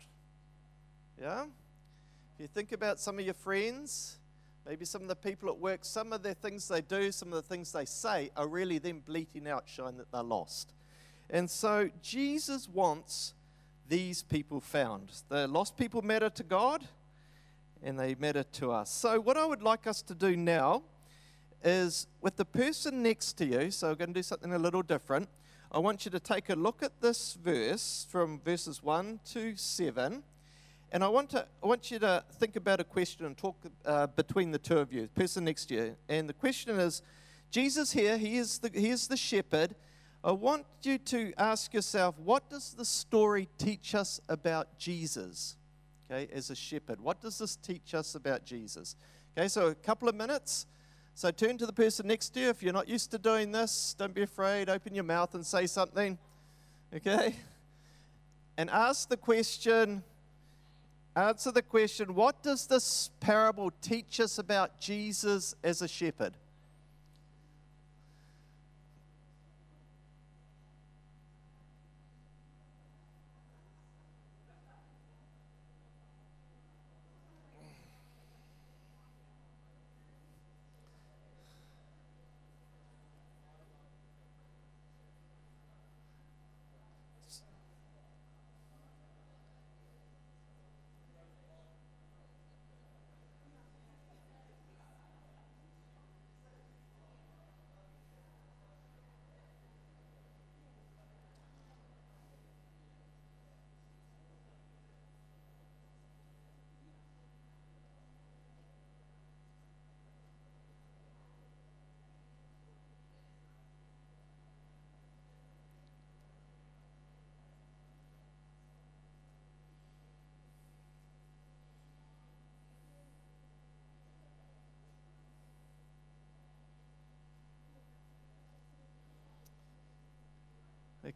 Yeah? 1.18 1.44
If 1.44 2.40
you 2.40 2.48
think 2.48 2.72
about 2.72 3.00
some 3.00 3.18
of 3.18 3.24
your 3.24 3.32
friends, 3.32 4.18
Maybe 4.68 4.84
some 4.84 5.00
of 5.00 5.09
the 5.09 5.16
people 5.16 5.48
at 5.48 5.59
work, 5.59 5.82
some 5.82 6.12
of 6.12 6.22
the 6.22 6.34
things 6.34 6.68
they 6.68 6.82
do, 6.82 7.11
some 7.11 7.28
of 7.28 7.36
the 7.36 7.48
things 7.48 7.72
they 7.72 7.86
say 7.86 8.30
are 8.36 8.46
really 8.46 8.76
them 8.76 9.00
bleating 9.06 9.48
out, 9.48 9.64
showing 9.64 9.96
that 9.96 10.12
they're 10.12 10.22
lost. 10.22 10.74
And 11.30 11.50
so 11.50 11.88
Jesus 12.02 12.68
wants 12.68 13.32
these 13.88 14.22
people 14.22 14.61
found. 14.61 15.11
The 15.30 15.48
lost 15.48 15.78
people 15.78 16.02
matter 16.02 16.28
to 16.28 16.42
God 16.42 16.86
and 17.82 17.98
they 17.98 18.14
matter 18.16 18.42
to 18.42 18.70
us. 18.70 18.90
So, 18.90 19.18
what 19.18 19.38
I 19.38 19.46
would 19.46 19.62
like 19.62 19.86
us 19.86 20.02
to 20.02 20.14
do 20.14 20.36
now 20.36 20.82
is 21.64 22.06
with 22.20 22.36
the 22.36 22.44
person 22.44 23.02
next 23.02 23.34
to 23.34 23.44
you, 23.44 23.70
so 23.70 23.88
we're 23.88 23.94
going 23.94 24.14
to 24.14 24.14
do 24.14 24.22
something 24.22 24.52
a 24.52 24.59
little 24.59 24.82
different. 24.82 25.28
I 25.70 25.78
want 25.78 26.04
you 26.04 26.11
to 26.12 26.20
take 26.20 26.48
a 26.50 26.54
look 26.54 26.82
at 26.82 27.00
this 27.00 27.34
verse 27.34 28.06
from 28.11 28.40
verses 28.40 28.82
1 28.82 29.20
to 29.32 29.56
7 29.56 30.22
and 30.90 31.04
I 31.04 31.09
want, 31.09 31.30
to, 31.30 31.46
I 31.62 31.66
want 31.66 31.90
you 31.90 31.98
to 31.98 32.24
think 32.38 32.56
about 32.56 32.80
a 32.80 32.84
question 32.84 33.26
and 33.26 33.36
talk 33.36 33.56
uh, 33.84 34.06
between 34.06 34.52
the 34.52 34.59
two 34.59 34.78
of 34.78 34.90
you, 34.90 35.02
the 35.02 35.09
person 35.09 35.44
next 35.44 35.66
to 35.66 35.74
you. 35.74 35.96
And 36.09 36.26
the 36.26 36.32
question 36.32 36.80
is 36.80 37.02
Jesus 37.50 37.92
here, 37.92 38.16
he 38.16 38.38
is 38.38 38.59
the, 38.59 38.70
he 38.72 38.88
is 38.88 39.06
the 39.06 39.16
shepherd. 39.16 39.74
I 40.24 40.32
want 40.32 40.64
you 40.82 40.96
to 40.96 41.34
ask 41.36 41.74
yourself 41.74 42.14
what 42.18 42.48
does 42.48 42.72
the 42.72 42.86
story 42.86 43.48
teach 43.59 43.94
us 43.94 44.20
about 44.30 44.78
Jesus? 44.78 45.56
Okay, 46.11 46.26
as 46.32 46.48
a 46.48 46.56
shepherd. 46.56 47.00
What 47.00 47.20
does 47.20 47.38
this 47.38 47.56
teach 47.56 47.92
us 47.92 48.14
about 48.14 48.46
Jesus? 48.46 48.96
Okay, 49.36 49.48
so 49.48 49.66
a 49.66 49.74
couple 49.74 50.09
of 50.09 50.14
minutes. 50.14 50.64
So 51.18 51.32
turn 51.32 51.58
to 51.58 51.66
the 51.66 51.72
person 51.72 52.06
next 52.06 52.28
to 52.34 52.40
you. 52.40 52.48
If 52.48 52.62
you're 52.62 52.72
not 52.72 52.88
used 52.88 53.10
to 53.10 53.18
doing 53.18 53.50
this, 53.50 53.96
don't 53.98 54.14
be 54.14 54.22
afraid. 54.22 54.70
Open 54.70 54.94
your 54.94 55.02
mouth 55.02 55.34
and 55.34 55.44
say 55.44 55.66
something. 55.66 56.16
Okay? 56.94 57.34
And 58.56 58.70
ask 58.70 59.08
the 59.08 59.16
question 59.16 60.04
answer 61.16 61.50
the 61.50 61.60
question 61.60 62.14
what 62.14 62.40
does 62.44 62.68
this 62.68 63.10
parable 63.18 63.72
teach 63.82 64.20
us 64.20 64.38
about 64.38 64.78
Jesus 64.78 65.56
as 65.64 65.82
a 65.82 65.88
shepherd? 65.88 66.34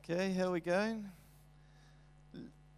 Okay, 0.05 0.32
how 0.32 0.48
are 0.48 0.50
we 0.50 0.61
going? 0.61 1.09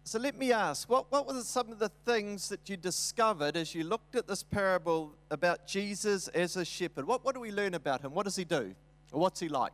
So 0.03 0.19
let 0.19 0.37
me 0.37 0.51
ask, 0.51 0.87
what, 0.87 1.11
what 1.11 1.25
were 1.25 1.41
some 1.41 1.71
of 1.71 1.79
the 1.79 1.89
things 2.05 2.49
that 2.49 2.69
you 2.69 2.77
discovered 2.77 3.57
as 3.57 3.73
you 3.73 3.83
looked 3.83 4.15
at 4.15 4.27
this 4.27 4.43
parable 4.43 5.15
about 5.31 5.65
Jesus 5.65 6.27
as 6.27 6.55
a 6.55 6.63
shepherd? 6.63 7.07
What, 7.07 7.25
what 7.25 7.33
do 7.33 7.41
we 7.41 7.51
learn 7.51 7.73
about 7.73 8.01
him? 8.01 8.13
What 8.13 8.25
does 8.25 8.35
he 8.35 8.43
do? 8.43 8.75
Or 9.11 9.21
what's 9.21 9.39
he 9.39 9.49
like? 9.49 9.73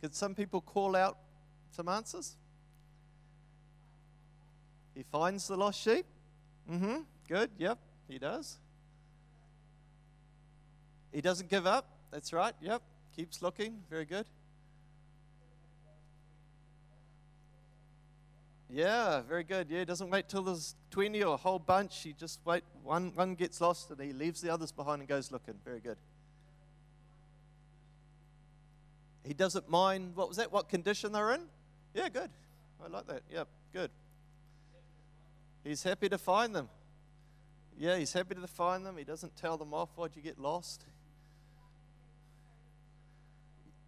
Could 0.00 0.14
some 0.14 0.36
people 0.36 0.60
call 0.60 0.94
out 0.94 1.18
some 1.72 1.88
answers? 1.88 2.36
He 4.94 5.02
finds 5.02 5.48
the 5.48 5.56
lost 5.56 5.82
sheep? 5.82 6.06
Mm-hmm. 6.70 6.98
Good, 7.28 7.50
yep, 7.58 7.78
he 8.08 8.20
does. 8.20 8.58
He 11.10 11.20
doesn't 11.20 11.50
give 11.50 11.66
up. 11.66 11.88
That's 12.12 12.32
right, 12.32 12.54
yep. 12.62 12.80
Keeps 13.16 13.42
looking. 13.42 13.80
Very 13.90 14.04
good. 14.04 14.26
Yeah, 18.72 19.20
very 19.20 19.44
good. 19.44 19.68
Yeah, 19.68 19.80
he 19.80 19.84
doesn't 19.84 20.08
wait 20.08 20.30
till 20.30 20.42
there's 20.42 20.74
20 20.92 21.22
or 21.22 21.34
a 21.34 21.36
whole 21.36 21.58
bunch. 21.58 22.02
He 22.02 22.14
just 22.14 22.40
wait. 22.46 22.64
One, 22.82 23.12
one 23.14 23.34
gets 23.34 23.60
lost 23.60 23.90
and 23.90 24.00
he 24.00 24.14
leaves 24.14 24.40
the 24.40 24.48
others 24.48 24.72
behind 24.72 25.00
and 25.00 25.08
goes 25.08 25.30
looking. 25.30 25.54
Very 25.62 25.80
good. 25.80 25.98
He 29.24 29.34
doesn't 29.34 29.68
mind, 29.68 30.16
what 30.16 30.26
was 30.26 30.38
that? 30.38 30.50
What 30.50 30.70
condition 30.70 31.12
they're 31.12 31.34
in? 31.34 31.42
Yeah, 31.94 32.08
good. 32.08 32.30
I 32.82 32.88
like 32.88 33.06
that. 33.08 33.22
Yep, 33.30 33.48
good. 33.74 33.90
He's 35.62 35.82
happy 35.82 36.08
to 36.08 36.18
find 36.18 36.54
them. 36.54 36.68
Yeah, 37.78 37.98
he's 37.98 38.12
happy 38.12 38.34
to 38.34 38.46
find 38.46 38.86
them. 38.86 38.96
He 38.96 39.04
doesn't 39.04 39.36
tell 39.36 39.58
them 39.58 39.74
off, 39.74 39.90
why'd 39.96 40.16
you 40.16 40.22
get 40.22 40.38
lost? 40.38 40.84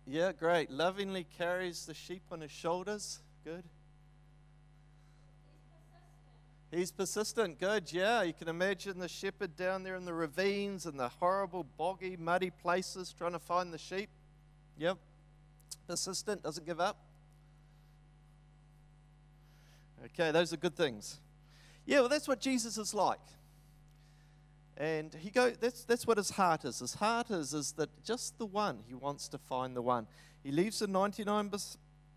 Yeah, 0.07 0.33
great. 0.33 0.71
Lovingly 0.71 1.27
carries 1.39 1.87
the 1.87 1.95
sheep 1.95 2.23
on 2.31 2.43
his 2.43 2.51
shoulders. 2.51 3.21
Good. 3.45 3.65
He's 6.75 6.91
persistent. 6.91 7.61
Good. 7.61 7.93
Yeah. 7.93 8.23
You 8.23 8.33
can 8.33 8.49
imagine 8.49 8.99
the 8.99 9.09
shepherd 9.09 9.57
down 9.57 9.85
there 9.85 9.95
in 9.95 10.05
the 10.05 10.13
ravines 10.13 10.87
and 10.87 10.99
the 10.99 11.09
horrible, 11.09 11.65
boggy, 11.79 12.17
muddy 12.17 12.51
places 12.51 13.15
trying 13.17 13.33
to 13.33 13.39
find 13.39 13.73
the 13.73 13.79
sheep. 13.79 14.09
Yep. 14.79 14.99
Persistent. 15.87 16.43
Doesn't 16.43 16.67
give 16.67 16.81
up. 16.81 16.97
Okay. 20.07 20.33
Those 20.33 20.53
are 20.53 20.57
good 20.57 20.77
things. 20.77 21.21
Yeah. 21.87 22.01
Well, 22.01 22.09
that's 22.09 22.27
what 22.27 22.41
Jesus 22.41 22.77
is 22.77 22.93
like. 22.93 23.21
And 24.77 25.15
he 25.15 25.31
go. 25.31 25.51
That's 25.51 25.85
that's 25.85 26.05
what 26.05 26.17
his 26.17 26.31
heart 26.31 26.65
is. 26.65 26.81
His 26.81 26.95
heart 26.95 27.31
is 27.31 27.55
is 27.55 27.73
that 27.73 27.91
just 28.05 28.39
the 28.39 28.47
one. 28.47 28.81
He 28.89 28.95
wants 28.95 29.29
to 29.29 29.39
find 29.39 29.77
the 29.77 29.83
one. 29.83 30.09
He 30.43 30.51
leaves 30.51 30.81
the 30.81 30.89
ninety-nine 30.89 31.53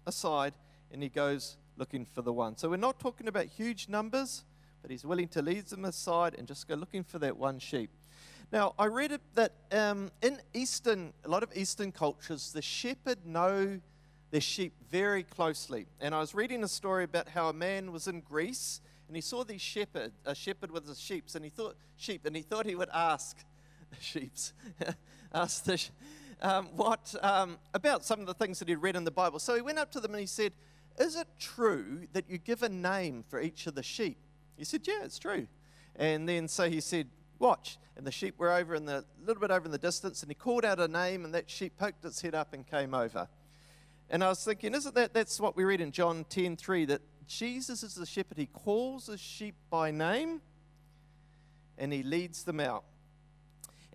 aside 0.07 0.53
and 0.91 1.03
he 1.03 1.09
goes 1.09 1.57
looking 1.77 2.05
for 2.05 2.21
the 2.21 2.33
one. 2.33 2.57
So 2.57 2.69
we're 2.69 2.77
not 2.77 2.99
talking 2.99 3.27
about 3.27 3.45
huge 3.45 3.87
numbers, 3.87 4.43
but 4.81 4.91
he's 4.91 5.05
willing 5.05 5.27
to 5.29 5.41
leave 5.41 5.69
them 5.69 5.85
aside 5.85 6.35
and 6.37 6.47
just 6.47 6.67
go 6.67 6.75
looking 6.75 7.03
for 7.03 7.19
that 7.19 7.37
one 7.37 7.59
sheep. 7.59 7.91
Now, 8.51 8.73
I 8.79 8.85
read 8.85 9.11
it 9.11 9.21
that 9.35 9.53
um, 9.71 10.09
in 10.21 10.39
Eastern, 10.53 11.13
a 11.25 11.29
lot 11.29 11.43
of 11.43 11.49
Eastern 11.55 11.91
cultures, 11.91 12.51
the 12.53 12.61
shepherd 12.61 13.25
know 13.25 13.79
their 14.31 14.41
sheep 14.41 14.73
very 14.89 15.23
closely. 15.23 15.85
And 15.99 16.15
I 16.15 16.19
was 16.19 16.33
reading 16.33 16.63
a 16.63 16.67
story 16.67 17.03
about 17.03 17.29
how 17.29 17.49
a 17.49 17.53
man 17.53 17.91
was 17.91 18.07
in 18.07 18.21
Greece 18.21 18.81
and 19.07 19.15
he 19.15 19.21
saw 19.21 19.43
these 19.43 19.61
shepherd, 19.61 20.11
a 20.25 20.35
shepherd 20.35 20.69
with 20.71 20.87
his 20.87 20.99
sheep, 20.99 21.25
and 21.33 21.43
he 21.43 21.49
thought 21.49 21.77
sheep, 21.95 22.25
and 22.25 22.35
he 22.35 22.41
thought 22.41 22.65
he 22.65 22.75
would 22.75 22.89
ask 22.93 23.37
the 23.89 23.95
sheep's, 24.01 24.53
ask 25.33 25.63
the, 25.63 25.81
um, 26.41 26.67
what 26.75 27.15
um, 27.21 27.57
about 27.73 28.03
some 28.03 28.19
of 28.19 28.27
the 28.27 28.33
things 28.33 28.59
that 28.59 28.67
he'd 28.67 28.75
read 28.75 28.95
in 28.95 29.05
the 29.05 29.11
Bible. 29.11 29.39
So 29.39 29.55
he 29.55 29.61
went 29.61 29.79
up 29.79 29.91
to 29.93 30.01
them 30.01 30.11
and 30.11 30.19
he 30.19 30.27
said, 30.27 30.53
"Is 30.97 31.15
it 31.15 31.27
true 31.39 32.07
that 32.13 32.29
you 32.29 32.37
give 32.37 32.63
a 32.63 32.69
name 32.69 33.23
for 33.27 33.41
each 33.41 33.67
of 33.67 33.75
the 33.75 33.83
sheep?" 33.83 34.17
He 34.57 34.63
said, 34.63 34.87
"Yeah, 34.87 35.03
it's 35.03 35.19
true." 35.19 35.47
And 35.95 36.27
then 36.27 36.47
so 36.47 36.69
he 36.69 36.81
said, 36.81 37.09
"Watch." 37.39 37.77
And 37.95 38.05
the 38.05 38.11
sheep 38.11 38.37
were 38.37 38.51
over 38.51 38.75
in 38.75 38.85
the 38.85 39.05
little 39.19 39.41
bit 39.41 39.51
over 39.51 39.65
in 39.65 39.71
the 39.71 39.77
distance, 39.77 40.21
and 40.21 40.29
he 40.29 40.35
called 40.35 40.63
out 40.63 40.79
a 40.79 40.87
name, 40.87 41.25
and 41.25 41.33
that 41.33 41.49
sheep 41.49 41.77
poked 41.77 42.05
its 42.05 42.21
head 42.21 42.35
up 42.35 42.53
and 42.53 42.65
came 42.65 42.93
over. 42.93 43.27
And 44.09 44.23
I 44.23 44.29
was 44.29 44.43
thinking, 44.43 44.73
isn't 44.73 44.95
that 44.95 45.13
that's 45.13 45.39
what 45.39 45.55
we 45.55 45.63
read 45.63 45.81
in 45.81 45.91
John 45.91 46.25
10 46.29 46.55
3 46.55 46.85
that 46.85 47.01
Jesus 47.27 47.83
is 47.83 47.95
the 47.95 48.05
shepherd. 48.05 48.37
He 48.37 48.45
calls 48.45 49.07
his 49.07 49.19
sheep 49.19 49.55
by 49.69 49.91
name 49.91 50.41
and 51.77 51.93
he 51.93 52.03
leads 52.03 52.43
them 52.43 52.59
out. 52.59 52.85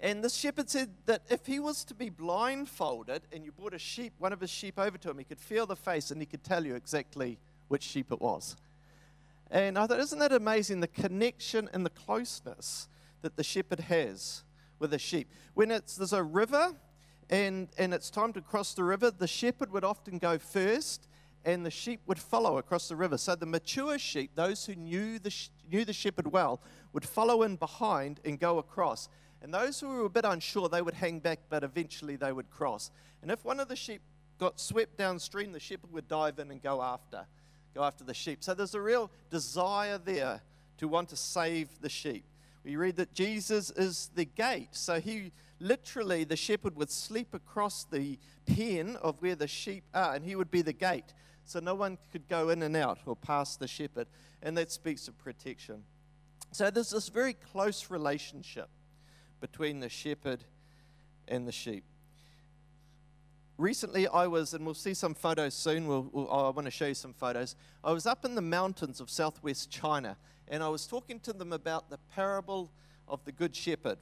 And 0.02 0.24
this 0.24 0.34
shepherd 0.34 0.68
said 0.68 0.90
that 1.06 1.22
if 1.30 1.46
he 1.46 1.60
was 1.60 1.84
to 1.84 1.94
be 1.94 2.10
blindfolded 2.10 3.22
and 3.32 3.44
you 3.44 3.52
brought 3.52 3.72
a 3.72 3.78
sheep, 3.78 4.12
one 4.18 4.32
of 4.32 4.40
his 4.40 4.50
sheep 4.50 4.76
over 4.76 4.98
to 4.98 5.10
him, 5.10 5.18
he 5.18 5.24
could 5.24 5.40
feel 5.40 5.64
the 5.64 5.76
face 5.76 6.10
and 6.10 6.20
he 6.20 6.26
could 6.26 6.42
tell 6.42 6.66
you 6.66 6.74
exactly 6.74 7.38
which 7.68 7.84
sheep 7.84 8.10
it 8.10 8.20
was. 8.20 8.56
And 9.48 9.78
I 9.78 9.86
thought, 9.86 10.00
isn't 10.00 10.18
that 10.18 10.32
amazing? 10.32 10.80
The 10.80 10.88
connection 10.88 11.70
and 11.72 11.86
the 11.86 11.90
closeness 11.90 12.88
that 13.20 13.36
the 13.36 13.44
shepherd 13.44 13.78
has 13.78 14.42
with 14.80 14.90
the 14.90 14.98
sheep. 14.98 15.28
When 15.54 15.70
it's, 15.70 15.94
there's 15.94 16.12
a 16.12 16.24
river 16.24 16.74
and, 17.30 17.68
and 17.78 17.94
it's 17.94 18.10
time 18.10 18.32
to 18.32 18.40
cross 18.40 18.74
the 18.74 18.82
river, 18.82 19.12
the 19.12 19.28
shepherd 19.28 19.70
would 19.70 19.84
often 19.84 20.18
go 20.18 20.36
first 20.36 21.06
and 21.44 21.64
the 21.64 21.70
sheep 21.70 22.00
would 22.06 22.18
follow 22.18 22.58
across 22.58 22.88
the 22.88 22.96
river. 22.96 23.18
So 23.18 23.36
the 23.36 23.46
mature 23.46 24.00
sheep, 24.00 24.32
those 24.34 24.66
who 24.66 24.74
knew 24.74 25.20
the, 25.20 25.32
knew 25.70 25.84
the 25.84 25.92
shepherd 25.92 26.32
well, 26.32 26.60
would 26.92 27.04
follow 27.04 27.44
in 27.44 27.54
behind 27.54 28.18
and 28.24 28.40
go 28.40 28.58
across. 28.58 29.08
And 29.42 29.52
those 29.52 29.80
who 29.80 29.88
were 29.88 30.04
a 30.04 30.10
bit 30.10 30.24
unsure, 30.24 30.68
they 30.68 30.82
would 30.82 30.94
hang 30.94 31.18
back, 31.18 31.40
but 31.50 31.64
eventually 31.64 32.14
they 32.14 32.32
would 32.32 32.48
cross. 32.50 32.92
And 33.22 33.30
if 33.30 33.44
one 33.44 33.58
of 33.58 33.68
the 33.68 33.76
sheep 33.76 34.00
got 34.38 34.60
swept 34.60 34.96
downstream, 34.96 35.52
the 35.52 35.60
shepherd 35.60 35.92
would 35.92 36.06
dive 36.06 36.38
in 36.38 36.50
and 36.52 36.62
go 36.62 36.80
after, 36.80 37.26
go 37.74 37.82
after 37.82 38.04
the 38.04 38.14
sheep. 38.14 38.44
So 38.44 38.54
there's 38.54 38.74
a 38.74 38.80
real 38.80 39.10
desire 39.30 39.98
there 39.98 40.42
to 40.78 40.86
want 40.86 41.08
to 41.08 41.16
save 41.16 41.68
the 41.80 41.88
sheep. 41.88 42.24
We 42.64 42.76
read 42.76 42.96
that 42.96 43.14
Jesus 43.14 43.70
is 43.70 44.10
the 44.14 44.24
gate. 44.24 44.68
So 44.72 45.00
he 45.00 45.32
literally, 45.58 46.22
the 46.22 46.36
shepherd 46.36 46.76
would 46.76 46.90
sleep 46.90 47.34
across 47.34 47.82
the 47.84 48.18
pen 48.46 48.96
of 49.02 49.20
where 49.20 49.34
the 49.34 49.48
sheep 49.48 49.82
are, 49.92 50.14
and 50.14 50.24
he 50.24 50.36
would 50.36 50.52
be 50.52 50.62
the 50.62 50.72
gate. 50.72 51.14
So 51.44 51.58
no 51.58 51.74
one 51.74 51.98
could 52.12 52.28
go 52.28 52.50
in 52.50 52.62
and 52.62 52.76
out 52.76 53.00
or 53.06 53.16
past 53.16 53.58
the 53.58 53.66
shepherd. 53.66 54.06
And 54.40 54.56
that 54.56 54.70
speaks 54.70 55.08
of 55.08 55.18
protection. 55.18 55.82
So 56.52 56.70
there's 56.70 56.90
this 56.90 57.08
very 57.08 57.34
close 57.34 57.90
relationship 57.90 58.68
between 59.42 59.80
the 59.80 59.88
shepherd 59.90 60.44
and 61.28 61.46
the 61.46 61.52
sheep. 61.52 61.84
recently 63.58 64.08
I 64.08 64.26
was, 64.28 64.54
and 64.54 64.64
we'll 64.64 64.74
see 64.74 64.94
some 64.94 65.14
photos 65.14 65.52
soon. 65.52 65.86
We'll, 65.86 66.08
we'll, 66.12 66.28
oh, 66.30 66.46
I 66.46 66.50
want 66.50 66.66
to 66.66 66.70
show 66.70 66.86
you 66.86 66.94
some 66.94 67.12
photos. 67.12 67.56
I 67.84 67.92
was 67.92 68.06
up 68.06 68.24
in 68.24 68.34
the 68.34 68.40
mountains 68.40 69.00
of 69.00 69.10
southwest 69.10 69.70
China, 69.70 70.16
and 70.48 70.62
I 70.62 70.68
was 70.68 70.86
talking 70.86 71.20
to 71.20 71.32
them 71.32 71.52
about 71.52 71.90
the 71.90 71.98
parable 72.14 72.70
of 73.08 73.24
the 73.24 73.32
Good 73.32 73.54
Shepherd. 73.54 73.98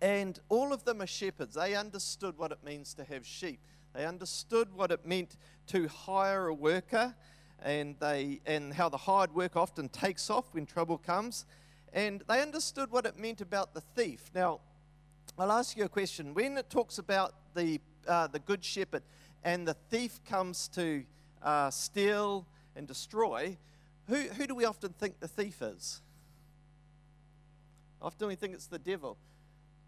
And 0.00 0.38
all 0.48 0.72
of 0.72 0.84
them 0.84 1.00
are 1.00 1.06
shepherds. 1.06 1.54
They 1.54 1.76
understood 1.76 2.36
what 2.36 2.50
it 2.50 2.58
means 2.64 2.94
to 2.94 3.04
have 3.04 3.24
sheep. 3.24 3.60
They 3.94 4.04
understood 4.04 4.74
what 4.74 4.90
it 4.90 5.06
meant 5.06 5.36
to 5.68 5.86
hire 5.86 6.48
a 6.48 6.54
worker 6.54 7.14
and, 7.62 7.94
they, 8.00 8.40
and 8.44 8.74
how 8.74 8.88
the 8.88 8.96
hired 8.96 9.32
work 9.32 9.56
often 9.56 9.88
takes 9.88 10.28
off 10.30 10.46
when 10.52 10.66
trouble 10.66 10.98
comes. 10.98 11.46
And 11.92 12.22
they 12.28 12.40
understood 12.40 12.90
what 12.90 13.04
it 13.04 13.18
meant 13.18 13.40
about 13.40 13.74
the 13.74 13.80
thief. 13.80 14.30
Now, 14.34 14.60
I'll 15.38 15.52
ask 15.52 15.76
you 15.76 15.84
a 15.84 15.88
question. 15.88 16.34
When 16.34 16.56
it 16.56 16.70
talks 16.70 16.98
about 16.98 17.34
the, 17.54 17.80
uh, 18.08 18.28
the 18.28 18.38
good 18.38 18.64
shepherd 18.64 19.02
and 19.44 19.66
the 19.68 19.74
thief 19.74 20.20
comes 20.24 20.68
to 20.68 21.04
uh, 21.42 21.70
steal 21.70 22.46
and 22.76 22.86
destroy, 22.86 23.56
who, 24.08 24.16
who 24.16 24.46
do 24.46 24.54
we 24.54 24.64
often 24.64 24.92
think 24.92 25.20
the 25.20 25.28
thief 25.28 25.60
is? 25.60 26.00
Often 28.00 28.28
we 28.28 28.34
think 28.36 28.54
it's 28.54 28.66
the 28.66 28.78
devil. 28.78 29.16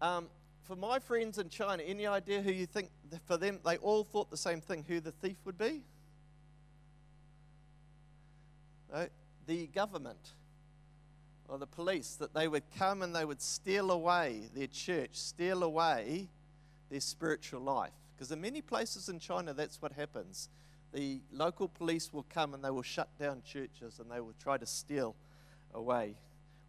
Um, 0.01 0.27
for 0.63 0.75
my 0.75 0.99
friends 0.99 1.37
in 1.37 1.49
China, 1.49 1.83
any 1.83 2.07
idea 2.07 2.41
who 2.41 2.51
you 2.51 2.65
think, 2.65 2.89
for 3.25 3.37
them, 3.37 3.59
they 3.65 3.77
all 3.77 4.03
thought 4.03 4.29
the 4.29 4.37
same 4.37 4.61
thing, 4.61 4.85
who 4.87 4.99
the 4.99 5.11
thief 5.11 5.37
would 5.45 5.57
be? 5.57 5.83
No, 8.91 9.07
the 9.47 9.67
government 9.67 10.33
or 11.47 11.57
the 11.57 11.67
police, 11.67 12.15
that 12.15 12.33
they 12.33 12.47
would 12.47 12.63
come 12.77 13.01
and 13.01 13.15
they 13.15 13.25
would 13.25 13.41
steal 13.41 13.91
away 13.91 14.49
their 14.55 14.67
church, 14.67 15.11
steal 15.13 15.63
away 15.63 16.27
their 16.89 16.99
spiritual 16.99 17.61
life. 17.61 17.93
Because 18.15 18.31
in 18.31 18.41
many 18.41 18.61
places 18.61 19.09
in 19.09 19.19
China, 19.19 19.53
that's 19.53 19.81
what 19.81 19.91
happens. 19.91 20.49
The 20.93 21.19
local 21.31 21.67
police 21.67 22.13
will 22.13 22.25
come 22.29 22.53
and 22.53 22.63
they 22.63 22.69
will 22.69 22.81
shut 22.81 23.09
down 23.19 23.41
churches 23.45 23.99
and 23.99 24.09
they 24.09 24.21
will 24.21 24.35
try 24.41 24.57
to 24.57 24.65
steal 24.65 25.15
away 25.73 26.15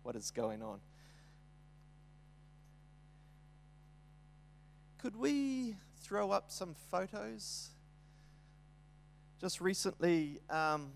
what 0.02 0.16
is 0.16 0.30
going 0.30 0.62
on. 0.62 0.80
Could 4.98 5.16
we 5.16 5.76
throw 6.02 6.32
up 6.32 6.50
some 6.50 6.74
photos? 6.90 7.70
Just 9.40 9.60
recently, 9.60 10.40
um, 10.50 10.90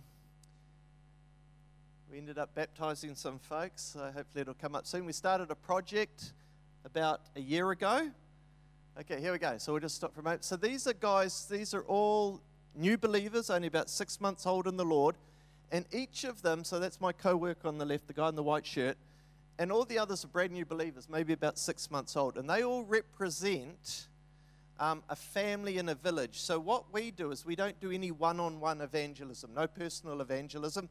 we 2.10 2.18
ended 2.18 2.38
up 2.38 2.52
baptizing 2.56 3.14
some 3.14 3.38
folks, 3.38 3.82
so 3.82 4.00
hopefully 4.00 4.40
it'll 4.42 4.54
come 4.54 4.74
up 4.74 4.84
soon. 4.84 5.06
We 5.06 5.12
started 5.12 5.52
a 5.52 5.54
project 5.54 6.32
about 6.84 7.20
a 7.36 7.40
year 7.40 7.70
ago. 7.70 8.10
Okay, 8.98 9.20
here 9.20 9.30
we 9.30 9.38
go. 9.38 9.58
So 9.58 9.72
we'll 9.72 9.80
just 9.80 9.94
stop 9.94 10.12
for 10.12 10.20
a 10.20 10.24
moment. 10.24 10.44
So 10.44 10.56
these 10.56 10.88
are 10.88 10.92
guys, 10.92 11.46
these 11.48 11.72
are 11.72 11.82
all 11.82 12.40
new 12.74 12.98
believers, 12.98 13.48
only 13.48 13.68
about 13.68 13.88
six 13.88 14.20
months 14.20 14.44
old 14.44 14.66
in 14.66 14.76
the 14.76 14.84
Lord. 14.84 15.14
And 15.70 15.84
each 15.92 16.24
of 16.24 16.42
them, 16.42 16.64
so 16.64 16.80
that's 16.80 17.00
my 17.00 17.12
co 17.12 17.36
worker 17.36 17.68
on 17.68 17.78
the 17.78 17.84
left, 17.84 18.08
the 18.08 18.12
guy 18.12 18.28
in 18.28 18.34
the 18.34 18.42
white 18.42 18.66
shirt, 18.66 18.96
and 19.60 19.70
all 19.70 19.84
the 19.84 19.98
others 19.98 20.24
are 20.24 20.28
brand 20.28 20.50
new 20.50 20.64
believers, 20.64 21.08
maybe 21.08 21.32
about 21.32 21.60
six 21.60 21.92
months 21.92 22.16
old. 22.16 22.36
And 22.36 22.50
they 22.50 22.64
all 22.64 22.82
represent 22.82 24.08
um, 24.80 25.04
a 25.08 25.14
family 25.14 25.78
in 25.78 25.88
a 25.88 25.94
village. 25.94 26.40
So 26.40 26.58
what 26.58 26.92
we 26.92 27.12
do 27.12 27.30
is 27.30 27.46
we 27.46 27.54
don't 27.54 27.78
do 27.80 27.92
any 27.92 28.10
one 28.10 28.40
on 28.40 28.58
one 28.58 28.80
evangelism, 28.80 29.54
no 29.54 29.68
personal 29.68 30.20
evangelism. 30.20 30.88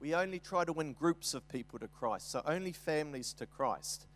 We 0.00 0.14
only 0.14 0.38
try 0.38 0.64
to 0.64 0.72
win 0.72 0.94
groups 0.94 1.34
of 1.34 1.46
people 1.48 1.78
to 1.78 1.86
Christ, 1.86 2.30
so 2.30 2.42
only 2.46 2.72
families 2.72 3.34
to 3.34 3.44
Christ. 3.44 4.06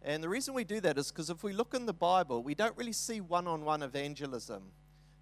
And 0.00 0.22
the 0.22 0.28
reason 0.28 0.54
we 0.54 0.64
do 0.64 0.80
that 0.80 0.98
is 0.98 1.10
because 1.10 1.30
if 1.30 1.42
we 1.42 1.52
look 1.52 1.74
in 1.74 1.86
the 1.86 1.92
Bible, 1.92 2.42
we 2.42 2.54
don't 2.54 2.76
really 2.76 2.92
see 2.92 3.20
one 3.20 3.48
on 3.48 3.64
one 3.64 3.82
evangelism. 3.82 4.62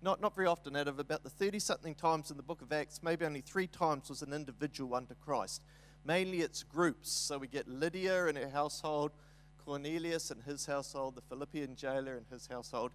Not, 0.02 0.20
not 0.20 0.34
very 0.34 0.46
often. 0.46 0.76
Out 0.76 0.88
of 0.88 0.98
about 0.98 1.22
the 1.22 1.30
30 1.30 1.58
something 1.58 1.94
times 1.94 2.30
in 2.30 2.36
the 2.36 2.42
book 2.42 2.62
of 2.62 2.72
Acts, 2.72 3.02
maybe 3.02 3.24
only 3.24 3.40
three 3.40 3.66
times 3.66 4.08
was 4.08 4.22
an 4.22 4.32
individual 4.32 4.90
won 4.90 5.06
to 5.06 5.14
Christ. 5.14 5.62
Mainly 6.04 6.40
it's 6.40 6.62
groups. 6.62 7.10
So 7.10 7.38
we 7.38 7.46
get 7.46 7.68
Lydia 7.68 8.26
and 8.26 8.38
her 8.38 8.48
household, 8.48 9.12
Cornelius 9.64 10.30
and 10.30 10.42
his 10.42 10.66
household, 10.66 11.14
the 11.14 11.22
Philippian 11.22 11.76
jailer 11.76 12.16
and 12.16 12.26
his 12.30 12.46
household. 12.46 12.92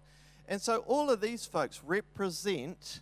And 0.48 0.60
so 0.60 0.78
all 0.86 1.10
of 1.10 1.20
these 1.20 1.46
folks 1.46 1.80
represent 1.84 3.00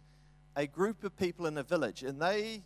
a 0.57 0.67
group 0.67 1.05
of 1.05 1.17
people 1.17 1.47
in 1.47 1.57
a 1.57 1.63
village. 1.63 2.03
And 2.03 2.21
they 2.21 2.63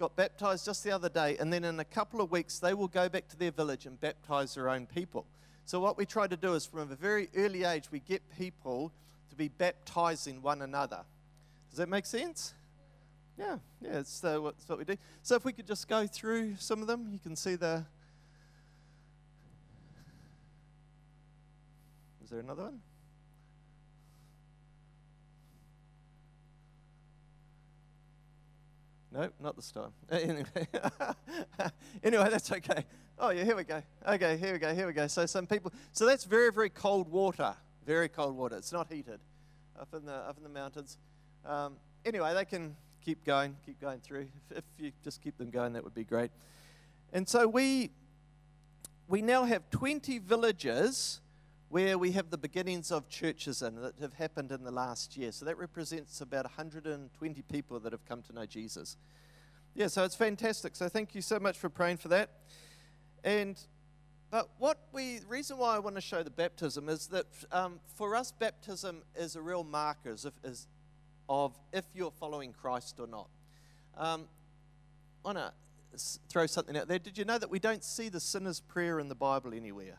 got 0.00 0.16
baptized 0.16 0.64
just 0.64 0.82
the 0.82 0.90
other 0.90 1.10
day. 1.10 1.36
And 1.38 1.52
then 1.52 1.62
in 1.62 1.78
a 1.78 1.84
couple 1.84 2.22
of 2.22 2.32
weeks, 2.32 2.58
they 2.58 2.72
will 2.72 2.88
go 2.88 3.08
back 3.08 3.28
to 3.28 3.36
their 3.36 3.50
village 3.50 3.84
and 3.84 4.00
baptize 4.00 4.54
their 4.54 4.70
own 4.70 4.86
people. 4.86 5.26
So 5.66 5.78
what 5.78 5.98
we 5.98 6.06
try 6.06 6.26
to 6.26 6.36
do 6.38 6.54
is 6.54 6.64
from 6.64 6.90
a 6.90 6.96
very 6.96 7.28
early 7.36 7.64
age, 7.64 7.92
we 7.92 8.00
get 8.00 8.22
people 8.36 8.92
to 9.28 9.36
be 9.36 9.48
baptizing 9.48 10.40
one 10.40 10.62
another. 10.62 11.04
Does 11.68 11.76
that 11.76 11.88
make 11.90 12.06
sense? 12.06 12.54
Yeah, 13.38 13.58
yeah, 13.80 13.98
it's, 13.98 14.24
uh, 14.24 14.38
what, 14.38 14.54
it's 14.58 14.68
what 14.68 14.78
we 14.78 14.84
do. 14.84 14.96
So 15.22 15.34
if 15.34 15.44
we 15.44 15.52
could 15.52 15.66
just 15.66 15.86
go 15.86 16.06
through 16.06 16.56
some 16.58 16.80
of 16.80 16.86
them, 16.86 17.08
you 17.12 17.18
can 17.18 17.36
see 17.36 17.54
the. 17.54 17.84
Is 22.24 22.30
there 22.30 22.40
another 22.40 22.64
one? 22.64 22.80
No, 29.12 29.28
not 29.40 29.56
this 29.56 29.72
time. 29.72 29.90
Anyway, 30.10 30.44
anyway, 32.02 32.28
that's 32.30 32.52
okay. 32.52 32.84
Oh 33.18 33.30
yeah, 33.30 33.44
here 33.44 33.56
we 33.56 33.64
go. 33.64 33.82
Okay, 34.06 34.36
here 34.36 34.52
we 34.52 34.58
go. 34.58 34.74
Here 34.74 34.86
we 34.86 34.92
go. 34.92 35.06
So 35.08 35.26
some 35.26 35.46
people. 35.46 35.72
So 35.92 36.06
that's 36.06 36.24
very, 36.24 36.52
very 36.52 36.70
cold 36.70 37.10
water. 37.10 37.54
Very 37.84 38.08
cold 38.08 38.36
water. 38.36 38.56
It's 38.56 38.72
not 38.72 38.92
heated 38.92 39.18
up 39.78 39.88
in 39.94 40.06
the 40.06 40.14
up 40.14 40.36
in 40.36 40.44
the 40.44 40.48
mountains. 40.48 40.96
Um, 41.44 41.74
anyway, 42.04 42.34
they 42.34 42.44
can 42.44 42.76
keep 43.04 43.24
going, 43.24 43.56
keep 43.66 43.80
going 43.80 44.00
through. 44.00 44.28
If, 44.50 44.58
if 44.58 44.64
you 44.78 44.92
just 45.02 45.22
keep 45.22 45.36
them 45.38 45.50
going, 45.50 45.72
that 45.72 45.82
would 45.82 45.94
be 45.94 46.04
great. 46.04 46.30
And 47.12 47.28
so 47.28 47.48
we 47.48 47.90
we 49.08 49.22
now 49.22 49.44
have 49.44 49.68
20 49.70 50.18
villages 50.20 51.20
where 51.70 51.96
we 51.96 52.10
have 52.10 52.30
the 52.30 52.36
beginnings 52.36 52.90
of 52.90 53.08
churches 53.08 53.62
in 53.62 53.80
that 53.80 53.96
have 54.00 54.14
happened 54.14 54.50
in 54.50 54.64
the 54.64 54.72
last 54.72 55.16
year. 55.16 55.30
So 55.30 55.44
that 55.44 55.56
represents 55.56 56.20
about 56.20 56.44
120 56.44 57.42
people 57.42 57.78
that 57.78 57.92
have 57.92 58.04
come 58.04 58.22
to 58.22 58.32
know 58.32 58.44
Jesus. 58.44 58.96
Yeah, 59.74 59.86
so 59.86 60.02
it's 60.02 60.16
fantastic. 60.16 60.74
So 60.74 60.88
thank 60.88 61.14
you 61.14 61.22
so 61.22 61.38
much 61.38 61.56
for 61.56 61.68
praying 61.68 61.98
for 61.98 62.08
that. 62.08 62.30
And 63.22 63.56
but 64.32 64.50
what 64.58 64.78
we 64.92 65.20
reason 65.28 65.58
why 65.58 65.76
I 65.76 65.78
want 65.78 65.94
to 65.94 66.00
show 66.00 66.24
the 66.24 66.30
baptism 66.30 66.88
is 66.88 67.06
that 67.08 67.26
um, 67.52 67.78
for 67.94 68.16
us, 68.16 68.32
baptism 68.32 69.02
is 69.16 69.36
a 69.36 69.42
real 69.42 69.64
marker 69.64 70.10
as 70.10 70.24
if, 70.24 70.34
is 70.42 70.66
of 71.28 71.56
if 71.72 71.84
you're 71.94 72.10
following 72.10 72.52
Christ 72.52 72.98
or 72.98 73.06
not. 73.06 73.28
Um, 73.96 74.28
I 75.24 75.28
want 75.28 75.38
to 75.38 75.52
throw 76.28 76.46
something 76.46 76.76
out 76.76 76.88
there. 76.88 76.98
Did 76.98 77.16
you 77.16 77.24
know 77.24 77.38
that 77.38 77.50
we 77.50 77.60
don't 77.60 77.84
see 77.84 78.08
the 78.08 78.20
sinner's 78.20 78.58
prayer 78.58 78.98
in 78.98 79.08
the 79.08 79.14
Bible 79.14 79.54
anywhere? 79.54 79.98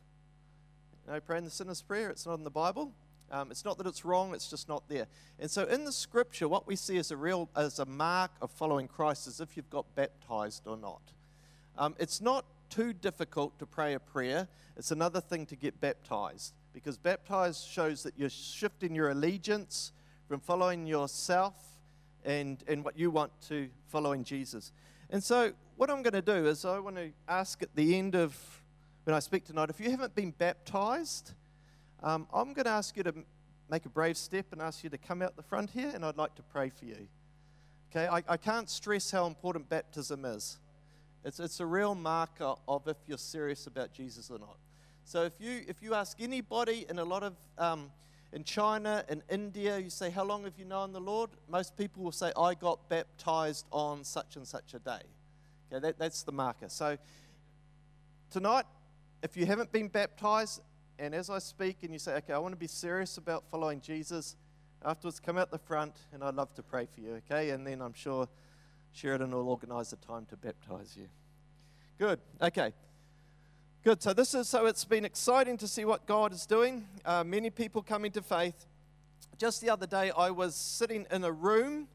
No, 1.08 1.20
praying 1.20 1.46
the 1.46 1.50
sinner's 1.50 1.82
prayer, 1.82 2.10
it's 2.10 2.26
not 2.26 2.38
in 2.38 2.44
the 2.44 2.50
Bible. 2.50 2.94
Um, 3.32 3.50
it's 3.50 3.64
not 3.64 3.78
that 3.78 3.88
it's 3.88 4.04
wrong, 4.04 4.34
it's 4.34 4.50
just 4.50 4.68
not 4.68 4.84
there. 4.90 5.08
And 5.40 5.50
so 5.50 5.64
in 5.64 5.86
the 5.86 5.92
scripture, 5.92 6.50
what 6.50 6.68
we 6.68 6.76
see 6.76 6.98
as 6.98 7.12
a 7.12 7.18
real 7.18 7.50
as 7.56 7.80
a 7.80 7.86
mark 7.86 8.32
of 8.42 8.52
following 8.52 8.88
Christ 8.88 9.26
is 9.28 9.40
if 9.40 9.56
you've 9.56 9.70
got 9.70 9.86
baptized 9.96 10.68
or 10.68 10.76
not. 10.76 11.02
Um, 11.78 11.96
it's 11.98 12.20
not 12.20 12.46
too 12.70 12.92
difficult 12.92 13.58
to 13.60 13.66
pray 13.66 13.94
a 13.94 14.00
prayer. 14.00 14.50
It's 14.76 14.92
another 14.92 15.22
thing 15.22 15.46
to 15.48 15.56
get 15.56 15.80
baptized 15.80 16.54
because 16.74 16.98
baptized 16.98 17.68
shows 17.68 18.04
that 18.04 18.14
you're 18.18 18.30
shifting 18.30 18.94
your 18.94 19.10
allegiance 19.10 19.94
from 20.28 20.40
following 20.40 20.86
yourself 20.86 21.56
and, 22.26 22.64
and 22.68 22.84
what 22.84 22.98
you 22.98 23.12
want 23.12 23.32
to 23.48 23.70
following 23.88 24.24
Jesus. 24.24 24.72
And 25.10 25.24
so, 25.24 25.54
what 25.76 25.90
I'm 25.90 26.02
going 26.04 26.14
to 26.14 26.22
do 26.22 26.48
is, 26.48 26.64
I 26.64 26.80
want 26.80 26.96
to 26.98 27.12
ask 27.28 27.62
at 27.64 27.76
the 27.76 27.98
end 27.98 28.16
of 28.16 28.61
when 29.04 29.16
I 29.16 29.20
speak 29.20 29.46
tonight, 29.46 29.70
if 29.70 29.80
you 29.80 29.90
haven't 29.90 30.14
been 30.14 30.32
baptized, 30.32 31.34
um, 32.04 32.28
I'm 32.34 32.54
going 32.54 32.66
to 32.66 32.72
ask 32.72 32.96
you 32.96 33.04
to 33.04 33.14
make 33.70 33.86
a 33.86 33.90
brave 33.90 34.18
step 34.18 34.46
and 34.52 34.62
ask 34.62 34.84
you 34.84 34.90
to 34.92 34.98
come 34.98 35.22
out 35.22 35.36
the 35.36 35.44
front 35.44 35.72
here, 35.72 35.92
and 35.94 36.06
I'd 36.06 36.18
like 36.18 36.36
to 36.36 36.44
pray 36.44 36.70
for 36.70 36.86
you. 36.86 37.08
Okay, 37.90 38.08
I, 38.08 38.24
I 38.28 38.38
can't 38.38 38.70
stress 38.70 39.10
how 39.12 39.26
important 39.26 39.70
baptism 39.70 40.24
is. 40.24 40.60
It's, 41.26 41.40
it's 41.40 41.60
a 41.60 41.66
real 41.66 41.96
marker 41.96 42.54
of 42.68 42.88
if 42.88 42.98
you're 43.08 43.18
serious 43.18 43.68
about 43.68 43.92
Jesus 43.92 44.30
or 44.30 44.40
not. 44.40 44.58
So 45.04 45.24
if 45.24 45.34
you 45.40 45.64
if 45.68 45.82
you 45.82 45.94
ask 45.96 46.22
anybody 46.22 46.86
in 46.88 47.00
a 47.00 47.04
lot 47.04 47.24
of 47.24 47.34
um, 47.58 47.92
in 48.32 48.44
China, 48.44 49.04
in 49.10 49.24
India, 49.30 49.78
you 49.78 49.90
say, 49.90 50.10
"How 50.10 50.24
long 50.24 50.44
have 50.44 50.54
you 50.58 50.66
known 50.66 50.94
the 50.94 51.02
Lord?" 51.02 51.32
Most 51.50 51.76
people 51.76 52.04
will 52.04 52.12
say, 52.12 52.32
"I 52.38 52.54
got 52.54 52.88
baptized 52.88 53.66
on 53.72 54.04
such 54.04 54.36
and 54.36 54.48
such 54.48 54.74
a 54.74 54.80
day." 54.80 55.02
Okay, 55.72 55.82
that, 55.82 55.98
that's 55.98 56.24
the 56.24 56.32
marker. 56.32 56.70
So 56.70 56.98
tonight, 58.30 58.66
if 59.22 59.38
you 59.38 59.46
haven't 59.46 59.72
been 59.72 59.88
baptized, 59.88 60.62
and 60.98 61.14
as 61.14 61.30
I 61.30 61.40
speak, 61.40 61.84
and 61.84 61.94
you 61.94 62.00
say, 62.00 62.16
"Okay, 62.16 62.34
I 62.34 62.38
want 62.38 62.54
to 62.54 62.60
be 62.60 62.68
serious 62.68 63.18
about 63.18 63.44
following 63.50 63.82
Jesus," 63.82 64.36
afterwards, 64.84 65.20
come 65.20 65.38
out 65.38 65.52
the 65.52 65.60
front, 65.60 65.96
and 66.12 66.24
I'd 66.24 66.36
love 66.36 66.54
to 66.56 66.64
pray 66.64 66.88
for 66.94 67.02
you. 67.02 67.16
Okay, 67.16 67.52
and 67.52 67.66
then 67.66 67.82
I'm 67.82 67.94
sure 67.94 68.28
Sheridan 68.94 69.32
will 69.32 69.48
organize 69.48 69.94
a 69.94 69.98
time 69.98 70.26
to 70.28 70.38
baptize 70.38 70.96
you. 70.98 71.08
Good. 71.98 72.20
Okay. 72.42 72.74
Good. 73.84 74.02
So 74.02 74.14
this 74.14 74.34
is 74.34 74.48
so 74.50 74.66
it's 74.66 74.86
been 74.86 75.06
exciting 75.06 75.58
to 75.58 75.68
see 75.68 75.86
what 75.86 76.06
God 76.06 76.34
is 76.34 76.46
doing. 76.46 76.88
Uh, 77.06 77.24
many 77.24 77.50
people 77.50 77.82
coming 77.82 78.12
to 78.12 78.22
faith, 78.22 78.68
just 79.38 79.62
the 79.62 79.70
other 79.70 79.88
day, 79.88 80.12
I 80.16 80.30
was 80.30 80.56
sitting 80.56 81.06
in 81.10 81.24
a 81.24 81.32
room 81.32 81.88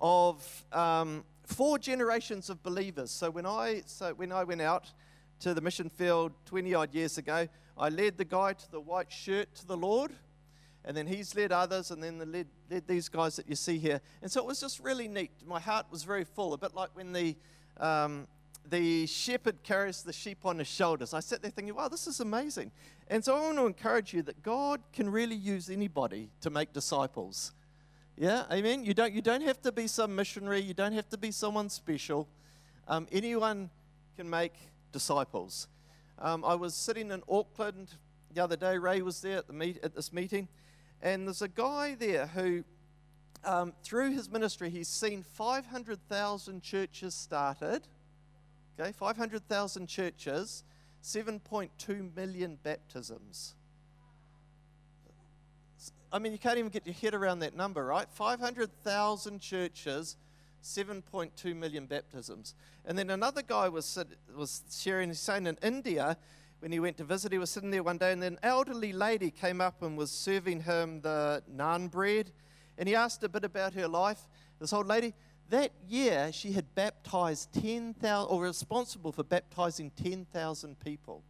of 0.00 0.64
um, 0.72 1.24
four 1.44 1.78
generations 1.78 2.50
of 2.50 2.62
believers. 2.62 3.10
So 3.10 3.30
when 3.30 3.46
I 3.46 3.82
so 3.86 4.14
when 4.14 4.30
I 4.30 4.44
went 4.44 4.62
out 4.62 4.92
to 5.40 5.54
the 5.54 5.60
mission 5.60 5.88
field 5.90 6.32
20 6.46 6.74
odd 6.74 6.94
years 6.94 7.18
ago, 7.18 7.48
I 7.76 7.88
led 7.88 8.16
the 8.16 8.24
guy 8.24 8.54
to 8.54 8.70
the 8.70 8.80
white 8.80 9.12
shirt 9.12 9.54
to 9.56 9.66
the 9.66 9.76
Lord, 9.76 10.12
and 10.84 10.96
then 10.96 11.06
he's 11.06 11.34
led 11.34 11.52
others, 11.52 11.90
and 11.90 12.02
then 12.02 12.18
the 12.18 12.26
led, 12.26 12.46
led 12.70 12.86
these 12.86 13.08
guys 13.08 13.36
that 13.36 13.48
you 13.48 13.56
see 13.56 13.78
here. 13.78 14.00
And 14.22 14.30
so 14.30 14.40
it 14.40 14.46
was 14.46 14.60
just 14.60 14.80
really 14.80 15.08
neat. 15.08 15.30
My 15.46 15.60
heart 15.60 15.86
was 15.90 16.04
very 16.04 16.24
full, 16.24 16.54
a 16.54 16.58
bit 16.58 16.74
like 16.74 16.90
when 16.94 17.12
the 17.12 17.36
um, 17.78 18.26
the 18.68 19.06
shepherd 19.06 19.62
carries 19.62 20.02
the 20.02 20.12
sheep 20.12 20.44
on 20.44 20.58
his 20.58 20.68
shoulders. 20.68 21.14
I 21.14 21.20
sat 21.20 21.42
there 21.42 21.50
thinking, 21.50 21.74
wow, 21.74 21.88
this 21.88 22.06
is 22.06 22.20
amazing. 22.20 22.72
And 23.08 23.24
so 23.24 23.36
I 23.36 23.40
want 23.40 23.58
to 23.58 23.66
encourage 23.66 24.12
you 24.12 24.22
that 24.22 24.42
God 24.42 24.80
can 24.92 25.08
really 25.10 25.36
use 25.36 25.70
anybody 25.70 26.30
to 26.40 26.50
make 26.50 26.72
disciples. 26.72 27.52
Yeah, 28.16 28.44
amen. 28.50 28.84
You 28.84 28.94
don't 28.94 29.12
you 29.12 29.20
don't 29.20 29.42
have 29.42 29.60
to 29.62 29.72
be 29.72 29.86
some 29.86 30.16
missionary. 30.16 30.60
You 30.60 30.74
don't 30.74 30.94
have 30.94 31.08
to 31.10 31.18
be 31.18 31.30
someone 31.30 31.68
special. 31.68 32.28
Um, 32.88 33.06
anyone 33.12 33.68
can 34.16 34.28
make 34.30 34.54
disciples. 34.96 35.68
Um, 36.18 36.42
I 36.42 36.54
was 36.54 36.74
sitting 36.74 37.10
in 37.10 37.22
Auckland 37.28 37.90
the 38.32 38.42
other 38.42 38.56
day. 38.56 38.78
Ray 38.78 39.02
was 39.02 39.20
there 39.20 39.36
at 39.36 39.46
the 39.46 39.52
meet 39.52 39.78
at 39.84 39.94
this 39.94 40.10
meeting, 40.10 40.48
and 41.02 41.26
there's 41.26 41.42
a 41.42 41.48
guy 41.48 41.94
there 41.94 42.28
who, 42.28 42.64
um, 43.44 43.74
through 43.82 44.12
his 44.12 44.30
ministry, 44.30 44.70
he's 44.70 44.88
seen 44.88 45.22
500,000 45.22 46.62
churches 46.62 47.14
started. 47.14 47.86
Okay, 48.80 48.90
500,000 48.90 49.86
churches, 49.86 50.64
7.2 51.02 52.16
million 52.16 52.58
baptisms. 52.62 53.54
I 56.10 56.18
mean, 56.18 56.32
you 56.32 56.38
can't 56.38 56.56
even 56.56 56.70
get 56.70 56.86
your 56.86 56.94
head 56.94 57.12
around 57.12 57.40
that 57.40 57.54
number, 57.54 57.84
right? 57.84 58.06
500,000 58.10 59.40
churches, 59.40 60.16
7.2 60.66 61.56
million 61.56 61.86
baptisms. 61.86 62.54
And 62.84 62.98
then 62.98 63.10
another 63.10 63.42
guy 63.42 63.68
was, 63.68 63.98
was 64.36 64.62
sharing, 64.70 65.10
he's 65.10 65.20
saying 65.20 65.46
in 65.46 65.56
India, 65.62 66.16
when 66.60 66.72
he 66.72 66.80
went 66.80 66.96
to 66.96 67.04
visit, 67.04 67.32
he 67.32 67.38
was 67.38 67.50
sitting 67.50 67.70
there 67.70 67.82
one 67.82 67.98
day, 67.98 68.12
and 68.12 68.24
an 68.24 68.38
elderly 68.42 68.92
lady 68.92 69.30
came 69.30 69.60
up 69.60 69.82
and 69.82 69.96
was 69.96 70.10
serving 70.10 70.62
him 70.62 71.00
the 71.02 71.42
naan 71.54 71.90
bread. 71.90 72.32
And 72.78 72.88
he 72.88 72.94
asked 72.94 73.22
a 73.22 73.28
bit 73.28 73.44
about 73.44 73.74
her 73.74 73.86
life. 73.86 74.26
This 74.58 74.72
old 74.72 74.86
lady, 74.86 75.14
that 75.50 75.72
year, 75.86 76.30
she 76.32 76.52
had 76.52 76.74
baptized 76.74 77.52
10,000, 77.52 78.28
or 78.28 78.42
responsible 78.42 79.12
for 79.12 79.22
baptizing 79.22 79.90
10,000 80.02 80.80
people. 80.80 81.22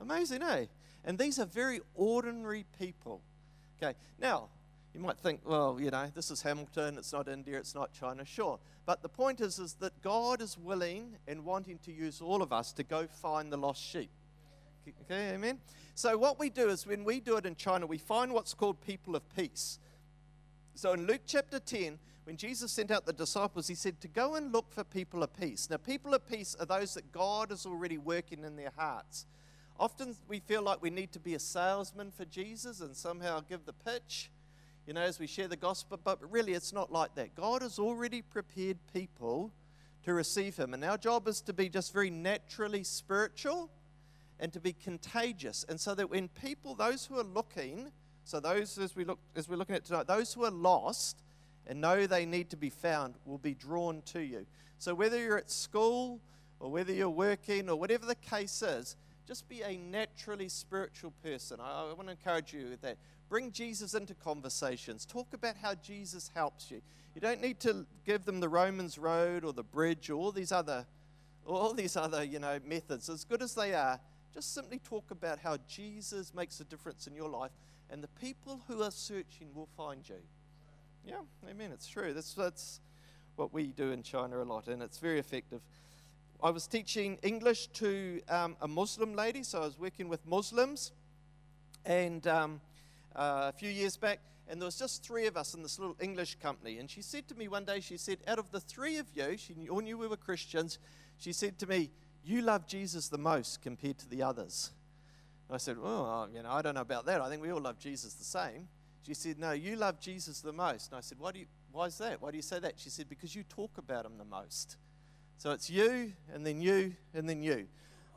Amazing, 0.00 0.42
eh? 0.42 0.66
And 1.04 1.18
these 1.18 1.38
are 1.38 1.46
very 1.46 1.80
ordinary 1.94 2.64
people. 2.78 3.20
Okay, 3.82 3.96
now, 4.18 4.48
you 4.96 5.02
might 5.02 5.18
think, 5.18 5.40
well, 5.44 5.76
you 5.78 5.90
know, 5.90 6.10
this 6.14 6.30
is 6.30 6.40
Hamilton, 6.40 6.96
it's 6.96 7.12
not 7.12 7.28
India, 7.28 7.58
it's 7.58 7.74
not 7.74 7.92
China, 7.92 8.24
sure. 8.24 8.58
But 8.86 9.02
the 9.02 9.10
point 9.10 9.42
is, 9.42 9.58
is 9.58 9.74
that 9.74 10.00
God 10.00 10.40
is 10.40 10.56
willing 10.56 11.16
and 11.28 11.44
wanting 11.44 11.78
to 11.84 11.92
use 11.92 12.22
all 12.22 12.40
of 12.40 12.50
us 12.50 12.72
to 12.72 12.82
go 12.82 13.06
find 13.06 13.52
the 13.52 13.58
lost 13.58 13.82
sheep. 13.82 14.10
Okay, 15.02 15.34
amen? 15.34 15.58
So, 15.94 16.16
what 16.16 16.38
we 16.38 16.48
do 16.48 16.70
is 16.70 16.86
when 16.86 17.04
we 17.04 17.20
do 17.20 17.36
it 17.36 17.44
in 17.44 17.56
China, 17.56 17.86
we 17.86 17.98
find 17.98 18.32
what's 18.32 18.54
called 18.54 18.80
people 18.80 19.14
of 19.14 19.36
peace. 19.36 19.78
So, 20.74 20.94
in 20.94 21.06
Luke 21.06 21.22
chapter 21.26 21.58
10, 21.58 21.98
when 22.24 22.38
Jesus 22.38 22.72
sent 22.72 22.90
out 22.90 23.04
the 23.04 23.12
disciples, 23.12 23.68
he 23.68 23.74
said 23.74 24.00
to 24.00 24.08
go 24.08 24.36
and 24.36 24.50
look 24.50 24.72
for 24.72 24.82
people 24.82 25.22
of 25.22 25.38
peace. 25.38 25.68
Now, 25.68 25.76
people 25.76 26.14
of 26.14 26.26
peace 26.26 26.56
are 26.58 26.64
those 26.64 26.94
that 26.94 27.12
God 27.12 27.52
is 27.52 27.66
already 27.66 27.98
working 27.98 28.44
in 28.44 28.56
their 28.56 28.72
hearts. 28.76 29.26
Often 29.78 30.16
we 30.26 30.40
feel 30.40 30.62
like 30.62 30.80
we 30.80 30.88
need 30.88 31.12
to 31.12 31.20
be 31.20 31.34
a 31.34 31.38
salesman 31.38 32.12
for 32.12 32.24
Jesus 32.24 32.80
and 32.80 32.96
somehow 32.96 33.40
give 33.40 33.66
the 33.66 33.74
pitch, 33.74 34.30
you 34.86 34.92
know, 34.92 35.00
as 35.00 35.18
we 35.18 35.26
share 35.26 35.48
the 35.48 35.56
gospel, 35.56 35.98
but 36.02 36.18
really 36.30 36.52
it's 36.52 36.72
not 36.72 36.92
like 36.92 37.14
that. 37.16 37.34
God 37.34 37.62
has 37.62 37.78
already 37.78 38.22
prepared 38.22 38.78
people 38.94 39.52
to 40.04 40.14
receive 40.14 40.56
Him, 40.56 40.74
and 40.74 40.84
our 40.84 40.96
job 40.96 41.26
is 41.26 41.40
to 41.42 41.52
be 41.52 41.68
just 41.68 41.92
very 41.92 42.10
naturally 42.10 42.84
spiritual 42.84 43.68
and 44.38 44.52
to 44.52 44.60
be 44.60 44.72
contagious. 44.72 45.64
And 45.68 45.80
so 45.80 45.94
that 45.94 46.08
when 46.08 46.28
people, 46.28 46.74
those 46.74 47.06
who 47.06 47.18
are 47.18 47.24
looking, 47.24 47.90
so 48.24 48.38
those 48.38 48.78
as 48.78 48.94
we 48.94 49.04
look 49.04 49.18
as 49.34 49.48
we're 49.48 49.56
looking 49.56 49.74
at 49.74 49.84
tonight, 49.84 50.06
those 50.06 50.32
who 50.32 50.44
are 50.44 50.50
lost 50.50 51.22
and 51.66 51.80
know 51.80 52.06
they 52.06 52.24
need 52.24 52.50
to 52.50 52.56
be 52.56 52.70
found 52.70 53.14
will 53.24 53.38
be 53.38 53.54
drawn 53.54 54.02
to 54.06 54.20
you. 54.20 54.46
So 54.78 54.94
whether 54.94 55.18
you're 55.20 55.38
at 55.38 55.50
school 55.50 56.20
or 56.60 56.70
whether 56.70 56.92
you're 56.92 57.10
working 57.10 57.68
or 57.68 57.76
whatever 57.76 58.06
the 58.06 58.14
case 58.14 58.62
is, 58.62 58.96
just 59.26 59.48
be 59.48 59.62
a 59.62 59.76
naturally 59.76 60.48
spiritual 60.48 61.12
person. 61.22 61.58
I, 61.60 61.88
I 61.90 61.92
want 61.94 62.06
to 62.06 62.12
encourage 62.12 62.52
you 62.52 62.68
with 62.70 62.82
that. 62.82 62.96
Bring 63.28 63.50
Jesus 63.50 63.94
into 63.94 64.14
conversations. 64.14 65.04
Talk 65.04 65.32
about 65.32 65.56
how 65.60 65.74
Jesus 65.74 66.30
helps 66.34 66.70
you. 66.70 66.80
You 67.14 67.20
don't 67.20 67.40
need 67.40 67.60
to 67.60 67.86
give 68.04 68.24
them 68.24 68.40
the 68.40 68.48
Romans 68.48 68.98
road 68.98 69.44
or 69.44 69.52
the 69.52 69.64
bridge 69.64 70.10
or 70.10 70.14
all 70.14 70.32
these 70.32 70.52
other 70.52 70.86
all 71.46 71.72
these 71.72 71.96
other, 71.96 72.24
you 72.24 72.40
know, 72.40 72.58
methods. 72.66 73.08
As 73.08 73.24
good 73.24 73.40
as 73.40 73.54
they 73.54 73.72
are, 73.72 74.00
just 74.34 74.52
simply 74.52 74.80
talk 74.80 75.12
about 75.12 75.38
how 75.38 75.56
Jesus 75.68 76.34
makes 76.34 76.58
a 76.58 76.64
difference 76.64 77.06
in 77.06 77.14
your 77.14 77.28
life 77.28 77.52
and 77.88 78.02
the 78.02 78.08
people 78.20 78.60
who 78.66 78.82
are 78.82 78.90
searching 78.90 79.48
will 79.54 79.68
find 79.76 80.08
you. 80.08 80.16
Yeah, 81.06 81.20
amen. 81.48 81.70
It's 81.72 81.86
true. 81.86 82.12
That's 82.12 82.34
that's 82.34 82.80
what 83.36 83.52
we 83.52 83.68
do 83.68 83.92
in 83.92 84.02
China 84.02 84.42
a 84.42 84.44
lot 84.44 84.66
and 84.66 84.82
it's 84.82 84.98
very 84.98 85.18
effective. 85.18 85.60
I 86.42 86.50
was 86.50 86.66
teaching 86.66 87.18
English 87.22 87.68
to 87.68 88.20
um, 88.28 88.56
a 88.60 88.68
Muslim 88.68 89.14
lady, 89.14 89.42
so 89.42 89.62
I 89.62 89.64
was 89.64 89.78
working 89.78 90.10
with 90.10 90.26
Muslims, 90.26 90.92
and 91.86 92.26
um, 92.26 92.60
uh, 93.16 93.50
a 93.52 93.52
few 93.52 93.70
years 93.70 93.96
back, 93.96 94.20
and 94.48 94.60
there 94.60 94.66
was 94.66 94.78
just 94.78 95.02
three 95.02 95.26
of 95.26 95.36
us 95.36 95.54
in 95.54 95.62
this 95.62 95.78
little 95.78 95.96
English 96.00 96.36
company. 96.40 96.78
And 96.78 96.88
she 96.88 97.02
said 97.02 97.26
to 97.28 97.34
me 97.34 97.48
one 97.48 97.64
day, 97.64 97.80
she 97.80 97.96
said, 97.96 98.18
out 98.28 98.38
of 98.38 98.52
the 98.52 98.60
three 98.60 98.98
of 98.98 99.06
you, 99.14 99.36
she 99.36 99.54
all 99.68 99.80
knew 99.80 99.98
we 99.98 100.06
were 100.06 100.16
Christians, 100.16 100.78
she 101.18 101.32
said 101.32 101.58
to 101.60 101.66
me, 101.66 101.90
you 102.24 102.42
love 102.42 102.66
Jesus 102.66 103.08
the 103.08 103.18
most 103.18 103.62
compared 103.62 103.98
to 103.98 104.08
the 104.08 104.22
others. 104.22 104.72
And 105.48 105.54
I 105.54 105.58
said, 105.58 105.78
well, 105.78 106.28
you 106.32 106.42
know, 106.42 106.50
I 106.50 106.62
don't 106.62 106.74
know 106.74 106.80
about 106.80 107.06
that. 107.06 107.20
I 107.20 107.28
think 107.28 107.42
we 107.42 107.50
all 107.50 107.60
love 107.60 107.78
Jesus 107.78 108.14
the 108.14 108.24
same. 108.24 108.68
She 109.06 109.14
said, 109.14 109.38
no, 109.38 109.52
you 109.52 109.76
love 109.76 110.00
Jesus 110.00 110.40
the 110.40 110.52
most. 110.52 110.90
And 110.90 110.98
I 110.98 111.00
said, 111.00 111.18
why, 111.18 111.32
do 111.32 111.38
you, 111.38 111.46
why 111.70 111.86
is 111.86 111.98
that? 111.98 112.20
Why 112.20 112.32
do 112.32 112.36
you 112.36 112.42
say 112.42 112.58
that? 112.58 112.74
She 112.76 112.90
said, 112.90 113.08
because 113.08 113.34
you 113.34 113.44
talk 113.44 113.78
about 113.78 114.04
him 114.04 114.18
the 114.18 114.24
most. 114.24 114.76
So 115.38 115.52
it's 115.52 115.70
you, 115.70 116.12
and 116.34 116.44
then 116.44 116.60
you, 116.60 116.94
and 117.14 117.28
then 117.28 117.42
you. 117.42 117.68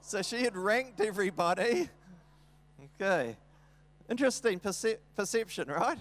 So 0.01 0.21
she 0.21 0.43
had 0.43 0.55
ranked 0.55 0.99
everybody. 0.99 1.89
Okay. 2.95 3.35
Interesting 4.09 4.59
percep- 4.59 4.97
perception, 5.15 5.67
right? 5.69 5.99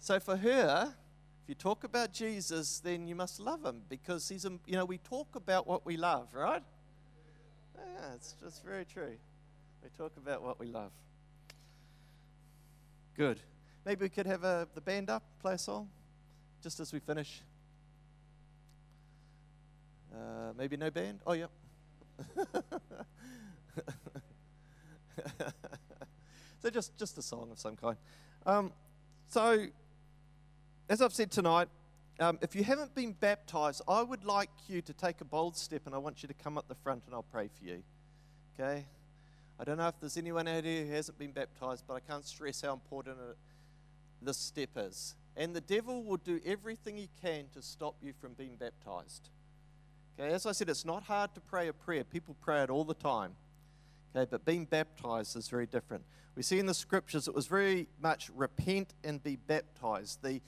So 0.00 0.18
for 0.18 0.36
her, 0.36 0.94
if 1.42 1.48
you 1.48 1.54
talk 1.54 1.84
about 1.84 2.12
Jesus, 2.12 2.80
then 2.80 3.06
you 3.06 3.14
must 3.14 3.38
love 3.38 3.64
him 3.64 3.82
because 3.88 4.28
he's, 4.28 4.44
you 4.44 4.76
know, 4.76 4.84
we 4.84 4.98
talk 4.98 5.36
about 5.36 5.66
what 5.66 5.86
we 5.86 5.96
love, 5.96 6.28
right? 6.34 6.62
Yeah, 7.76 8.14
it's 8.14 8.34
just 8.42 8.64
very 8.64 8.84
true. 8.84 9.16
We 9.82 9.90
talk 9.96 10.12
about 10.16 10.42
what 10.42 10.58
we 10.58 10.66
love. 10.66 10.90
Good. 13.16 13.40
Maybe 13.86 14.04
we 14.04 14.08
could 14.08 14.26
have 14.26 14.42
a, 14.42 14.66
the 14.74 14.80
band 14.80 15.08
up, 15.08 15.22
play 15.40 15.54
a 15.54 15.58
song, 15.58 15.88
just 16.62 16.80
as 16.80 16.92
we 16.92 16.98
finish. 16.98 17.42
Uh, 20.12 20.52
maybe 20.56 20.76
no 20.76 20.90
band? 20.90 21.20
Oh, 21.24 21.32
yep. 21.32 21.50
so 26.60 26.70
just, 26.70 26.96
just 26.98 27.18
a 27.18 27.22
song 27.22 27.48
of 27.50 27.58
some 27.58 27.76
kind. 27.76 27.96
Um, 28.46 28.72
so, 29.28 29.66
as 30.88 31.02
I've 31.02 31.12
said 31.12 31.30
tonight, 31.30 31.68
um, 32.20 32.38
if 32.42 32.56
you 32.56 32.64
haven't 32.64 32.94
been 32.94 33.12
baptized, 33.12 33.82
I 33.86 34.02
would 34.02 34.24
like 34.24 34.50
you 34.66 34.82
to 34.82 34.92
take 34.92 35.20
a 35.20 35.24
bold 35.24 35.56
step 35.56 35.82
and 35.86 35.94
I 35.94 35.98
want 35.98 36.22
you 36.22 36.26
to 36.26 36.34
come 36.34 36.58
up 36.58 36.66
the 36.66 36.74
front 36.74 37.02
and 37.06 37.14
I'll 37.14 37.22
pray 37.22 37.48
for 37.48 37.64
you. 37.64 37.82
Okay? 38.58 38.84
I 39.60 39.64
don't 39.64 39.76
know 39.76 39.88
if 39.88 40.00
there's 40.00 40.16
anyone 40.16 40.48
out 40.48 40.64
here 40.64 40.84
who 40.84 40.92
hasn't 40.92 41.18
been 41.18 41.30
baptized, 41.30 41.84
but 41.86 41.94
I 41.94 42.00
can't 42.00 42.24
stress 42.24 42.62
how 42.62 42.72
important 42.72 43.18
this 44.20 44.36
step 44.36 44.70
is. 44.76 45.14
And 45.36 45.54
the 45.54 45.60
devil 45.60 46.02
will 46.02 46.16
do 46.16 46.40
everything 46.44 46.96
he 46.96 47.08
can 47.22 47.44
to 47.54 47.62
stop 47.62 47.94
you 48.02 48.12
from 48.20 48.32
being 48.32 48.56
baptized. 48.56 49.30
Okay, 50.18 50.32
as 50.32 50.46
I 50.46 50.52
said, 50.52 50.68
it's 50.68 50.84
not 50.84 51.04
hard 51.04 51.34
to 51.34 51.40
pray 51.40 51.68
a 51.68 51.72
prayer. 51.72 52.02
People 52.02 52.34
pray 52.40 52.62
it 52.62 52.70
all 52.70 52.84
the 52.84 52.94
time. 52.94 53.32
Okay, 54.18 54.26
but 54.28 54.44
being 54.44 54.64
baptized 54.64 55.36
is 55.36 55.48
very 55.48 55.66
different. 55.66 56.02
We 56.34 56.42
see 56.42 56.58
in 56.58 56.66
the 56.66 56.74
scriptures 56.74 57.28
it 57.28 57.34
was 57.34 57.46
very 57.46 57.86
much 58.02 58.30
repent 58.34 58.94
and 59.04 59.22
be 59.22 59.36
baptized. 59.36 60.22
The 60.22 60.40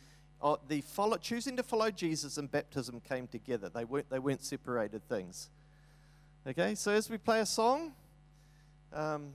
uh, 0.43 0.57
the 0.69 0.81
follow, 0.81 1.19
choosing 1.19 1.57
to 1.57 1.63
follow 1.63 1.91
Jesus 1.91 2.37
and 2.37 2.51
baptism 2.51 3.01
came 3.01 3.29
together. 3.29 3.69
They 3.69 3.85
weren't 3.85 4.11
they 4.11 4.19
weren't 4.19 4.43
separated 4.43 5.09
things. 5.09 5.51
Okay, 6.47 6.75
so 6.75 6.91
as 6.91 7.09
we 7.09 7.17
play 7.17 7.41
a 7.41 7.47
song, 7.47 7.93
um, 8.93 9.35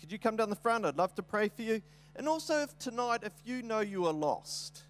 could 0.00 0.10
you 0.10 0.18
come 0.18 0.36
down 0.36 0.48
the 0.48 0.56
front? 0.56 0.86
I'd 0.86 0.96
love 0.96 1.14
to 1.16 1.22
pray 1.22 1.48
for 1.48 1.62
you. 1.62 1.82
And 2.16 2.28
also, 2.28 2.62
if 2.62 2.78
tonight, 2.78 3.20
if 3.24 3.32
you 3.44 3.62
know 3.62 3.80
you 3.80 4.06
are 4.06 4.12
lost, 4.12 4.84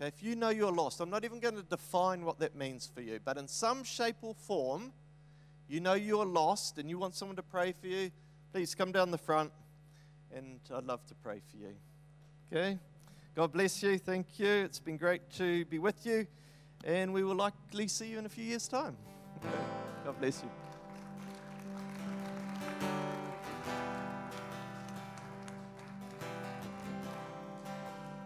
Okay, 0.00 0.08
if 0.08 0.22
you 0.22 0.36
know 0.36 0.48
you're 0.48 0.72
lost, 0.72 1.00
I'm 1.00 1.10
not 1.10 1.24
even 1.24 1.38
going 1.38 1.56
to 1.56 1.62
define 1.62 2.24
what 2.24 2.38
that 2.38 2.56
means 2.56 2.90
for 2.92 3.02
you, 3.02 3.20
but 3.22 3.36
in 3.36 3.46
some 3.46 3.84
shape 3.84 4.16
or 4.22 4.34
form, 4.34 4.92
you 5.72 5.80
know 5.80 5.94
you're 5.94 6.26
lost 6.26 6.76
and 6.76 6.90
you 6.90 6.98
want 6.98 7.14
someone 7.14 7.34
to 7.34 7.42
pray 7.42 7.72
for 7.72 7.86
you, 7.86 8.10
please 8.52 8.74
come 8.74 8.92
down 8.92 9.10
the 9.10 9.16
front 9.16 9.50
and 10.34 10.60
I'd 10.70 10.84
love 10.84 11.06
to 11.06 11.14
pray 11.14 11.40
for 11.50 11.56
you. 11.56 11.74
Okay. 12.52 12.78
God 13.34 13.52
bless 13.52 13.82
you. 13.82 13.96
Thank 13.96 14.38
you. 14.38 14.48
It's 14.48 14.78
been 14.78 14.98
great 14.98 15.30
to 15.38 15.64
be 15.64 15.78
with 15.78 16.04
you. 16.04 16.26
And 16.84 17.14
we 17.14 17.24
will 17.24 17.36
likely 17.36 17.88
see 17.88 18.08
you 18.08 18.18
in 18.18 18.26
a 18.26 18.28
few 18.28 18.44
years' 18.44 18.68
time. 18.68 18.94
Okay. 19.38 19.56
God 20.04 20.20
bless 20.20 20.42
you. 20.42 20.50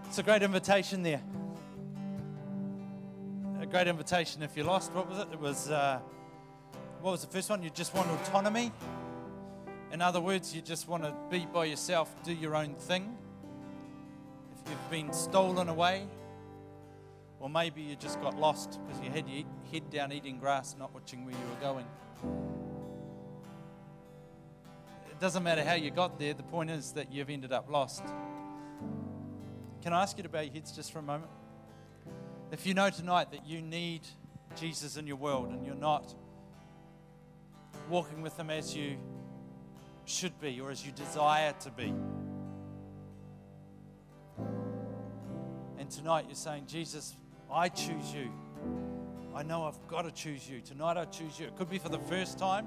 It's 0.09 0.19
a 0.19 0.23
great 0.25 0.43
invitation 0.43 1.05
there. 1.05 1.23
A 3.61 3.67
great 3.67 3.87
invitation 3.87 4.43
if 4.43 4.57
you're 4.57 4.67
lost. 4.67 4.93
What 4.93 5.09
was 5.09 5.19
it? 5.21 5.29
It 5.33 5.39
was, 5.39 5.71
uh, 5.71 6.01
what 7.01 7.13
was 7.13 7.23
the 7.23 7.29
first 7.29 7.51
one? 7.51 7.63
You 7.63 7.71
just 7.71 7.95
want 7.95 8.09
autonomy. 8.11 8.73
In 9.93 10.03
other 10.03 10.21
words, 10.21 10.55
you 10.55 10.63
just 10.63 10.89
want 10.89 11.05
to 11.05 11.15
be 11.31 11.47
by 11.47 11.67
yourself, 11.67 12.15
do 12.25 12.33
your 12.33 12.57
own 12.57 12.75
thing. 12.75 13.17
If 14.65 14.71
you've 14.71 14.91
been 14.91 15.13
stolen 15.13 15.69
away, 15.69 16.07
or 17.39 17.49
maybe 17.49 17.83
you 17.83 17.97
just 17.97 18.21
got 18.21 18.39
lost 18.39 18.81
because 18.85 19.03
you 19.03 19.11
had 19.11 19.29
your 19.29 19.45
head 19.73 19.89
down 19.91 20.13
eating 20.13 20.39
grass, 20.39 20.75
not 20.79 20.93
watching 20.93 21.25
where 21.25 21.35
you 21.35 21.41
were 21.49 21.61
going. 21.61 21.87
It 25.11 25.21
doesn't 25.21 25.43
matter 25.43 25.63
how 25.63 25.75
you 25.75 25.91
got 25.91 26.19
there, 26.19 26.35
the 26.35 26.43
point 26.43 26.71
is 26.71 26.93
that 26.93 27.13
you've 27.13 27.31
ended 27.31 27.53
up 27.53 27.71
lost. 27.71 28.03
Can 29.83 29.93
I 29.93 30.03
ask 30.03 30.17
you 30.17 30.25
to 30.25 30.29
bow 30.29 30.41
your 30.41 30.53
heads 30.53 30.73
just 30.73 30.93
for 30.93 30.99
a 30.99 31.03
moment? 31.03 31.31
If 32.51 32.67
you 32.67 32.75
know 32.75 32.91
tonight 32.91 33.31
that 33.31 33.47
you 33.47 33.63
need 33.63 34.03
Jesus 34.57 34.97
in 34.97 35.07
your 35.07 35.17
world 35.17 35.51
and 35.51 35.65
you're 35.65 35.75
not 35.75 36.15
walking 37.89 38.23
with 38.23 38.39
Him 38.39 38.51
as 38.51 38.75
you 38.75 38.97
should 40.05 40.39
be 40.41 40.61
or 40.61 40.71
as 40.71 40.85
you 40.85 40.93
desire 40.93 41.53
to 41.61 41.71
be, 41.71 41.93
and 45.79 45.91
tonight 45.91 46.25
you're 46.27 46.35
saying, 46.35 46.65
Jesus, 46.67 47.17
I 47.53 47.69
choose 47.69 48.13
you. 48.13 48.31
I 49.35 49.43
know 49.43 49.65
I've 49.65 49.87
got 49.87 50.03
to 50.03 50.11
choose 50.11 50.49
you. 50.49 50.61
Tonight 50.61 50.97
I 50.97 51.05
choose 51.05 51.39
you. 51.39 51.47
It 51.47 51.57
could 51.57 51.71
be 51.71 51.79
for 51.79 51.91
the 51.91 51.99
first 51.99 52.39
time, 52.39 52.67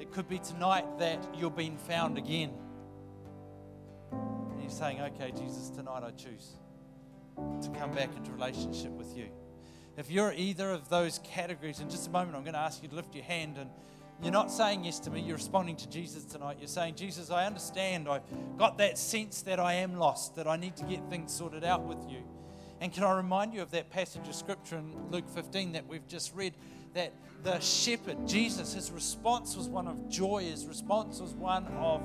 it 0.00 0.12
could 0.12 0.28
be 0.28 0.38
tonight 0.38 0.98
that 0.98 1.18
you're 1.36 1.50
being 1.50 1.76
found 1.76 2.16
again. 2.18 2.52
And 4.12 4.60
you're 4.60 4.70
saying, 4.70 5.00
okay, 5.00 5.30
Jesus, 5.30 5.70
tonight 5.70 6.02
I 6.02 6.10
choose 6.12 6.54
to 7.36 7.68
come 7.70 7.92
back 7.92 8.16
into 8.16 8.32
relationship 8.32 8.92
with 8.92 9.16
you. 9.16 9.28
If 9.96 10.10
you're 10.10 10.32
either 10.32 10.70
of 10.70 10.88
those 10.88 11.20
categories, 11.22 11.80
in 11.80 11.90
just 11.90 12.08
a 12.08 12.10
moment, 12.10 12.36
I'm 12.36 12.42
going 12.42 12.54
to 12.54 12.60
ask 12.60 12.82
you 12.82 12.88
to 12.88 12.94
lift 12.94 13.14
your 13.14 13.24
hand 13.24 13.58
and 13.58 13.70
you're 14.22 14.32
not 14.32 14.50
saying 14.50 14.84
yes 14.84 15.00
to 15.00 15.10
me, 15.10 15.20
you're 15.20 15.36
responding 15.36 15.76
to 15.76 15.88
Jesus 15.88 16.24
tonight. 16.24 16.56
You're 16.58 16.68
saying, 16.68 16.94
Jesus, 16.94 17.30
I 17.30 17.46
understand. 17.46 18.08
I've 18.08 18.22
got 18.56 18.78
that 18.78 18.96
sense 18.96 19.42
that 19.42 19.60
I 19.60 19.74
am 19.74 19.96
lost, 19.96 20.36
that 20.36 20.46
I 20.46 20.56
need 20.56 20.76
to 20.76 20.84
get 20.84 21.08
things 21.10 21.32
sorted 21.32 21.64
out 21.64 21.82
with 21.82 21.98
you. 22.08 22.22
And 22.80 22.92
can 22.92 23.04
I 23.04 23.16
remind 23.16 23.54
you 23.54 23.62
of 23.62 23.70
that 23.72 23.90
passage 23.90 24.26
of 24.28 24.34
scripture 24.34 24.76
in 24.76 24.94
Luke 25.10 25.28
15 25.28 25.72
that 25.72 25.86
we've 25.86 26.06
just 26.06 26.34
read? 26.34 26.54
That 26.94 27.12
the 27.42 27.58
shepherd, 27.60 28.26
Jesus, 28.26 28.72
his 28.74 28.90
response 28.90 29.56
was 29.56 29.68
one 29.68 29.88
of 29.88 30.08
joy, 30.08 30.44
his 30.44 30.66
response 30.66 31.20
was 31.20 31.34
one 31.34 31.66
of 31.78 32.00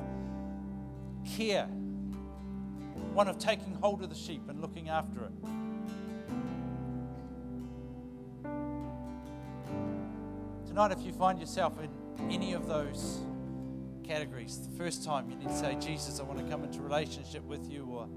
care, 1.37 1.65
one 3.13 3.27
of 3.27 3.37
taking 3.37 3.75
hold 3.81 4.01
of 4.01 4.09
the 4.09 4.15
sheep 4.15 4.41
and 4.49 4.61
looking 4.61 4.89
after 4.89 5.25
it. 5.25 5.31
Tonight, 10.67 10.91
if 10.91 11.01
you 11.01 11.11
find 11.11 11.39
yourself 11.39 11.73
in 11.81 11.89
any 12.29 12.53
of 12.53 12.67
those 12.67 13.19
categories, 14.03 14.67
the 14.67 14.77
first 14.77 15.03
time 15.03 15.29
you 15.29 15.35
need 15.35 15.49
to 15.49 15.55
say, 15.55 15.75
Jesus, 15.79 16.19
I 16.19 16.23
want 16.23 16.39
to 16.39 16.45
come 16.51 16.63
into 16.63 16.81
relationship 16.81 17.43
with 17.43 17.69
you, 17.71 17.85
or 17.85 18.07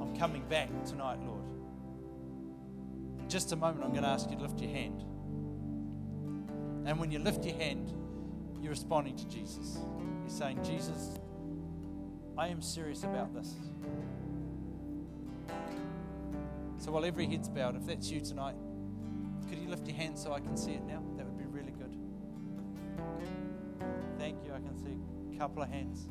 I'm 0.00 0.16
coming 0.16 0.42
back 0.48 0.68
tonight, 0.84 1.18
Lord. 1.24 1.44
In 3.18 3.28
just 3.28 3.52
a 3.52 3.56
moment, 3.56 3.84
I'm 3.84 3.90
going 3.90 4.02
to 4.02 4.08
ask 4.08 4.30
you 4.30 4.36
to 4.36 4.42
lift 4.42 4.60
your 4.60 4.70
hand. 4.70 5.02
And 6.86 6.98
when 6.98 7.10
you 7.10 7.18
lift 7.18 7.44
your 7.44 7.56
hand, 7.56 7.92
you're 8.60 8.70
responding 8.70 9.16
to 9.16 9.28
Jesus. 9.28 9.78
You're 10.20 10.28
saying, 10.28 10.62
Jesus, 10.64 11.18
I 12.36 12.48
am 12.48 12.62
serious 12.62 13.04
about 13.04 13.34
this. 13.34 13.54
So 16.78 16.92
while 16.92 17.04
every 17.04 17.26
head's 17.26 17.48
bowed, 17.48 17.76
if 17.76 17.86
that's 17.86 18.10
you 18.10 18.20
tonight, 18.20 18.54
could 19.48 19.58
you 19.58 19.68
lift 19.68 19.86
your 19.86 19.96
hand 19.96 20.18
so 20.18 20.32
I 20.32 20.40
can 20.40 20.56
see 20.56 20.72
it 20.72 20.84
now? 20.84 21.02
That 21.16 21.26
couple 25.38 25.62
of 25.62 25.70
hands. 25.70 26.08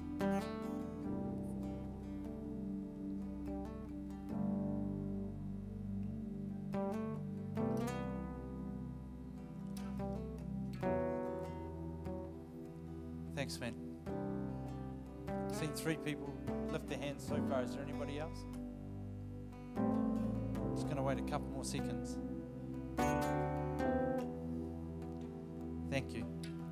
Thanks, 13.36 13.60
man. 13.60 13.74
I've 15.28 15.56
seen 15.56 15.74
three 15.74 15.98
people 15.98 16.34
lift 16.72 16.88
their 16.88 16.98
hands 16.98 17.26
so 17.28 17.36
far. 17.49 17.64
Is 17.64 17.76
there 17.76 17.84
anybody 17.84 18.20
else? 18.20 18.45
Just 20.74 20.86
going 20.86 20.95
to 20.98 21.04
wait 21.04 21.20
a 21.20 21.24
couple 21.24 21.49
more 21.49 21.66
seconds. 21.66 22.18
Thank 25.90 26.14
you. 26.14 26.26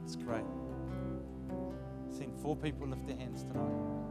It's 0.06 0.15
great. 0.15 0.44
Seen 2.18 2.32
four 2.42 2.56
people 2.56 2.88
lift 2.88 3.06
their 3.08 3.18
hands 3.18 3.44
tonight. 3.44 4.06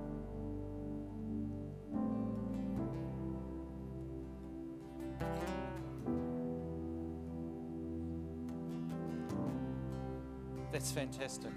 That's 10.70 10.92
fantastic. 10.92 11.52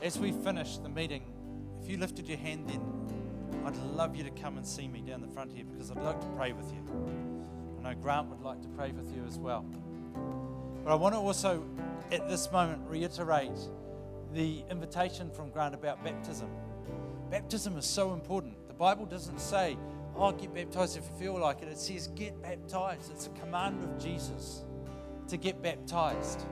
As 0.00 0.18
we 0.18 0.32
finish 0.32 0.78
the 0.78 0.88
meeting, 0.88 1.22
if 1.82 1.90
you 1.90 1.98
lifted 1.98 2.28
your 2.28 2.38
hand 2.38 2.70
then, 2.70 2.80
I'd 3.66 3.76
love 3.76 4.16
you 4.16 4.24
to 4.24 4.30
come 4.30 4.56
and 4.56 4.66
see 4.66 4.88
me 4.88 5.02
down 5.02 5.20
the 5.20 5.28
front 5.28 5.52
here 5.52 5.64
because 5.70 5.90
I'd 5.90 6.02
like 6.02 6.20
to 6.20 6.26
pray 6.28 6.52
with 6.52 6.72
you. 6.72 6.82
I 7.78 7.90
know 7.90 8.00
Grant 8.00 8.28
would 8.30 8.40
like 8.40 8.62
to 8.62 8.68
pray 8.68 8.92
with 8.92 9.14
you 9.14 9.22
as 9.28 9.38
well. 9.38 9.66
But 10.82 10.92
I 10.92 10.94
want 10.94 11.14
to 11.14 11.18
also, 11.18 11.62
at 12.10 12.26
this 12.30 12.50
moment, 12.50 12.88
reiterate 12.88 13.50
the 14.34 14.64
invitation 14.70 15.30
from 15.30 15.50
Grant 15.50 15.74
about 15.74 16.02
baptism. 16.04 16.48
Baptism 17.30 17.76
is 17.76 17.84
so 17.84 18.12
important. 18.12 18.66
The 18.68 18.74
Bible 18.74 19.06
doesn't 19.06 19.40
say, 19.40 19.76
oh, 20.16 20.32
get 20.32 20.54
baptized 20.54 20.96
if 20.96 21.04
you 21.04 21.18
feel 21.18 21.38
like 21.38 21.62
it. 21.62 21.68
It 21.68 21.78
says, 21.78 22.08
get 22.08 22.40
baptized. 22.42 23.10
It's 23.10 23.26
a 23.26 23.30
command 23.30 23.82
of 23.82 24.02
Jesus 24.02 24.64
to 25.28 25.36
get 25.36 25.62
baptized. 25.62 26.46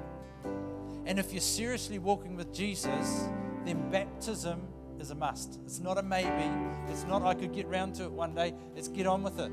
And 1.07 1.19
if 1.19 1.33
you're 1.33 1.41
seriously 1.41 1.99
walking 1.99 2.37
with 2.37 2.53
Jesus, 2.53 3.29
then 3.65 3.91
baptism 3.91 4.63
is 4.99 5.11
a 5.11 5.15
must. 5.15 5.59
It's 5.65 5.81
not 5.81 5.99
a 5.99 6.03
maybe. 6.03 6.51
It's 6.89 7.05
not 7.05 7.23
I 7.23 7.35
could 7.35 7.53
get 7.53 7.67
round 7.67 7.95
to 7.97 8.05
it 8.05 8.13
one 8.13 8.35
day. 8.35 8.55
It's 8.77 8.89
get 8.89 9.07
on 9.07 9.23
with 9.23 9.39
it. 9.39 9.53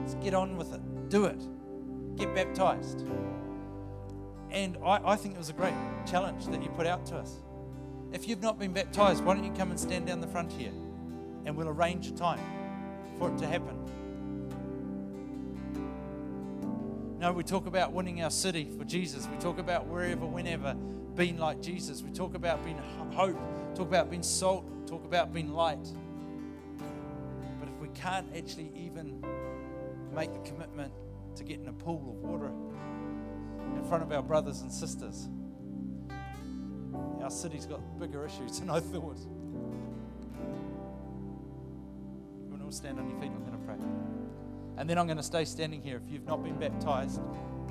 Let's 0.00 0.14
get 0.16 0.34
on 0.34 0.56
with 0.56 0.74
it. 0.74 0.80
Do 1.08 1.26
it. 1.26 1.40
Get 2.16 2.34
baptized. 2.34 3.04
And 4.52 4.76
I, 4.84 5.00
I 5.12 5.16
think 5.16 5.34
it 5.34 5.38
was 5.38 5.48
a 5.48 5.54
great 5.54 5.74
challenge 6.06 6.46
that 6.48 6.62
you 6.62 6.68
put 6.70 6.86
out 6.86 7.06
to 7.06 7.16
us. 7.16 7.36
If 8.12 8.28
you've 8.28 8.42
not 8.42 8.58
been 8.58 8.74
baptized, 8.74 9.24
why 9.24 9.34
don't 9.34 9.44
you 9.44 9.52
come 9.52 9.70
and 9.70 9.80
stand 9.80 10.06
down 10.06 10.20
the 10.20 10.26
front 10.26 10.52
here 10.52 10.72
and 11.46 11.56
we'll 11.56 11.70
arrange 11.70 12.06
a 12.06 12.12
time 12.12 12.38
for 13.18 13.30
it 13.30 13.38
to 13.38 13.46
happen. 13.46 13.78
No, 17.18 17.32
we 17.32 17.42
talk 17.42 17.66
about 17.66 17.92
winning 17.92 18.22
our 18.22 18.30
city 18.30 18.68
for 18.76 18.84
Jesus. 18.84 19.26
We 19.26 19.38
talk 19.38 19.58
about 19.58 19.86
wherever, 19.86 20.26
whenever, 20.26 20.74
being 21.14 21.38
like 21.38 21.62
Jesus. 21.62 22.02
We 22.02 22.10
talk 22.10 22.34
about 22.34 22.62
being 22.64 22.78
hope, 23.12 23.38
talk 23.74 23.88
about 23.88 24.10
being 24.10 24.22
salt, 24.22 24.66
talk 24.86 25.04
about 25.04 25.32
being 25.32 25.52
light. 25.52 25.86
But 27.58 27.68
if 27.68 27.80
we 27.80 27.88
can't 27.94 28.26
actually 28.36 28.70
even 28.76 29.24
make 30.14 30.32
the 30.32 30.40
commitment 30.40 30.92
to 31.36 31.44
get 31.44 31.60
in 31.60 31.68
a 31.68 31.72
pool 31.72 32.04
of 32.10 32.28
water 32.28 32.50
in 33.76 33.84
front 33.84 34.02
of 34.02 34.12
our 34.12 34.22
brothers 34.22 34.60
and 34.60 34.72
sisters, 34.72 35.28
our 37.22 37.30
city's 37.30 37.66
got 37.66 37.80
bigger 37.98 38.26
issues 38.26 38.60
than 38.60 38.70
I 38.70 38.80
thought. 38.80 39.18
You 42.38 42.48
want 42.48 42.58
to 42.60 42.64
all 42.64 42.72
stand 42.72 42.98
on 42.98 43.08
your 43.08 43.20
feet? 43.20 43.30
I'm 43.34 43.44
going 43.44 43.52
to 43.52 43.58
pray. 43.66 43.76
And 44.76 44.88
then 44.88 44.98
I'm 44.98 45.06
going 45.06 45.18
to 45.18 45.22
stay 45.22 45.44
standing 45.44 45.82
here. 45.82 46.00
If 46.04 46.12
you've 46.12 46.26
not 46.26 46.42
been 46.42 46.58
baptized, 46.58 47.20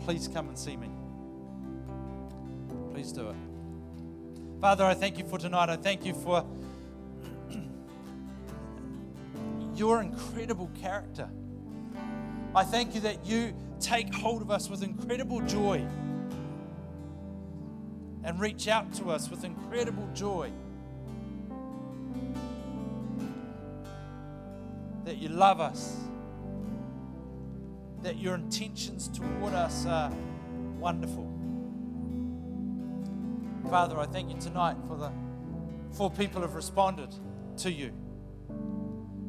please 0.06 0.28
come 0.28 0.48
and 0.48 0.58
see 0.58 0.78
me. 0.78 0.90
Please 2.94 3.12
do 3.12 3.30
it. 3.30 3.36
Father, 4.62 4.86
I 4.86 4.94
thank 4.94 5.18
you 5.18 5.26
for 5.26 5.38
tonight. 5.40 5.70
I 5.70 5.76
thank 5.76 6.06
you 6.06 6.14
for 6.14 6.46
your 9.76 10.02
incredible 10.02 10.70
character. 10.80 11.28
I 12.54 12.64
thank 12.64 12.94
you 12.94 13.02
that 13.02 13.26
you 13.26 13.54
take 13.82 14.14
hold 14.14 14.42
of 14.42 14.52
us 14.52 14.70
with 14.70 14.84
incredible 14.84 15.42
joy 15.42 15.86
and 18.24 18.40
reach 18.40 18.68
out 18.68 18.94
to 18.94 19.10
us 19.10 19.30
with 19.30 19.44
incredible 19.44 20.08
joy. 20.14 20.52
that 25.06 25.18
you 25.18 25.30
love 25.30 25.60
us, 25.60 25.98
that 28.02 28.18
your 28.18 28.36
intentions 28.36 29.10
toward 29.10 29.54
us 29.54 29.86
are 29.86 30.12
wonderful. 30.80 31.28
Father, 33.70 34.00
I 34.00 34.06
thank 34.06 34.30
you 34.30 34.40
tonight 34.40 34.78
for 34.88 34.98
the 34.98 35.12
four 35.92 36.12
people 36.12 36.42
have 36.42 36.56
responded 36.56 37.14
to 37.58 37.72
you. 37.72 37.92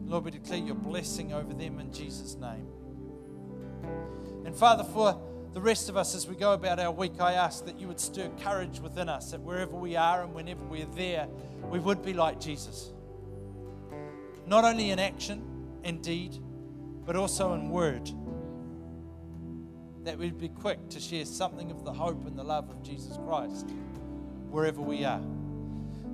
Lord, 0.06 0.24
we 0.24 0.30
declare 0.30 0.58
your 0.58 0.74
blessing 0.74 1.32
over 1.32 1.52
them 1.54 1.78
in 1.78 1.92
Jesus' 1.92 2.36
name. 2.36 2.66
And 4.44 4.56
Father, 4.56 4.84
for 4.84 5.20
the 5.52 5.60
rest 5.60 5.88
of 5.88 5.96
us 5.96 6.14
as 6.14 6.26
we 6.26 6.34
go 6.34 6.52
about 6.52 6.78
our 6.78 6.90
week, 6.90 7.20
I 7.20 7.34
ask 7.34 7.64
that 7.66 7.78
you 7.78 7.88
would 7.88 8.00
stir 8.00 8.30
courage 8.40 8.80
within 8.80 9.08
us, 9.08 9.30
that 9.32 9.40
wherever 9.40 9.76
we 9.76 9.96
are 9.96 10.22
and 10.22 10.34
whenever 10.34 10.64
we're 10.64 10.86
there, 10.86 11.28
we 11.70 11.78
would 11.78 12.02
be 12.02 12.12
like 12.12 12.40
Jesus. 12.40 12.92
Not 14.46 14.64
only 14.64 14.90
in 14.90 14.98
action 14.98 15.44
and 15.84 16.02
deed, 16.02 16.38
but 17.04 17.16
also 17.16 17.52
in 17.52 17.68
word. 17.68 18.10
That 20.04 20.18
we'd 20.18 20.38
be 20.38 20.48
quick 20.48 20.88
to 20.90 21.00
share 21.00 21.24
something 21.24 21.70
of 21.70 21.84
the 21.84 21.92
hope 21.92 22.26
and 22.26 22.36
the 22.36 22.44
love 22.44 22.70
of 22.70 22.82
Jesus 22.82 23.18
Christ 23.24 23.70
wherever 24.50 24.80
we 24.80 25.04
are. 25.04 25.22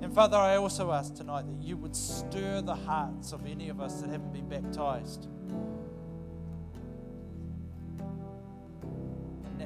And 0.01 0.13
Father, 0.13 0.37
I 0.37 0.55
also 0.55 0.91
ask 0.91 1.15
tonight 1.15 1.45
that 1.47 1.61
you 1.61 1.75
would 1.77 1.95
stir 1.95 2.61
the 2.61 2.75
hearts 2.75 3.33
of 3.33 3.45
any 3.45 3.69
of 3.69 3.81
us 3.81 4.01
that 4.01 4.09
haven't 4.09 4.31
been 4.31 4.47
baptized. 4.47 5.27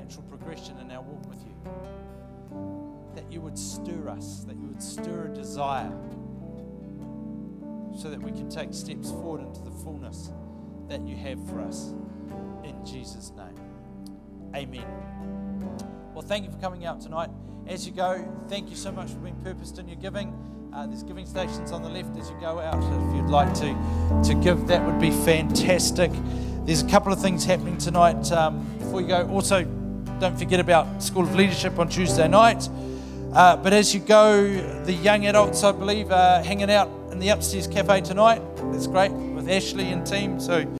Natural 0.03 0.23
progression 0.23 0.77
in 0.79 0.91
our 0.91 1.01
walk 1.01 1.29
with 1.29 1.41
you. 1.45 1.55
That 3.15 3.31
you 3.31 3.39
would 3.39 3.57
stir 3.57 4.09
us, 4.09 4.43
that 4.45 4.57
you 4.57 4.67
would 4.67 4.83
stir 4.83 5.31
a 5.31 5.33
desire 5.33 5.93
so 7.97 8.09
that 8.09 8.21
we 8.21 8.31
can 8.31 8.49
take 8.49 8.73
steps 8.73 9.11
forward 9.11 9.39
into 9.39 9.61
the 9.61 9.71
fullness 9.71 10.33
that 10.89 11.07
you 11.07 11.15
have 11.15 11.39
for 11.47 11.61
us. 11.61 11.93
In 12.65 12.85
Jesus' 12.85 13.31
name. 13.37 13.55
Amen. 14.53 14.85
Well, 16.13 16.21
thank 16.21 16.43
you 16.43 16.51
for 16.51 16.57
coming 16.57 16.85
out 16.85 16.99
tonight. 16.99 17.29
As 17.65 17.87
you 17.87 17.93
go, 17.93 18.29
thank 18.49 18.69
you 18.69 18.75
so 18.75 18.91
much 18.91 19.09
for 19.09 19.19
being 19.19 19.39
purposed 19.41 19.79
in 19.79 19.87
your 19.87 19.97
giving. 19.97 20.33
Uh, 20.73 20.85
there's 20.85 21.03
giving 21.03 21.25
stations 21.25 21.71
on 21.71 21.81
the 21.81 21.89
left 21.89 22.17
as 22.17 22.29
you 22.29 22.35
go 22.41 22.59
out. 22.59 22.75
If 22.75 23.15
you'd 23.15 23.29
like 23.29 23.53
to, 23.53 24.21
to 24.25 24.35
give, 24.43 24.67
that 24.67 24.85
would 24.85 24.99
be 24.99 25.11
fantastic. 25.11 26.11
There's 26.65 26.81
a 26.81 26.89
couple 26.89 27.13
of 27.13 27.21
things 27.21 27.45
happening 27.45 27.77
tonight 27.77 28.29
um, 28.33 28.65
before 28.79 28.99
you 28.99 29.07
go. 29.07 29.29
Also, 29.29 29.65
don't 30.19 30.37
forget 30.37 30.59
about 30.59 31.01
School 31.01 31.23
of 31.23 31.35
Leadership 31.35 31.79
on 31.79 31.89
Tuesday 31.89 32.27
night. 32.27 32.69
Uh, 33.33 33.55
but 33.57 33.73
as 33.73 33.93
you 33.93 33.99
go, 33.99 34.43
the 34.83 34.93
young 34.93 35.25
adults, 35.25 35.63
I 35.63 35.71
believe, 35.71 36.11
are 36.11 36.43
hanging 36.43 36.69
out 36.71 36.89
in 37.11 37.19
the 37.19 37.29
upstairs 37.29 37.67
cafe 37.67 38.01
tonight. 38.01 38.41
That's 38.71 38.87
great 38.87 39.11
with 39.11 39.49
Ashley 39.49 39.89
and 39.89 40.05
team. 40.05 40.39
So 40.39 40.65